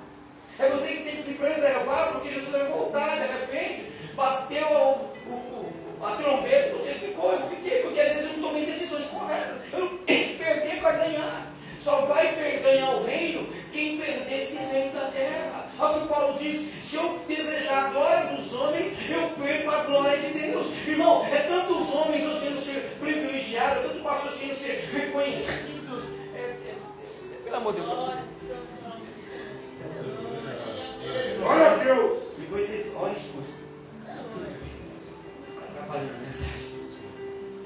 É 0.60 0.70
você 0.70 0.88
que 0.88 1.04
tem 1.04 1.16
que 1.16 1.22
se 1.22 1.34
preservar, 1.36 2.12
porque 2.14 2.30
Jesus 2.30 2.52
vai 2.52 2.66
voltar 2.66 3.20
de 3.20 3.28
repente. 3.28 3.92
Bateu 4.16 4.68
o, 4.68 5.12
o, 5.30 5.34
o, 5.34 6.06
a 6.06 6.12
trombeta, 6.16 6.74
você 6.76 6.94
ficou, 6.94 7.32
eu 7.32 7.48
fiquei, 7.48 7.84
porque 7.84 8.00
às 8.00 8.08
vezes 8.08 8.32
eu 8.32 8.38
não 8.38 8.50
tomei 8.50 8.66
decisões 8.66 9.08
corretas. 9.10 9.58
Eu 9.72 9.80
não 9.80 9.98
perder 9.98 10.82
para 10.82 10.92
ganhar. 10.94 11.54
Só 11.80 12.02
vai 12.08 12.36
ganhar 12.62 12.90
o 12.96 13.04
reino 13.06 13.48
quem 13.72 13.98
perder 13.98 14.42
esse 14.42 14.58
reino 14.66 14.98
Olha 15.80 15.98
o 15.98 16.02
que 16.02 16.08
Paulo 16.08 16.40
diz: 16.40 16.60
se 16.60 16.96
eu 16.96 17.20
desejar 17.28 17.86
a 17.86 17.90
glória 17.90 18.36
dos 18.36 18.54
homens, 18.54 19.10
eu 19.10 19.30
perco 19.30 19.70
a 19.70 19.84
glória 19.84 20.18
de 20.18 20.40
Deus. 20.40 20.88
Irmão, 20.88 21.24
é 21.26 21.38
tanto 21.42 21.82
os 21.82 21.94
homens 21.94 22.26
hoje 22.26 22.40
querendo 22.42 22.62
ser 22.62 22.98
privilegiados, 23.00 23.78
é 23.78 23.88
tanto 23.88 24.04
pastores 24.04 24.40
querendo 24.40 24.58
ser 24.58 24.90
reconhecidos. 24.92 26.04
É, 26.34 26.40
é, 26.40 26.76
é, 26.76 27.44
pelo 27.44 27.58
amor 27.58 27.74
de 27.74 27.82
Deus, 27.82 28.06
Glória 31.40 31.72
a 31.72 31.76
Deus. 31.76 32.24
Depois 32.38 32.66
vocês 32.66 32.96
olhem 32.96 33.14
e 33.14 33.18
escutem. 33.18 33.54
Atrapalhando 35.64 36.14
a 36.14 36.18
mensagem. 36.18 36.68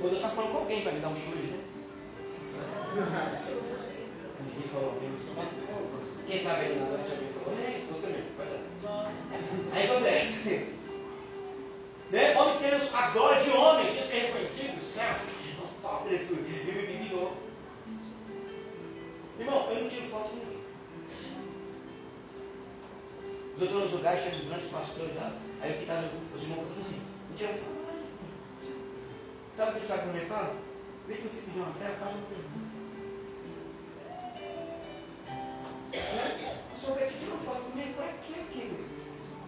Quando 0.01 0.13
eu 0.13 0.19
estou 0.19 0.31
falando 0.31 0.51
com 0.51 0.57
alguém 0.57 0.81
para 0.81 0.91
me 0.91 0.99
dar 0.99 1.09
um 1.09 1.15
chute, 1.15 1.37
né? 1.37 1.59
Ninguém 4.43 4.69
falou 4.69 4.99
mesmo. 5.01 5.17
Quem 6.27 6.39
sabe 6.39 6.65
aí 6.65 6.75
na 6.79 7.30
você 7.91 8.07
mesmo. 8.07 8.31
Aí 9.73 9.89
acontece. 9.89 10.69
Né? 12.11 12.37
Homens 12.37 12.57
querendo 12.57 12.95
a 12.95 13.09
glória 13.11 13.41
de 13.41 13.49
homem, 13.51 13.85
querendo 13.85 14.07
ser 14.07 14.19
reconhecido, 14.19 14.83
selfie, 14.83 15.57
autógrafo, 15.83 16.35
bibibibi. 16.35 17.01
Irmão, 19.39 19.71
eu 19.71 19.81
não 19.81 19.89
tiro 19.89 20.05
foto 20.05 20.29
com 20.29 20.35
ninguém. 20.35 20.61
Eu 23.57 23.65
estou 23.65 23.81
nos 23.81 23.91
lugares 23.91 24.23
cheios 24.23 24.37
de 24.37 24.45
grandes 24.45 24.69
pastores, 24.69 25.15
sabe? 25.15 25.35
aí 25.61 25.71
o 25.71 25.75
que 25.75 25.81
está 25.81 26.03
os 26.35 26.43
irmãos 26.43 26.63
falando 26.63 26.79
assim, 26.79 27.01
não 27.29 27.37
tira 27.37 27.53
foto 27.53 27.71
com 27.71 27.91
ninguém. 27.91 28.11
Sabe 29.55 29.71
o 29.71 29.73
que 29.75 29.81
o 29.81 29.85
Tiago 29.85 30.13
me 30.13 30.19
fala? 30.21 30.55
Vê 31.07 31.13
que 31.15 31.27
você 31.27 31.41
pediu 31.41 31.63
uma 31.63 31.73
selfie, 31.73 31.99
faz 31.99 32.15
uma 32.15 32.27
pergunta. 32.27 32.71
Só 36.81 36.93
vai 36.93 37.05
te 37.05 37.13
tirar 37.13 37.33
uma 37.33 37.43
foto 37.43 37.61
comigo, 37.69 37.93
para 37.93 38.07
quê, 38.07 38.33
querido? 38.51 38.83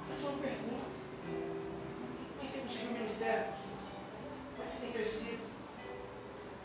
Faz 0.08 0.22
uma 0.22 0.38
pergunta. 0.38 0.94
Como 1.26 2.44
é 2.44 2.46
que 2.46 2.52
você 2.52 2.60
conseguiu 2.60 2.90
o 2.90 2.94
ministério? 2.94 3.46
Como 4.52 4.62
é 4.62 4.66
que 4.66 4.72
você 4.72 4.80
tem 4.82 4.92
crescido? 4.92 5.44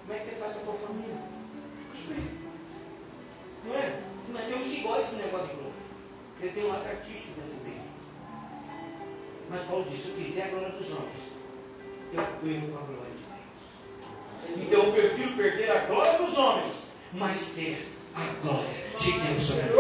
Como 0.01 0.13
é 0.13 0.19
que 0.19 0.25
você 0.27 0.33
faz 0.33 0.53
com 0.53 0.59
a 0.59 0.63
tua 0.65 0.75
família? 0.75 1.17
Não 3.65 3.75
é? 3.75 4.03
Mas 4.29 4.45
tem 4.45 4.55
uns 4.57 4.71
que 4.71 4.83
gostam 4.83 5.01
desse 5.05 5.17
negócio 5.23 5.47
de 5.47 5.55
glória. 5.55 5.73
Ele 6.43 6.53
tem 6.53 6.65
um 6.65 6.69
lado 6.69 6.87
artístico 6.87 7.41
dentro 7.41 7.59
dele. 7.65 7.83
Mas 9.49 9.63
Paulo 9.63 9.87
disse, 9.89 10.03
se 10.03 10.09
eu 10.09 10.15
quiser 10.17 10.45
a 10.45 10.49
glória 10.49 10.69
dos 10.69 10.93
homens, 10.93 11.21
eu 12.13 12.23
perco 12.23 12.77
a 12.77 12.85
glória 12.85 13.15
de 13.17 13.25
Deus. 14.53 14.67
Então 14.67 14.83
eu 14.83 14.93
prefiro 14.93 15.33
perder 15.33 15.71
a 15.71 15.87
glória 15.87 16.19
dos 16.19 16.37
homens, 16.37 16.89
mas 17.15 17.55
ter 17.55 17.89
a 18.15 18.43
glória 18.43 18.78
de 18.99 19.13
Deus 19.13 19.43
sobre 19.43 19.63
a 19.63 19.67
vida. 19.67 19.79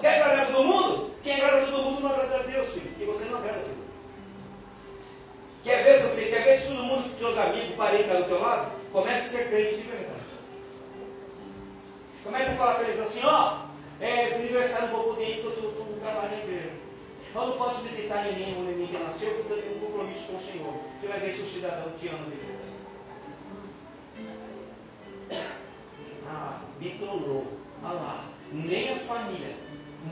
Quer 0.00 0.22
agradar 0.22 0.46
todo 0.46 0.64
mundo? 0.64 1.10
Quem 1.22 1.34
agrada 1.34 1.66
todo 1.66 1.82
mundo 1.82 2.00
não 2.00 2.10
agrada 2.12 2.36
a 2.36 2.42
Deus, 2.42 2.68
filho, 2.68 2.88
porque 2.90 3.04
você 3.04 3.24
não 3.24 3.38
agrada 3.38 3.58
todo 3.58 3.68
mundo. 3.70 3.88
Quer 5.64 5.82
ver 5.82 5.98
se 5.98 6.04
você 6.04 6.26
quer 6.26 6.44
ver 6.44 6.56
se 6.56 6.68
todo 6.68 6.84
mundo, 6.84 7.18
seus 7.18 7.38
amigos, 7.38 7.74
parentes, 7.76 8.16
do 8.16 8.24
teu 8.24 8.40
lado? 8.40 8.72
Comece 8.92 9.18
a 9.18 9.38
ser 9.38 9.48
crente 9.48 9.74
de 9.74 9.82
verdade. 9.82 10.18
Comece 12.22 12.50
a 12.50 12.54
falar 12.54 12.74
para 12.74 12.88
eles 12.88 13.00
assim, 13.00 13.20
ó, 13.24 13.58
é, 14.00 14.34
aniversário 14.34 14.88
não 14.88 14.96
vou 14.96 15.14
poder 15.14 15.24
ir 15.24 15.42
porque 15.42 15.64
eu 15.64 15.70
estou 15.70 15.86
no 15.86 16.00
trabalho 16.00 16.30
na 16.30 16.38
igreja. 16.38 16.70
Eu 17.34 17.46
não 17.46 17.58
posso 17.58 17.82
visitar 17.82 18.24
neném 18.24 18.56
ou 18.56 18.64
neném 18.64 18.86
que 18.86 18.96
nasceu 18.96 19.34
porque 19.34 19.52
eu 19.52 19.62
tenho 19.62 19.76
um 19.76 19.80
compromisso 19.80 20.28
com 20.28 20.36
o 20.36 20.40
Senhor. 20.40 20.74
Você 20.98 21.08
vai 21.08 21.20
ver 21.20 21.34
se 21.34 21.42
o 21.42 21.46
cidadão 21.46 21.92
te 21.98 22.08
ama 22.08 22.30
de 22.30 22.47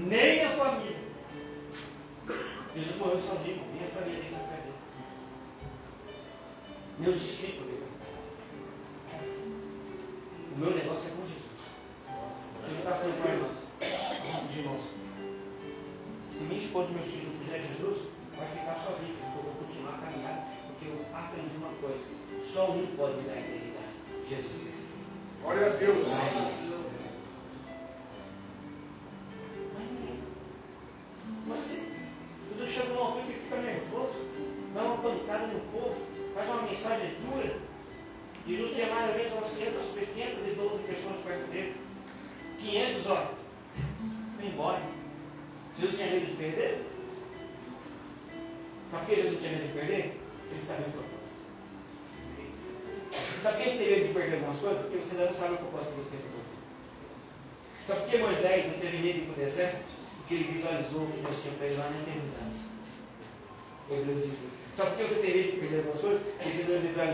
Nem 0.01 0.45
a 0.45 0.49
família. 0.51 0.97
Jesus 2.75 2.97
morreu 2.97 3.21
sozinho. 3.21 3.65
Nem 3.75 3.85
a 3.85 3.89
família 3.89 4.21
dele 4.21 4.35
está 4.35 4.57
dele. 4.57 4.75
Meus 6.99 7.21
discípulos 7.21 7.71
dele. 7.71 7.87
O 10.53 10.59
meu 10.59 10.75
negócio 10.75 11.09
é 11.09 11.11
com 11.13 11.27
Jesus. 11.27 11.46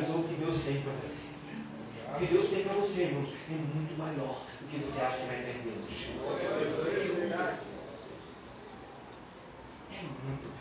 Visualizou 0.02 0.20
o 0.20 0.28
que 0.28 0.34
Deus 0.34 0.58
tem 0.64 0.82
para 0.82 0.92
você. 0.92 1.26
O 2.08 2.18
que 2.18 2.26
Deus 2.26 2.48
tem 2.48 2.64
para 2.64 2.74
você, 2.74 3.04
irmão, 3.04 3.32
é 3.48 3.52
muito 3.52 3.96
maior 3.96 4.42
do 4.60 4.68
que 4.68 4.76
você 4.78 5.00
acha 5.00 5.20
que 5.20 5.26
vai 5.26 5.36
perder. 5.36 5.72
É 9.92 10.02
muito 10.24 10.48
maior. 10.48 10.58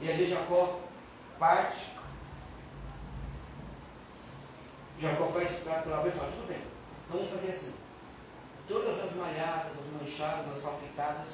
E 0.00 0.10
ali 0.10 0.26
Jacó 0.26 0.80
parte. 1.38 1.94
Jacó 5.00 5.26
faz 5.28 5.50
prato 5.60 5.88
lá 5.88 6.06
e 6.06 6.10
fala, 6.10 6.32
tudo 6.32 6.48
bem, 6.48 6.62
então 7.06 7.18
vamos 7.18 7.32
fazer 7.32 7.52
assim. 7.52 7.74
Todas 8.68 8.98
as 9.00 9.14
malhadas, 9.16 9.72
as 9.78 10.00
manchadas, 10.00 10.56
as 10.56 10.62
salpicadas, 10.62 11.28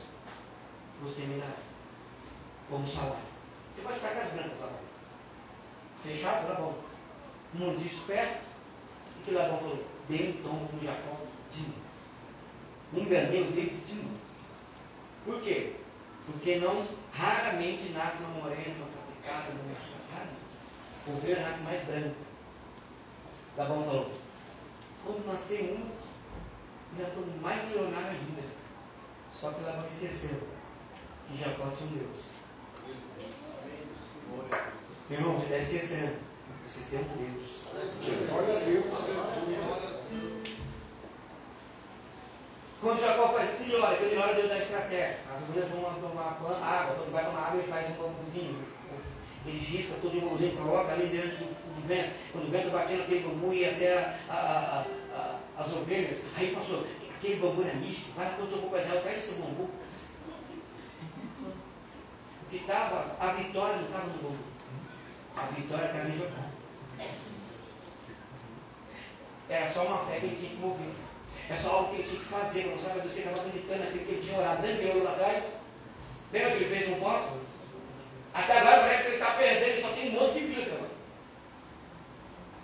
você 1.02 1.22
me 1.22 1.38
dará 1.40 1.54
como 2.68 2.88
salário. 2.88 3.29
Você 3.74 3.82
pode 3.82 3.98
ficar 3.98 4.14
com 4.14 4.20
as 4.20 4.28
brancas 4.32 4.60
lá. 4.60 4.72
Fechado? 6.02 6.48
Labão. 6.48 6.74
Um 7.58 7.76
disse 7.76 8.02
perto. 8.02 8.42
O 9.20 9.22
que 9.24 9.30
Labão 9.32 9.58
falou? 9.58 9.84
Dei 10.08 10.30
um 10.30 10.42
tombo 10.42 10.72
no 10.72 10.82
Jacó 10.82 11.16
de 11.50 11.60
novo. 11.62 11.80
Enganei 12.94 13.42
o 13.42 13.52
dedo 13.52 13.86
de 13.86 13.94
novo. 13.96 14.20
Por 15.24 15.40
quê? 15.42 15.74
Porque 16.26 16.56
não 16.56 16.86
raramente 17.12 17.90
nasce 17.90 18.22
uma 18.22 18.42
morena, 18.42 18.74
uma 18.76 18.86
sapicada, 18.86 19.50
uma 19.50 19.74
machacada. 19.74 20.30
Ovelha 21.06 21.40
nasce 21.40 21.62
mais 21.62 21.84
branca. 21.84 22.30
Labão 23.56 23.82
falou, 23.82 24.12
quando 25.04 25.26
nascer 25.26 25.76
uma, 25.76 25.86
já 26.98 27.08
estou 27.08 27.26
mais 27.40 27.64
milionário 27.64 28.10
ainda. 28.10 28.42
Só 29.32 29.52
que 29.52 29.62
Labão 29.62 29.86
esqueceu 29.86 30.40
que 31.28 31.38
Jacó 31.38 31.70
tinha 31.76 31.90
um 31.90 31.98
Deus. 31.98 32.39
Irmão, 35.10 35.36
você 35.36 35.44
está 35.44 35.58
esquecendo. 35.58 36.16
Você 36.66 36.84
tem 36.88 37.00
um 37.00 37.04
Deus. 37.16 37.60
Glória 38.28 38.56
a 38.56 38.60
Deus. 38.60 38.84
Quando 42.80 43.00
Jacó 43.00 43.28
faz 43.28 43.50
assim, 43.50 43.74
olha, 43.74 43.96
que 43.96 44.14
na 44.14 44.22
hora 44.22 44.34
de 44.34 44.40
eu 44.40 44.48
dar 44.48 44.58
estratégia. 44.58 45.18
As 45.34 45.48
mulheres 45.48 45.70
vão 45.70 45.82
tomar 46.00 46.38
água, 46.62 46.94
quando 46.96 47.12
vai 47.12 47.24
tomar 47.24 47.48
água, 47.48 47.60
ele 47.60 47.70
faz 47.70 47.90
um 47.90 48.02
bambuzinho. 48.02 48.62
Ele 49.44 49.58
risca 49.58 49.94
todo 50.00 50.16
o 50.16 50.20
bambuzinho, 50.20 50.56
coloca 50.56 50.92
ali 50.92 51.08
diante 51.08 51.36
do, 51.36 51.44
do, 51.44 51.88
vento. 51.88 52.10
Quando 52.32 52.48
o 52.48 52.50
vento 52.50 52.70
batia 52.70 52.96
naquele 52.98 53.20
bambu 53.20 53.52
e 53.52 53.66
até 53.66 53.98
a, 54.30 54.34
a, 54.34 54.84
a, 55.14 55.38
as 55.58 55.72
ovelhas. 55.72 56.18
Aí 56.36 56.54
passou, 56.54 56.86
aquele 57.18 57.40
bambu 57.40 57.62
era 57.62 57.74
misto, 57.74 58.14
vai 58.16 58.34
quando 58.34 58.52
eu 58.52 58.60
vou 58.60 58.70
fazer, 58.70 59.00
pego 59.00 59.18
esse 59.18 59.34
bambu. 59.34 59.68
Que 62.50 62.56
estava, 62.56 63.16
a 63.20 63.26
vitória 63.32 63.76
não 63.76 63.84
estava 63.84 64.06
no 64.06 64.22
bambu. 64.22 64.44
A 65.36 65.42
vitória 65.42 65.86
estava 65.86 66.08
em 66.08 66.16
Jacó. 66.16 66.42
Era 69.48 69.70
só 69.70 69.84
uma 69.84 70.04
fé 70.04 70.20
que 70.20 70.26
ele 70.26 70.36
tinha 70.36 70.50
que 70.50 70.56
mover. 70.56 70.92
É 71.48 71.56
só 71.56 71.70
algo 71.70 71.90
que 71.90 71.96
ele 71.96 72.08
tinha 72.08 72.20
que 72.20 72.26
fazer, 72.26 72.62
para 72.64 72.72
mostrar 72.72 72.90
para 72.92 73.02
Deus 73.02 73.14
que 73.14 73.20
ele 73.20 73.28
estava 73.28 73.48
acreditando 73.48 73.84
naquilo 73.84 74.04
que 74.04 74.10
ele 74.10 74.22
tinha 74.22 74.38
orado. 74.38 74.62
Lembra 74.62 74.78
que 74.78 74.88
ele 74.88 75.00
lá 75.00 75.12
atrás? 75.12 75.44
Lembra 76.32 76.50
que 76.50 76.56
ele 76.56 76.76
fez 76.76 76.88
um 76.88 77.00
voto? 77.00 77.40
Até 78.34 78.58
agora 78.58 78.80
parece 78.80 79.02
que 79.02 79.08
ele 79.08 79.16
está 79.16 79.32
perdendo, 79.34 79.64
ele 79.66 79.82
só 79.82 79.88
tem 79.88 80.08
um 80.08 80.20
monte 80.20 80.40
de 80.40 80.62
agora. 80.62 80.90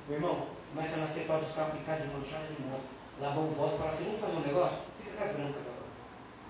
Meu 0.08 0.16
irmão, 0.16 0.56
Começa 0.76 0.96
a 0.96 0.98
nascer 0.98 1.26
sapo, 1.26 1.78
picar 1.78 1.98
de 1.98 2.06
manchada 2.08 2.46
de 2.48 2.62
novo. 2.62 2.84
Labão 3.18 3.48
volta 3.48 3.76
e 3.76 3.78
fala 3.78 3.90
assim, 3.92 4.04
vamos 4.04 4.20
fazer 4.20 4.36
um 4.36 4.40
negócio? 4.40 4.78
Fica 4.98 5.16
com 5.16 5.24
as 5.24 5.32
brancas 5.32 5.62
agora. 5.62 5.90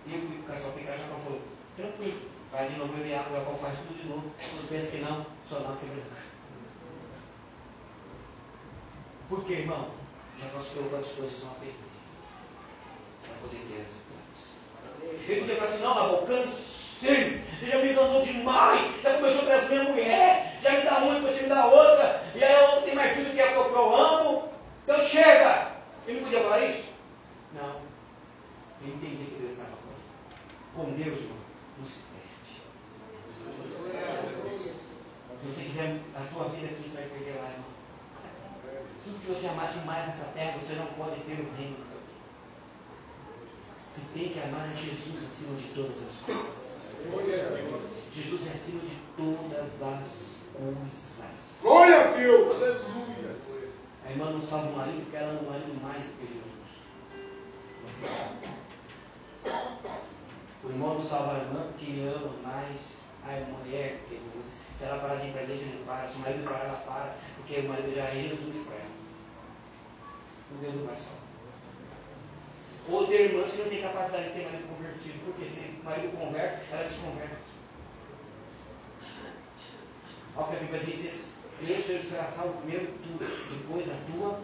E 0.04 0.14
eu 0.14 0.20
fui 0.20 0.42
com 0.42 0.52
o 0.52 0.58
sapo 0.58 0.78
picar, 0.78 0.98
Jacó 0.98 1.14
falou, 1.14 1.40
tranquilo. 1.76 2.35
Vai 2.52 2.68
de 2.68 2.78
novo 2.78 2.92
beber 2.92 3.18
água, 3.18 3.38
Jacó 3.38 3.54
faz 3.54 3.78
tudo 3.78 4.00
de 4.00 4.08
novo. 4.08 4.30
Quando 4.38 4.68
pensa 4.68 4.90
que 4.92 4.98
não, 4.98 5.26
só 5.48 5.60
nasce 5.60 5.86
branca. 5.86 6.16
Por 9.28 9.44
que, 9.44 9.52
irmão? 9.54 9.90
Jacó 10.38 10.60
se 10.60 10.74
colocou 10.74 10.98
à 10.98 11.02
disposição 11.02 11.50
a 11.50 11.54
perder. 11.54 11.74
Para 13.22 13.34
poder 13.42 13.58
ter 13.68 13.78
resultados. 13.78 15.26
Ele 15.28 15.40
podia 15.40 15.56
falar 15.56 15.70
assim, 15.70 15.82
não, 15.82 15.94
Labão, 15.94 16.26
cansei. 16.26 17.42
Você 17.58 17.66
já 17.66 17.78
me 17.78 17.92
enganou 17.92 18.22
demais. 18.22 19.02
Já 19.02 19.14
começou 19.14 19.42
a 19.42 19.44
trazer 19.46 19.68
minha 19.68 19.84
mulher. 19.84 20.58
Já 20.62 20.70
me 20.70 20.82
dá 20.82 20.98
uma, 20.98 21.14
depois 21.14 21.42
me 21.42 21.48
dá 21.48 21.66
outra. 21.66 22.24
E 22.34 22.44
aí 22.44 22.54
a 22.54 22.60
outra 22.60 22.82
tem 22.82 22.94
mais 22.94 23.16
filho 23.16 23.32
que 23.32 23.40
a 23.40 23.48
que 23.48 23.54
eu 23.54 23.96
amo. 23.96 24.52
Então 24.84 25.02
chega. 25.02 25.72
Ele 26.06 26.20
não 26.20 26.24
podia 26.24 26.42
falar 26.42 26.60
isso? 26.60 26.90
Não. 27.54 27.80
Ele 28.82 28.94
entendia 28.94 29.26
que 29.26 29.40
Deus 29.40 29.52
estava 29.52 29.70
com 29.70 29.90
ele. 29.90 30.94
Com 30.94 31.02
Deus, 31.02 31.20
irmão, 31.20 31.38
não 31.78 31.86
se 31.86 32.00
perde. 32.00 32.16
Se 35.46 35.52
você 35.52 35.64
quiser 35.66 36.00
a 36.16 36.20
tua 36.34 36.48
vida 36.48 36.66
aqui, 36.66 36.90
você 36.90 36.96
vai 37.02 37.08
perder 37.08 37.36
lá, 37.36 37.50
irmão. 37.50 37.70
Tudo 39.04 39.20
que 39.20 39.28
você 39.28 39.46
amar 39.46 39.72
demais 39.72 40.08
nessa 40.08 40.24
terra, 40.32 40.58
você 40.60 40.74
não 40.74 40.86
pode 40.86 41.20
ter 41.20 41.34
o 41.34 41.54
reino 41.56 41.76
tua 41.76 42.00
vida. 42.02 42.26
Você 43.94 44.02
tem 44.12 44.28
que 44.30 44.40
amar 44.40 44.68
a 44.68 44.74
Jesus 44.74 45.24
acima 45.24 45.56
de 45.56 45.68
todas 45.68 46.02
as 46.02 46.20
coisas. 46.22 46.96
Jesus 48.12 48.46
é 48.48 48.50
acima 48.54 48.80
de 48.80 48.96
todas 49.16 49.82
as 49.82 50.40
coisas. 50.52 51.60
Glória 51.62 52.00
a 52.00 52.10
Deus. 52.10 52.56
Aleluia. 52.56 53.36
A 54.04 54.10
irmã 54.10 54.30
não 54.32 54.42
salva 54.42 54.68
o 54.68 54.76
marido 54.76 55.02
porque 55.02 55.16
ela 55.16 55.30
ama 55.30 55.40
o 55.42 55.50
marido 55.52 55.80
mais 55.80 56.02
do 56.06 56.12
que 56.14 56.26
Jesus. 56.26 56.42
O 60.64 60.68
irmão 60.70 60.94
não 60.94 61.04
salva 61.04 61.36
a 61.36 61.38
irmã 61.38 61.66
porque 61.68 61.84
ele 61.84 62.08
ama 62.08 62.32
mais 62.42 63.02
a 63.22 63.30
mulher 63.52 64.00
do 64.00 64.08
que 64.08 64.16
Jesus. 64.16 64.65
Se 64.76 64.84
ela 64.84 65.00
parar 65.00 65.16
de 65.16 65.28
ir 65.28 65.32
para 65.32 65.40
a 65.40 65.44
igreja, 65.44 65.64
ele 65.64 65.84
para. 65.86 66.08
Se 66.08 66.16
o 66.16 66.20
marido 66.20 66.44
parar, 66.44 66.64
ela 66.64 66.82
para. 66.86 67.16
Porque 67.36 67.60
o 67.60 67.68
marido 67.68 67.94
já 67.94 68.04
é 68.04 68.10
Jesus 68.12 68.66
para 68.66 68.76
ela. 68.76 68.96
O 70.52 70.58
Deus 70.60 70.74
não 70.74 70.86
vai 70.86 70.96
salvar. 70.96 71.26
Ou 72.88 73.06
ter 73.06 73.20
irmãs 73.32 73.52
que 73.52 73.58
não 73.58 73.68
tem 73.68 73.82
capacidade 73.82 74.24
de 74.24 74.30
ter 74.30 74.44
marido 74.44 74.68
convertido. 74.68 75.24
Porque 75.24 75.50
se 75.50 75.80
o 75.80 75.84
marido 75.84 76.16
converte, 76.16 76.66
ela 76.70 76.84
desconverte. 76.84 77.56
Olha 80.36 80.46
o 80.46 80.50
que 80.50 80.56
a 80.56 80.60
Bíblia 80.60 80.84
diz: 80.84 81.34
que 81.58 81.72
o 81.72 82.10
será 82.10 82.24
salvo 82.24 82.60
primeiro 82.60 82.92
tu, 83.02 83.18
depois 83.18 83.88
a 83.88 83.96
tua. 84.12 84.40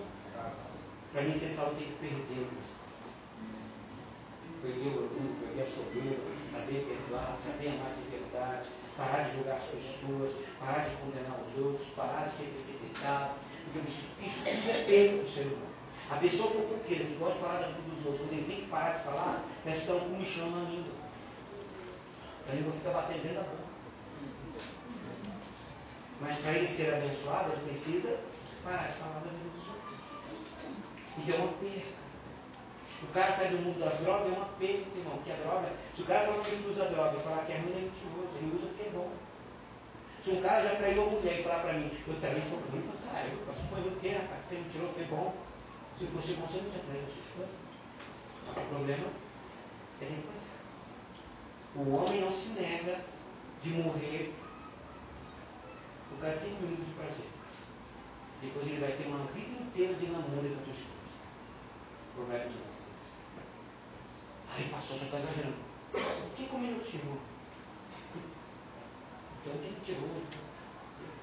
Para 1.12 1.22
mim 1.22 1.35
ser 1.35 1.53
salvo 1.53 1.76
tem 1.76 1.89
que 1.89 1.93
perder 2.01 2.41
algumas 2.41 2.68
coisas. 2.80 3.12
Perder 4.62 4.89
o 4.89 5.03
orgulho, 5.05 5.37
perder 5.45 5.62
a 5.62 5.68
soberba, 5.68 6.33
saber 6.49 6.87
perdoar, 6.89 7.37
saber 7.37 7.68
amar 7.68 7.93
de 7.95 8.09
verdade, 8.09 8.68
parar 8.97 9.22
de 9.24 9.36
julgar 9.36 9.57
as 9.57 9.64
pessoas, 9.64 10.32
parar 10.59 10.84
de 10.84 10.97
condenar 10.97 11.40
os 11.40 11.64
outros, 11.64 11.88
parar 11.97 12.28
de 12.28 12.34
ser 12.34 12.45
precipitado. 12.47 13.34
Porque 13.64 13.88
isso, 13.88 14.18
isso 14.24 14.45
tudo 14.45 14.70
é 14.70 14.84
perda 14.84 15.22
do 15.22 15.30
ser 15.30 15.47
humano. 15.47 15.72
A 16.11 16.16
pessoa 16.16 16.51
fofoqueira 16.51 17.05
que 17.05 17.14
gosta 17.14 17.34
de 17.34 17.40
falar 17.40 17.61
da 17.61 17.66
vida 17.68 17.90
dos 17.95 18.07
outros, 18.07 18.28
quando 18.28 18.32
ele 18.32 18.47
tem 18.47 18.61
que 18.62 18.70
parar 18.70 18.99
de 18.99 19.05
falar, 19.05 19.45
parece 19.64 19.82
que 19.82 19.90
está 19.90 20.05
um 20.05 20.11
comichão 20.11 20.51
na 20.51 20.70
língua. 20.70 20.93
A 22.51 22.55
língua 22.55 22.72
fica 22.72 22.90
batendo 22.90 23.22
dentro 23.22 23.36
da 23.36 23.43
boca. 23.43 23.62
Mas 26.20 26.38
para 26.38 26.53
ele 26.53 26.68
ser 26.68 26.95
abençoado, 26.95 27.53
ele 27.53 27.66
precisa 27.66 28.20
parar 28.62 28.88
de 28.88 28.99
falar 28.99 29.20
da 29.20 29.30
vida 29.30 29.51
dos 29.57 29.68
outros. 29.68 29.93
E 31.26 31.32
é 31.32 31.36
uma 31.36 31.53
perca. 31.55 32.01
O 33.03 33.07
cara 33.12 33.32
sai 33.32 33.48
do 33.48 33.59
mundo 33.59 33.80
das 33.80 33.98
drogas, 33.98 34.32
é 34.32 34.36
uma 34.36 34.46
perca, 34.46 34.98
irmão. 34.98 35.16
Porque 35.16 35.32
a 35.32 35.36
droga, 35.36 35.72
se 35.94 36.03
o 36.03 36.05
cara 36.07 36.26
falar 36.26 36.44
que 36.44 36.50
ele 36.50 36.70
usa 36.70 36.84
droga 36.86 37.16
e 37.16 37.20
falar 37.20 37.44
que 37.44 37.53
é 37.53 37.57
ruim, 37.59 37.76
é 37.76 37.80
mentiroso. 37.80 38.36
Ele 38.36 38.57
usa 38.57 38.66
porque 38.68 38.82
é 38.82 38.90
bom. 38.90 39.11
Se 40.22 40.30
um 40.30 40.40
cara 40.40 40.62
já 40.62 40.76
traiu 40.76 41.03
a 41.03 41.07
mulher 41.07 41.40
e 41.40 41.42
falar 41.42 41.62
para 41.62 41.72
mim, 41.72 41.90
eu 42.07 42.20
traí 42.20 42.40
foi 42.40 42.59
ruim 42.70 42.82
pra 42.86 43.11
caralho. 43.11 43.38
Mas 43.46 43.59
foi 43.59 43.80
o 43.90 43.96
quê, 43.96 44.09
rapaz? 44.11 44.46
Você 44.46 44.55
me 44.55 44.70
tirou, 44.70 44.92
foi 44.92 45.05
bom. 45.07 45.34
Se 45.98 46.05
bom, 46.07 46.20
você 46.20 46.32
não 46.62 46.70
tinha 46.70 46.84
traído 46.84 47.07
a 47.07 47.11
sua 47.11 47.22
esposa. 47.22 47.55
O 48.48 48.68
problema 48.74 49.09
é 50.00 50.05
depois. 50.05 50.44
O 51.74 51.96
homem 51.96 52.20
não 52.20 52.32
se 52.32 52.61
nega 52.61 53.05
de 53.62 53.70
morrer 53.70 54.34
por 56.09 56.18
causa 56.18 56.36
de 56.36 56.44
5 56.44 56.62
minutos 56.62 56.86
de 56.86 56.92
prazer. 56.92 57.26
Depois 58.42 58.66
ele 58.68 58.80
vai 58.80 58.92
ter 58.92 59.07
uma 59.07 59.24
vida 59.32 59.62
inteira 59.62 59.94
de 59.94 60.07
namoro 60.07 60.48
com 60.48 60.61
a 60.61 60.64
tua 60.64 60.72
esposa. 60.72 61.03
Provérbios 62.14 62.53
16. 62.53 62.91
Ai, 64.55 64.68
pastor, 64.70 64.98
você 64.98 65.05
está 65.07 65.18
exagerando. 65.18 65.57
5 66.36 66.59
minutos, 66.59 66.94
irmão. 66.94 67.18
Então 69.40 69.59
quem 69.62 69.74
tirou? 69.82 70.22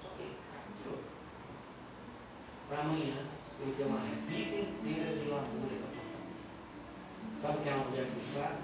Só 0.02 0.10
quem 0.18 0.32
tirou. 0.82 1.00
Para 2.68 2.80
amanhã 2.80 3.26
eu 3.62 3.76
ter 3.76 3.84
uma 3.84 4.00
vida 4.00 4.56
inteira 4.56 5.16
de 5.16 5.30
namoro 5.30 5.46
com 5.60 5.88
a 5.88 5.92
tua 5.92 6.06
família. 6.10 6.44
Sabe 7.40 7.58
o 7.58 7.62
que 7.62 7.70
é 7.70 7.74
uma 7.74 7.86
mulher 7.86 8.06
frustrada? 8.08 8.58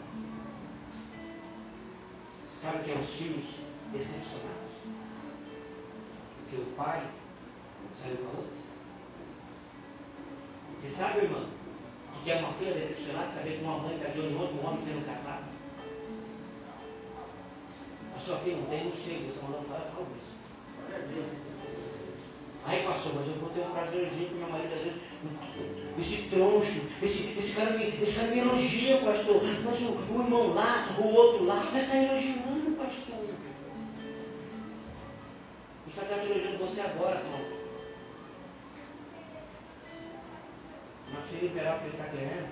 Sabe 2.53 2.77
o 2.77 2.83
que 2.83 2.91
é 2.91 2.95
os 2.95 3.09
filhos 3.09 3.59
decepcionados? 3.91 4.71
Porque 6.39 6.55
o 6.55 6.65
pai 6.75 7.07
saiu 8.01 8.17
com 8.17 8.27
a 8.27 8.39
outra. 8.39 8.57
Você 10.79 10.89
sabe, 10.89 11.19
irmão, 11.19 11.54
que 12.23 12.31
é 12.31 12.35
uma 12.37 12.53
filha 12.53 12.73
decepcionada 12.73 13.29
saber 13.29 13.57
que 13.57 13.63
uma 13.63 13.79
mãe 13.79 13.95
está 13.95 14.09
de 14.09 14.19
olho 14.19 14.31
em 14.31 14.37
outro, 14.39 14.65
homem 14.65 14.81
sendo 14.81 15.05
casado? 15.05 15.45
Pastor, 18.13 18.37
aqui 18.37 18.51
não 18.51 18.63
tem, 18.65 18.85
não 18.85 18.93
chega. 18.93 19.33
Mandou 19.43 19.61
falar, 19.63 19.85
eu 19.85 19.91
falo 19.91 20.07
isso. 20.19 20.35
Aí, 22.65 22.83
pastor, 22.83 23.13
mas 23.15 23.27
eu 23.27 23.33
vou 23.35 23.49
ter 23.49 23.61
um 23.61 23.71
prazerzinho 23.71 24.29
com 24.29 24.35
meu 24.35 24.49
marido, 24.49 24.73
às 24.73 24.79
vezes, 24.79 25.01
esse 25.99 26.29
troncho, 26.29 26.87
esse, 27.01 27.37
esse, 27.37 27.55
cara, 27.55 27.71
me, 27.71 27.85
esse 27.85 28.15
cara 28.15 28.27
me 28.29 28.39
elogia, 28.39 28.97
pastor. 29.01 29.41
Mas 29.63 29.81
o, 29.81 29.91
o 29.91 30.23
irmão 30.23 30.53
lá, 30.55 30.87
o 30.99 31.13
outro 31.13 31.45
lá, 31.45 31.63
está 31.75 31.95
elogiando, 31.95 32.75
pastor. 32.77 33.15
Isso 35.87 36.01
está 36.01 36.17
te 36.17 36.25
elogiando 36.25 36.57
você 36.57 36.81
agora, 36.81 37.19
pronto. 37.19 37.54
Se 41.25 41.37
ele 41.37 41.47
liberar 41.47 41.77
o 41.77 41.79
que 41.79 41.85
ele 41.85 41.97
está 41.97 42.09
querendo, 42.09 42.49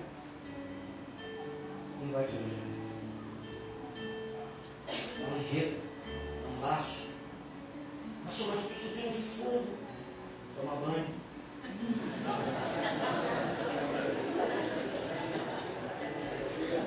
não 2.02 2.12
vai 2.12 2.24
te 2.24 2.34
elogiar. 2.34 2.74
É 4.88 5.26
um 5.26 5.36
enredo, 5.38 5.76
é 6.10 6.48
um 6.48 6.60
laço. 6.60 7.14
Pastor, 8.24 8.48
mas 8.48 8.56
eu 8.56 8.70
preciso 8.70 9.00
de 9.00 9.06
um 9.06 9.12
fogo. 9.12 9.66
Toma 10.56 10.76
banho. 10.76 11.14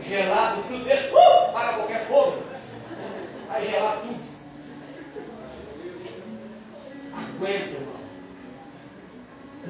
Gelado, 0.02 0.64
frio 0.64 0.84
desse, 0.84 1.14
uh, 1.14 1.54
para 1.54 1.74
qualquer 1.74 2.06
fogo. 2.06 2.44
Vai 3.48 3.66
gelar 3.66 4.02
tudo. 4.02 4.28
Aguenta, 7.14 7.70
irmão. 7.70 7.98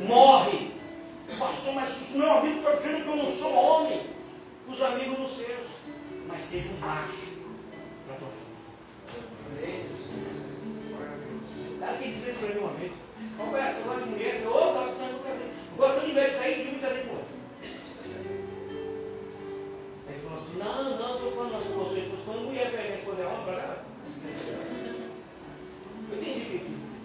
Morre. 0.08 0.77
Pastor, 1.36 1.74
mas 1.76 2.10
meu 2.12 2.32
amigo 2.32 2.58
está 2.60 2.72
dizendo 2.76 3.04
que 3.04 3.10
eu 3.10 3.16
não 3.18 3.32
sou 3.32 3.54
homem. 3.54 4.02
Os 4.68 4.82
amigos 4.82 5.20
não 5.20 5.30
sejam. 5.30 5.66
Mas 6.28 6.42
seja 6.44 6.70
um 6.70 6.78
macho 6.80 7.38
para 8.06 8.16
a 8.16 8.20
tua. 8.20 8.30
O 11.70 11.80
cara 11.80 11.98
que 11.98 12.12
dizer 12.12 12.32
isso 12.32 12.40
para 12.40 12.56
mim 12.56 12.62
uma 12.62 12.74
vez. 12.74 12.92
Roberto, 13.38 13.76
você 13.76 13.84
gosta 13.84 14.04
de 14.04 14.10
mulher? 14.10 14.42
Eu 14.42 14.50
ô, 14.50 14.74
gosto 14.74 14.96
tanto, 14.98 15.24
casei. 15.24 15.52
Gosto 15.78 16.06
de 16.06 16.12
ver 16.14 16.30
de 16.30 16.36
sair 16.36 16.64
de 16.64 16.70
um 16.70 16.78
e 16.78 16.80
casei 16.80 17.04
com 17.04 17.16
outro. 17.16 17.38
Aí 20.08 20.14
ele 20.14 20.22
falou 20.24 20.38
assim, 20.38 20.58
não, 20.58 20.98
não, 20.98 21.16
estou 21.16 21.32
falando 21.32 21.52
da 21.52 21.60
esposa, 21.60 22.00
estou 22.00 22.20
falando 22.26 22.46
mulher, 22.46 22.72
velho, 22.72 22.84
minha 22.84 22.98
esposa 22.98 23.22
é 23.22 23.28
homem, 23.28 23.46
para 23.46 23.62
cá. 23.62 23.84
Eu 26.10 26.18
entendi 26.18 26.40
o 26.40 26.46
que 26.46 26.56
ele 26.56 26.76
dizer. 26.76 26.98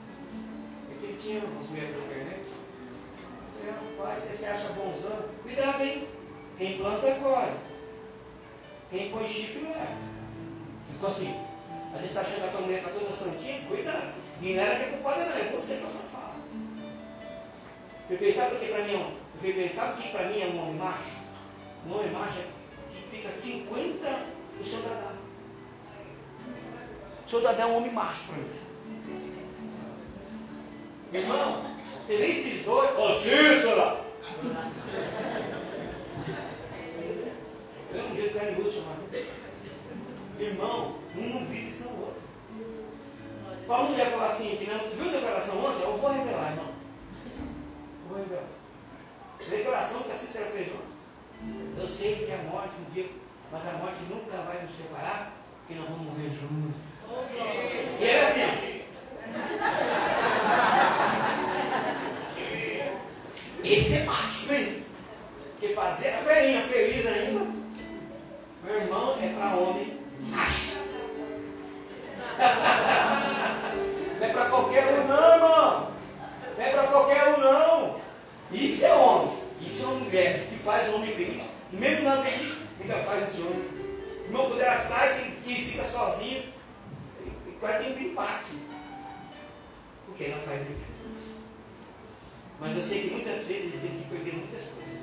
É 0.90 0.94
que 0.98 1.06
ele 1.06 1.18
tinha 1.20 1.40
umas 1.44 1.66
mulheres 1.68 1.96
na 1.96 2.04
internet. 2.06 2.41
Falei, 3.62 3.96
rapaz, 3.96 4.24
você 4.24 4.36
se 4.36 4.46
acha 4.46 4.72
bonzão? 4.72 5.24
Cuidado, 5.42 5.82
hein? 5.82 6.08
Quem 6.58 6.78
planta, 6.78 7.14
colhe. 7.22 7.56
Quem 8.90 9.10
põe 9.10 9.28
chifre, 9.28 9.62
leva. 9.62 9.78
Ele 9.80 10.94
ficou 10.94 11.08
assim. 11.08 11.40
Às 11.94 12.00
vezes 12.00 12.16
está 12.16 12.20
achando 12.22 12.50
que 12.50 12.56
a 12.56 12.60
mulher 12.60 12.78
está 12.78 12.90
toda 12.90 13.12
santinha, 13.12 13.62
cuidado. 13.68 14.12
E 14.40 14.54
não 14.54 14.62
era 14.62 14.76
que 14.76 14.82
é 14.82 14.88
culpada, 14.88 15.24
não, 15.24 15.36
é 15.36 15.42
você 15.50 15.76
que 15.76 15.84
é 15.84 15.90
safado. 15.90 16.32
Eu 18.10 18.16
o 18.16 18.58
que 18.58 18.66
para 18.66 18.84
mim 18.84 18.94
é? 18.94 19.22
Eu 19.44 19.72
sabe 19.72 19.92
o 19.92 20.02
que 20.02 20.08
para 20.10 20.28
mim 20.28 20.40
é 20.40 20.46
um 20.46 20.62
homem 20.62 20.74
macho? 20.74 21.22
Um 21.86 21.94
homem 21.94 22.10
macho 22.10 22.38
é 22.40 22.46
que 22.92 23.16
fica 23.16 23.30
50 23.30 24.32
o 24.60 24.64
soldadão. 24.64 25.12
O 27.26 27.30
soldadão 27.30 27.68
é 27.68 27.72
um 27.72 27.76
homem 27.76 27.92
macho 27.92 28.28
para 28.28 28.36
mim. 28.38 28.62
Irmão, 31.12 31.71
Vê 32.06 32.14
esses 32.14 32.64
dois? 32.64 32.90
Ô, 32.98 33.02
oh, 33.02 33.14
Cícera! 33.14 34.00
Eu 37.94 38.04
um 38.04 38.16
jeito 38.16 38.38
carinhoso 38.38 38.72
chamar. 38.72 38.96
Irmão, 40.38 40.96
um 41.16 41.28
não 41.28 41.44
vive 41.44 41.70
sem 41.70 41.92
o 41.92 42.00
outro. 42.00 42.22
Paulo 43.66 43.90
não 43.90 43.98
ia 43.98 44.06
falar 44.06 44.26
assim, 44.28 44.56
que 44.56 44.68
não, 44.68 44.78
viu 44.90 45.08
a 45.08 45.12
declaração 45.12 45.64
ontem? 45.64 45.82
Eu 45.82 45.96
vou 45.96 46.10
revelar, 46.10 46.50
irmão. 46.50 46.72
Vou 48.08 48.18
revelar. 48.18 48.46
Declaração 49.48 50.02
que 50.02 50.12
a 50.12 50.14
Cícera 50.14 50.46
fez 50.46 50.68
ontem. 50.68 50.92
Eu 51.78 51.86
sei 51.86 52.26
que 52.26 52.32
a 52.32 52.38
morte 52.38 52.74
um 52.78 52.92
dia, 52.92 53.08
mas 53.50 53.68
a 53.68 53.72
morte 53.78 54.02
nunca 54.08 54.36
vai 54.38 54.62
nos 54.62 54.74
separar, 54.74 55.32
porque 55.58 55.80
nós 55.80 55.88
vamos 55.88 56.06
morrer 56.06 56.30
juntos. 56.30 56.80
E 58.00 58.04
ele 58.04 58.10
é 58.10 58.24
assim. 58.24 58.82
Esse 63.64 63.98
é 63.98 64.04
macho, 64.04 64.48
mesmo. 64.48 64.84
Porque 65.52 65.74
fazer 65.74 66.10
a 66.10 66.20
velhinha 66.20 66.62
feliz 66.62 67.06
ainda, 67.06 67.46
meu 68.64 68.74
irmão, 68.74 69.18
é 69.22 69.28
para 69.28 69.56
homem 69.56 70.00
macho. 70.30 70.72
Não 74.18 74.28
é 74.28 74.32
para 74.32 74.50
qualquer 74.50 74.86
um, 74.86 75.08
não, 75.08 75.34
irmão. 75.34 75.92
Não 76.56 76.64
é 76.64 76.70
para 76.70 76.86
qualquer 76.86 77.34
um, 77.34 77.40
não. 77.40 78.00
Isso 78.52 78.86
é 78.86 78.94
homem. 78.94 79.36
Isso 79.60 79.82
é 79.82 79.86
uma 79.86 79.96
mulher 79.96 80.46
que 80.46 80.58
faz 80.58 80.88
o 80.88 80.94
homem 80.96 81.12
feliz. 81.12 81.42
Mesmo 81.72 82.08
não 82.08 82.22
feliz, 82.22 82.66
ainda 82.80 82.94
faz 83.02 83.24
esse 83.24 83.40
homem. 83.40 83.64
Irmão, 84.26 84.48
quando 84.48 84.60
ela 84.60 84.76
sai, 84.76 85.32
que, 85.44 85.54
que 85.54 85.64
fica 85.72 85.84
sozinho, 85.84 86.44
quase 87.58 87.84
tem 87.84 87.96
um 87.96 88.10
impacto. 88.12 88.54
Porque 90.06 90.24
ela 90.24 90.40
faz 90.42 90.62
feliz. 90.62 90.91
Mas 92.62 92.76
eu 92.76 92.82
sei 92.84 93.02
que 93.02 93.10
muitas 93.10 93.44
vezes 93.48 93.50
eles 93.50 93.80
têm 93.80 93.90
que 93.98 94.08
perder 94.08 94.36
muitas 94.36 94.62
coisas 94.66 95.02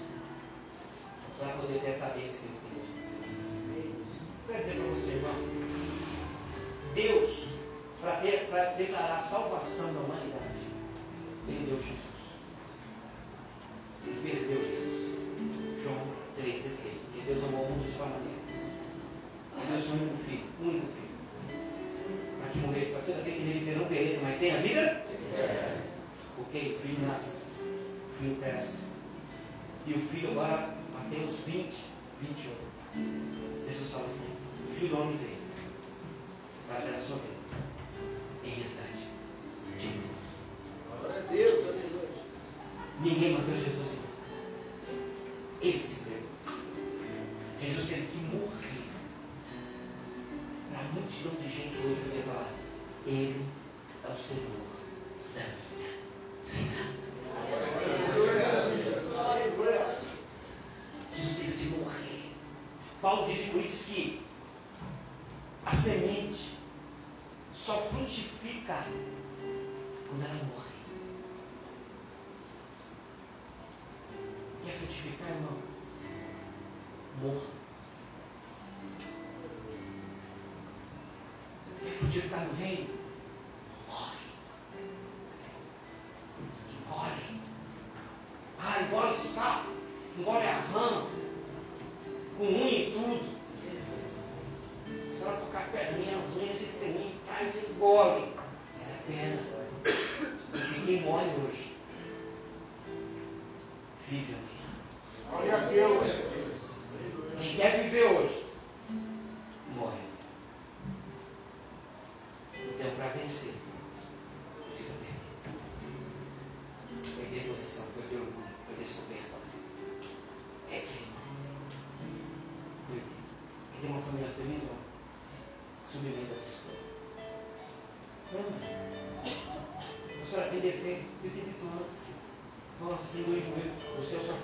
para 1.38 1.50
poder 1.56 1.80
ter 1.82 1.90
essa 1.90 2.06
bênção 2.12 2.40
que 2.40 2.46
eles 2.72 2.88
têm. 2.88 3.96
Quero 4.48 4.60
dizer 4.62 4.76
para 4.76 4.92
você, 4.92 5.12
irmão, 5.12 5.34
Deus, 6.96 7.56
para 8.00 8.16
declarar 8.78 9.20
a 9.20 9.22
salvação 9.22 9.94
da 9.94 10.00
humanidade, 10.00 10.72
Ele 11.50 11.66
deu 11.66 11.76
Jesus. 11.76 12.00
Ele 14.08 14.22
perdeu 14.24 14.64
Jesus. 14.64 15.84
João 15.84 15.98
3,16. 16.42 16.92
Porque 17.12 17.28
Deus 17.28 17.44
amou 17.44 17.66
o 17.66 17.72
mundo 17.72 17.86
de 17.86 17.94
tal 17.94 18.08
maneira. 18.08 18.40
Deus 19.70 19.86
é 19.86 19.90
o 19.90 19.94
único 19.96 20.18
filho, 20.18 20.46
único 20.62 20.88
filho. 20.88 21.60
Para 22.40 22.52
que 22.52 22.60
morresse 22.60 22.92
para 22.94 23.02
todo 23.02 23.20
aquele 23.20 23.36
que 23.36 23.44
nele 23.44 23.80
não 23.80 23.86
pereça, 23.90 24.22
mas 24.24 24.38
tenha 24.38 24.62
vida? 24.62 25.06
Ok, 26.40 26.78
o 26.78 26.88
filho 26.88 27.06
nasce 27.06 27.39
filho 28.20 28.36
cresce. 28.36 28.80
E 29.88 29.94
o 29.94 30.00
filho 30.00 30.32
agora, 30.32 30.76
Mateus 30.94 31.38
20, 31.48 31.74
28. 32.22 32.58
Jesus 33.66 33.92
fala 33.92 34.08
assim: 34.08 34.34
o 34.68 34.72
filho 34.72 34.90
do 34.90 35.02
homem 35.02 35.18
veio 35.18 35.38
para 36.68 36.80
dar 36.80 36.98
a 36.98 37.00
sua 37.00 37.16
vida 37.16 37.40
em 38.44 38.50
resgate 38.50 39.08
de 39.78 39.88
muitos. 39.88 40.20
Glória 41.00 41.20
a 41.20 41.32
Deus, 41.32 41.66
aleluia. 41.66 42.10
Ninguém 43.02 43.34
matou 43.34 43.56
Jesus, 43.56 43.89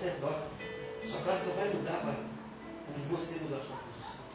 sacerdote. 0.05 0.43
Sua 1.09 1.21
casa 1.21 1.45
só 1.45 1.51
vai 1.51 1.69
mudar 1.69 1.99
para 2.01 2.13
quando 2.13 3.09
você 3.09 3.39
mudar 3.39 3.57
a 3.57 3.61
sua 3.61 3.77
posição. 3.77 4.25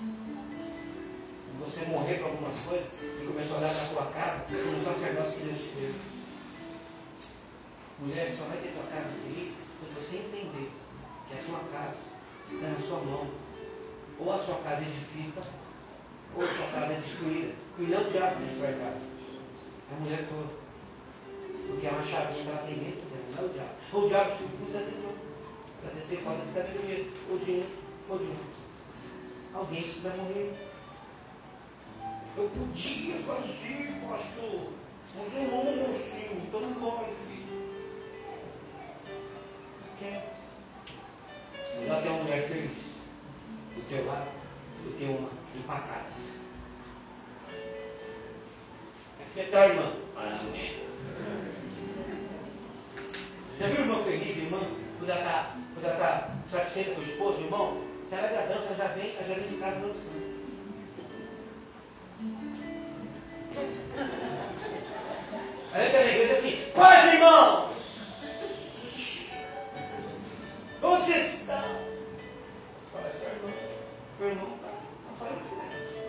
Quando 1.46 1.64
você 1.64 1.84
morrer 1.86 2.14
para 2.14 2.26
algumas 2.26 2.58
coisas 2.60 2.98
e 3.02 3.26
começar 3.26 3.54
a 3.54 3.58
olhar 3.58 3.88
para 3.94 4.02
a 4.02 4.10
casa 4.10 4.46
como 4.46 4.80
o 4.80 4.84
sacerdócio 4.84 5.38
que 5.38 5.44
Deus 5.46 5.58
te 5.58 5.68
deu. 5.76 5.94
Mulher, 8.00 8.30
só 8.30 8.44
vai 8.44 8.58
ter 8.58 8.72
tua 8.72 8.84
casa 8.84 9.10
feliz 9.22 9.62
quando 9.78 9.94
você 9.94 10.16
entender 10.16 10.70
que 11.28 11.34
a 11.38 11.42
tua 11.42 11.60
casa 11.70 11.98
está 12.50 12.68
na 12.68 12.78
sua 12.78 13.00
mão. 13.00 13.30
Ou 14.18 14.32
a 14.32 14.38
sua 14.38 14.56
casa 14.56 14.82
edifica, 14.82 15.42
ou 16.36 16.42
a 16.42 16.46
sua 16.46 16.66
casa 16.66 16.92
é 16.92 17.00
destruída. 17.00 17.54
E 17.78 17.82
não 17.84 18.02
o 18.02 18.10
diabo 18.10 18.44
destrói 18.44 18.74
a 18.74 18.78
casa. 18.78 19.06
A 19.90 20.00
mulher 20.00 20.28
toda. 20.28 20.60
Porque 21.68 21.86
é 21.86 21.90
uma 21.90 22.04
chavinha 22.04 22.44
que 22.44 22.50
ela 22.50 22.66
tem 22.66 22.74
dentro 22.74 23.08
dela, 23.08 23.24
não 23.32 23.42
é 23.42 23.46
o 23.46 23.48
diabo. 23.48 23.70
Ou 23.92 24.04
o 24.04 24.08
diabo 24.08 24.34
muitas 24.60 24.84
vezes 24.84 25.04
não. 25.04 25.29
Muitas 25.80 25.94
vezes 25.94 26.10
tem 26.10 26.18
falta 26.18 26.44
de 26.44 26.50
sabedoria. 26.50 27.06
Ou 27.30 27.38
de 27.38 27.50
um, 27.52 27.66
ou 28.10 28.18
de 28.18 28.24
outro. 28.24 28.44
Alguém 29.54 29.82
precisa 29.82 30.16
morrer. 30.16 30.54
Eu 32.36 32.48
podia 32.50 33.16
fazer, 33.16 34.00
pastor, 34.08 34.72
mas 35.16 35.34
eu 35.34 35.76
meu 35.76 35.94
filho, 35.94 36.42
então 36.46 36.60
não 36.60 36.70
morre, 36.70 37.12
filho. 37.12 37.40
Quer? 39.98 40.36
Melhor 41.80 42.02
ter 42.02 42.08
uma 42.08 42.22
mulher 42.22 42.48
feliz 42.48 42.96
do 43.74 43.88
teu 43.88 44.06
lado 44.06 44.30
do 44.84 44.96
que 44.96 45.04
uma 45.04 45.28
empacada. 45.56 46.06
É 49.20 49.24
que 49.24 49.30
você 49.34 49.40
está, 49.40 49.66
irmã? 49.66 49.92
Amém. 50.16 50.80
Já 53.58 53.66
viu 53.66 53.80
irmã 53.80 54.04
feliz, 54.04 54.36
irmã? 54.38 54.89
Quando 55.00 55.10
ela 55.86 55.96
tá 55.96 56.30
satisfeita 56.50 56.90
com 56.90 57.00
o 57.00 57.04
esposo, 57.04 57.44
irmão? 57.44 57.82
Se 58.08 58.16
ela 58.16 58.26
é 58.26 58.46
dança, 58.48 58.74
já 58.74 58.88
vem, 58.88 59.14
já 59.14 59.34
vem 59.34 59.48
de 59.48 59.56
casa 59.56 59.80
dançando. 59.80 60.30
Aí 65.72 65.86
entra 65.86 66.04
na 66.04 66.10
igreja 66.10 66.34
assim, 66.34 66.70
paz, 66.74 67.14
irmãos! 67.14 67.76
Onde 70.82 71.02
você 71.02 71.16
está? 71.18 71.62
Você 72.78 72.90
fala, 72.92 73.12
seu 73.12 73.28
irmão, 73.30 73.52
meu 74.18 74.28
irmão 74.28 74.48
está 74.56 75.24
aparecendo. 75.24 75.99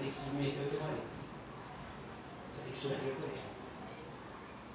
Tem 0.00 0.08
que 0.08 0.14
se 0.14 0.24
submeter 0.24 0.62
ao 0.64 0.70
teu 0.70 0.80
marido. 0.80 1.10
Você 2.50 2.62
tem 2.62 2.72
que 2.72 2.78
sofrer 2.80 3.14
por 3.16 3.28
ele. 3.28 3.40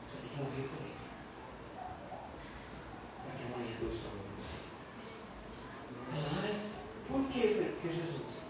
Você 0.06 0.18
tem 0.22 0.30
que 0.30 0.38
morrer 0.38 0.70
por 0.70 0.82
ele. 0.86 0.96
Para 3.24 3.36
que 3.36 3.44
amanhã 3.44 3.78
Deus 3.80 3.96
salve. 3.96 4.20
Ai, 6.14 6.62
por 7.08 7.28
quê? 7.30 7.72
Porque 7.74 7.88
Jesus 7.88 8.46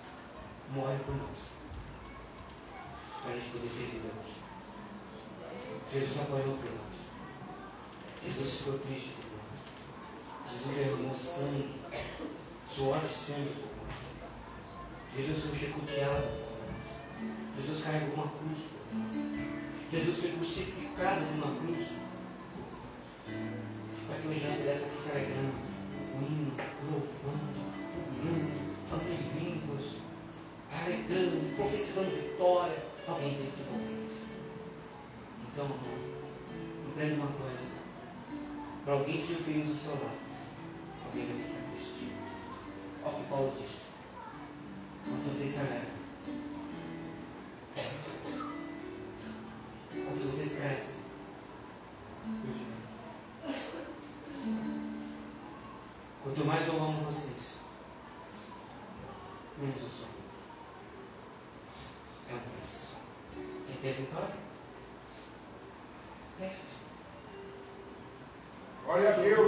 morre 0.72 0.98
por 1.06 1.16
nós. 1.16 1.40
Para 3.22 3.32
a 3.32 3.36
gente 3.36 3.50
poder 3.52 3.70
ter 3.70 3.86
vida. 3.92 4.10
Jesus 5.94 6.20
apanhou 6.20 6.58
por 6.58 6.72
nós. 6.72 6.96
Jesus 8.22 8.58
ficou 8.58 8.80
triste 8.80 9.14
por 9.14 9.26
nós. 9.32 10.52
Jesus 10.52 10.76
derramou 10.76 11.16
sangue, 11.16 11.82
suor 12.70 13.02
e 13.02 13.08
sangue 13.08 13.56
por 13.56 13.72
nós. 13.78 15.16
Jesus 15.16 15.44
foi 15.46 15.56
chicoteado 15.56 16.22
por. 16.22 16.45
Jesus 17.58 17.84
carregou 17.84 18.16
uma 18.16 18.28
cruz 18.28 18.60
por 18.70 18.98
nós. 18.98 19.18
Jesus 19.92 20.18
foi 20.18 20.32
crucificado 20.32 21.22
numa 21.22 21.56
cruz. 21.62 21.88
Para 24.08 24.18
que 24.18 24.28
hoje 24.28 24.46
nós 24.46 24.58
pudéssemos 24.58 24.94
aqui 24.94 25.02
se 25.02 25.12
alegrando, 25.12 25.54
ruindo, 26.14 26.54
louvando, 26.92 27.66
pulando, 27.92 28.88
falando 28.88 29.10
em 29.10 29.40
línguas, 29.40 29.96
alegrando, 30.72 31.56
profetizando 31.56 32.10
vitória. 32.12 32.86
Alguém 33.08 33.36
teve 33.36 33.52
que 33.52 33.72
morrer. 33.72 34.08
Então, 35.54 35.70
aprenda 36.92 37.16
uma 37.16 37.28
coisa. 37.28 37.76
Para 38.84 38.94
alguém 38.94 39.22
ser 39.22 39.36
feliz 39.36 39.68
do 39.68 39.76
seu 39.76 39.92
lado, 39.94 40.20
alguém 41.06 41.26
vai 41.26 41.38
ficar 41.38 41.72
triste. 41.72 42.12
Olha 43.04 43.16
o 43.16 43.20
que 43.20 43.30
Paulo 43.30 43.54
disse. 43.60 43.86
Quando 45.04 45.24
vocês 45.24 45.52
se 45.52 45.60
alegram, 45.60 46.05
vocês 50.26 50.60
crescem, 50.60 51.02
eu. 52.26 52.76
Quanto 56.24 56.46
mais 56.46 56.68
eu 56.68 56.76
amo 56.76 57.04
vocês, 57.04 57.54
menos 59.60 59.84
eu 59.84 59.90
sou. 59.90 60.08
É 62.30 62.34
um 62.34 62.40
preço. 62.40 62.88
Quem 63.68 63.76
tem 63.82 63.94
vitória? 63.94 64.36
É. 66.42 66.56
Glória 68.84 69.10
a 69.10 69.12
Deus. 69.14 69.45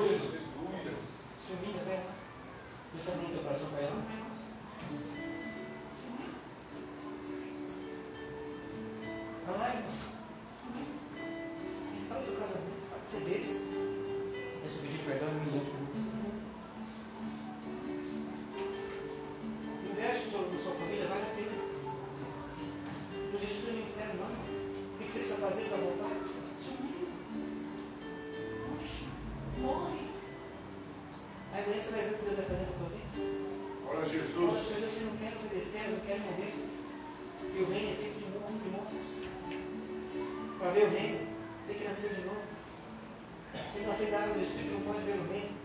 Tem 43.77 43.83
que 43.83 43.91
nascer 43.91 44.09
da 44.09 44.17
água 44.17 44.33
do 44.33 44.41
Espírito, 44.41 44.73
não 44.73 44.81
pode 44.81 45.05
ver 45.05 45.19
o 45.19 45.31
reino. 45.31 45.55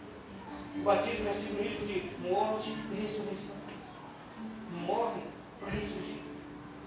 O 0.76 0.82
batismo 0.82 1.28
é 1.30 1.32
simbolismo 1.32 1.86
de 1.86 2.10
morte 2.28 2.76
e 2.92 2.94
ressurreição. 3.00 3.56
Morre 4.86 5.22
para 5.58 5.70
ressurgir. 5.70 6.18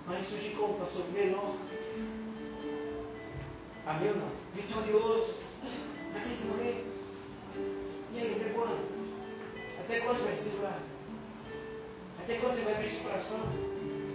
Mas 0.06 0.20
ressurgir 0.20 0.56
como, 0.56 0.76
pastor? 0.76 1.04
Menor. 1.12 1.56
Amém 3.88 4.10
ou 4.10 4.16
não? 4.18 4.30
Vitorioso. 4.54 5.38
Mas 6.14 6.24
tem 6.24 6.38
que 6.38 6.46
morrer. 6.46 6.86
E 8.14 8.20
aí, 8.20 8.36
até 8.40 8.54
quando? 8.54 8.86
Até 9.80 10.00
quando 10.02 10.26
vai 10.26 10.36
segurar? 10.36 10.80
Até 12.20 12.36
quando 12.36 12.54
você 12.54 12.62
vai 12.62 12.74
abrir 12.76 12.86
esse 12.86 13.02
coração? 13.02 13.40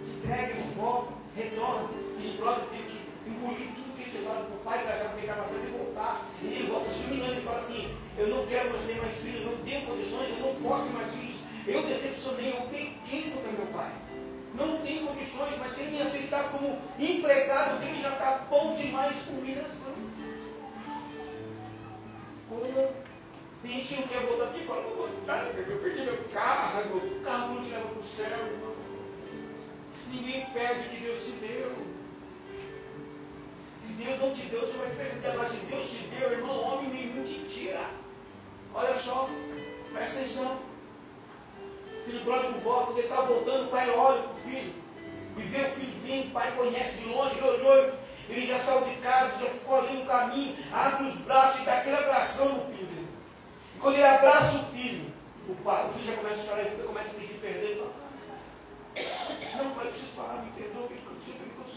Se 0.04 0.12
entregue, 0.12 0.62
volta, 0.76 1.12
retorna. 1.34 1.90
Ele 2.20 2.38
próprio 2.38 2.68
teve 2.68 2.84
que 2.84 3.30
engolir 3.30 3.79
tinha 4.10 4.22
falado 4.24 4.46
para 4.46 4.56
o 4.56 4.60
pai, 4.60 4.78
para 4.82 5.12
ele 5.12 5.20
estava 5.20 5.48
certo 5.48 5.66
e 5.66 5.78
voltar. 5.78 6.26
E 6.42 6.46
ele 6.46 6.66
volta 6.66 6.92
se 6.92 7.04
humilhando 7.04 7.34
e 7.34 7.44
fala 7.44 7.58
assim: 7.58 7.96
Eu 8.18 8.28
não 8.28 8.46
quero 8.46 8.80
ser 8.80 9.00
mais 9.00 9.16
filho, 9.16 9.38
eu 9.42 9.50
não 9.50 9.64
tenho 9.64 9.86
condições, 9.86 10.28
eu 10.30 10.46
não 10.46 10.54
posso 10.62 10.86
ser 10.86 10.92
mais 10.92 11.10
filho. 11.10 11.34
Eu 11.66 11.82
decepcionei, 11.82 12.50
eu 12.50 12.62
pequei 12.62 13.30
contra 13.30 13.52
meu 13.52 13.66
pai. 13.66 13.92
Não 14.54 14.80
tenho 14.82 15.06
condições, 15.06 15.54
mas 15.58 15.72
se 15.72 15.82
ele 15.82 15.90
me 15.92 16.02
aceitar 16.02 16.50
como 16.50 16.78
empregado 16.98 17.78
dele, 17.80 18.02
já 18.02 18.10
está 18.10 18.46
bom 18.50 18.74
demais 18.74 19.14
com 19.26 19.34
humilhação. 19.34 19.94
Ou 22.50 22.92
tem 23.62 23.72
gente 23.72 23.88
que 23.88 24.00
não 24.00 24.08
quer 24.08 24.20
voltar 24.26 24.44
aqui 24.46 24.60
e 24.60 24.66
fala, 24.66 24.82
vou 24.82 24.96
voltar, 24.96 25.44
porque 25.54 25.70
eu 25.70 25.78
perdi 25.78 26.02
meu 26.02 26.18
carro, 26.32 26.82
meu 26.88 27.20
carro 27.22 27.54
não 27.54 27.62
te 27.62 27.70
leva 27.70 27.88
para 27.88 28.00
o 28.00 28.04
céu. 28.04 28.80
Ninguém 30.12 30.46
perde 30.46 30.80
o 30.80 30.90
que 30.90 30.96
Deus 30.96 31.24
te 31.24 31.30
deu. 31.32 31.89
Se 33.90 33.96
Deus 33.96 34.20
não 34.20 34.32
te 34.32 34.42
deu, 34.42 34.60
você 34.60 34.78
vai 34.78 34.90
perder. 34.90 35.30
Agora, 35.30 35.48
se 35.48 35.56
Deus 35.66 35.90
te 35.90 36.04
deu, 36.14 36.30
irmão, 36.30 36.62
homem 36.62 36.90
nenhum 36.90 37.24
te 37.24 37.40
tira. 37.48 37.80
Olha 38.72 38.96
só, 38.96 39.28
presta 39.92 40.20
atenção. 40.20 40.60
Filho 42.04 42.24
pródigo 42.24 42.60
volta, 42.60 42.86
quando 42.86 42.98
ele 42.98 43.08
está 43.08 43.20
voltando, 43.22 43.70
pai 43.70 43.90
olha 43.90 44.22
para 44.22 44.32
o 44.32 44.36
filho 44.36 44.74
e 45.36 45.42
vê 45.42 45.60
o 45.60 45.70
filho 45.70 45.92
vindo, 46.04 46.32
pai 46.32 46.52
conhece 46.56 47.02
de 47.02 47.08
longe, 47.08 47.36
ele 47.36 47.48
olhou, 47.48 47.98
ele 48.28 48.46
já 48.46 48.58
saiu 48.60 48.84
de 48.84 48.94
casa, 48.96 49.38
já 49.40 49.50
ficou 49.50 49.78
ali 49.78 49.98
no 49.98 50.06
caminho, 50.06 50.56
abre 50.72 51.08
os 51.08 51.16
braços 51.22 51.62
e 51.62 51.64
dá 51.64 51.78
aquele 51.78 51.96
abração 51.96 52.48
no 52.48 52.64
filho 52.66 52.86
dele. 52.86 53.08
E 53.74 53.78
quando 53.80 53.94
ele 53.96 54.06
abraça 54.06 54.56
o 54.56 54.64
filho, 54.66 55.12
o, 55.48 55.54
pai, 55.56 55.84
o 55.84 55.92
filho 55.92 56.06
já 56.06 56.16
começa 56.16 56.42
a 56.42 56.44
chorar, 56.44 56.60
ele 56.62 56.82
começa 56.84 57.10
a 57.10 57.14
pedir 57.14 57.34
perdão, 57.34 57.70
ele 57.70 57.80
fala, 57.80 59.64
não, 59.64 59.70
pai, 59.72 59.86
preciso 59.88 60.12
falar, 60.14 60.42
me 60.42 60.50
perdoa, 60.52 60.86
comigo 60.86 61.09
do 61.09 61.09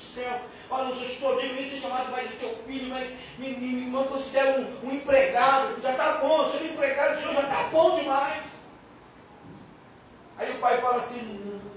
céu? 0.03 0.41
Olha, 0.69 0.95
não 0.95 1.03
estou 1.03 1.39
digno 1.39 1.55
nem 1.55 1.67
ser 1.67 1.81
chamado 1.81 2.11
mais 2.11 2.29
de 2.29 2.35
teu 2.37 2.55
filho, 2.65 2.89
mas 2.89 3.13
me, 3.37 3.49
me, 3.49 3.85
me 3.85 4.03
considero 4.05 4.61
um, 4.61 4.87
um 4.87 4.91
empregado, 4.91 5.81
já 5.81 5.91
está 5.91 6.17
bom, 6.17 6.49
sendo 6.49 6.73
empregado, 6.73 7.15
o 7.15 7.19
senhor 7.19 7.35
já 7.35 7.41
está 7.41 7.63
bom 7.69 7.99
demais. 7.99 8.43
Aí 10.37 10.51
o 10.51 10.59
pai 10.59 10.81
fala 10.81 10.97
assim, 10.97 11.41
não, 11.45 11.73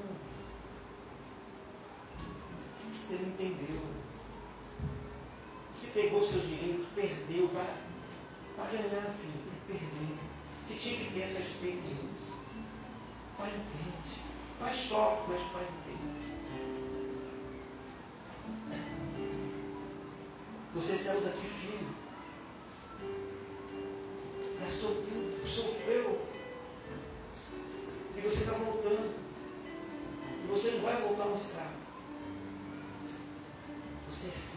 você 3.06 3.14
não 3.14 3.28
entendeu. 3.28 3.80
Você 5.72 5.88
pegou 5.88 6.22
seus 6.22 6.48
direitos, 6.48 6.86
perdeu, 6.94 7.48
vai. 7.48 7.76
Para 8.56 8.64
ganhar, 8.64 9.02
filho, 9.12 9.42
tem 9.66 9.78
que 9.78 9.84
perder. 9.84 10.18
Você 10.64 10.74
tinha 10.74 11.04
que 11.04 11.12
ter 11.12 11.22
essa 11.22 11.40
experiência. 11.40 12.34
Pai 13.36 13.48
entende. 13.48 14.22
Pai 14.58 14.74
sofre, 14.74 15.34
mas 15.34 15.42
pai 15.52 15.66
Você 20.76 20.94
saiu 20.94 21.22
daqui 21.22 21.46
filho. 21.46 21.88
Gastou 24.60 24.94
tudo, 24.94 25.48
sofreu. 25.48 26.20
E 28.14 28.20
você 28.20 28.44
está 28.44 28.52
voltando. 28.52 29.14
E 30.44 30.46
você 30.46 30.72
não 30.72 30.80
vai 30.80 31.00
voltar 31.00 31.28
um 31.28 31.34
escravo. 31.34 31.70
Você 34.10 34.26
é 34.26 34.30
filho. 34.32 34.55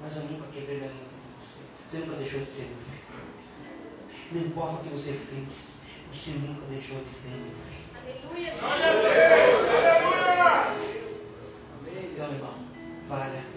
mas 0.00 0.16
eu 0.16 0.22
nunca 0.24 0.48
quebrei 0.52 0.78
minha 0.78 0.90
aliança 0.90 1.16
com 1.16 1.40
você. 1.40 1.60
Você 1.88 1.98
nunca 1.98 2.16
deixou 2.16 2.40
de 2.40 2.46
ser 2.46 2.62
meu 2.62 2.78
filho. 2.78 3.00
Não 4.32 4.40
importa 4.42 4.74
o 4.74 4.78
que 4.84 4.88
você 4.88 5.12
fez, 5.12 5.78
você 6.12 6.30
nunca 6.32 6.66
deixou 6.66 6.98
de 7.02 7.10
ser 7.10 7.30
meu 7.30 7.54
filho. 7.54 7.80
Aleluia! 7.94 8.52
Glória 8.58 8.86
a 8.86 8.90
Aleluia! 8.90 10.20
Então, 12.12 12.32
irmão, 12.32 12.54
valha 13.08 13.49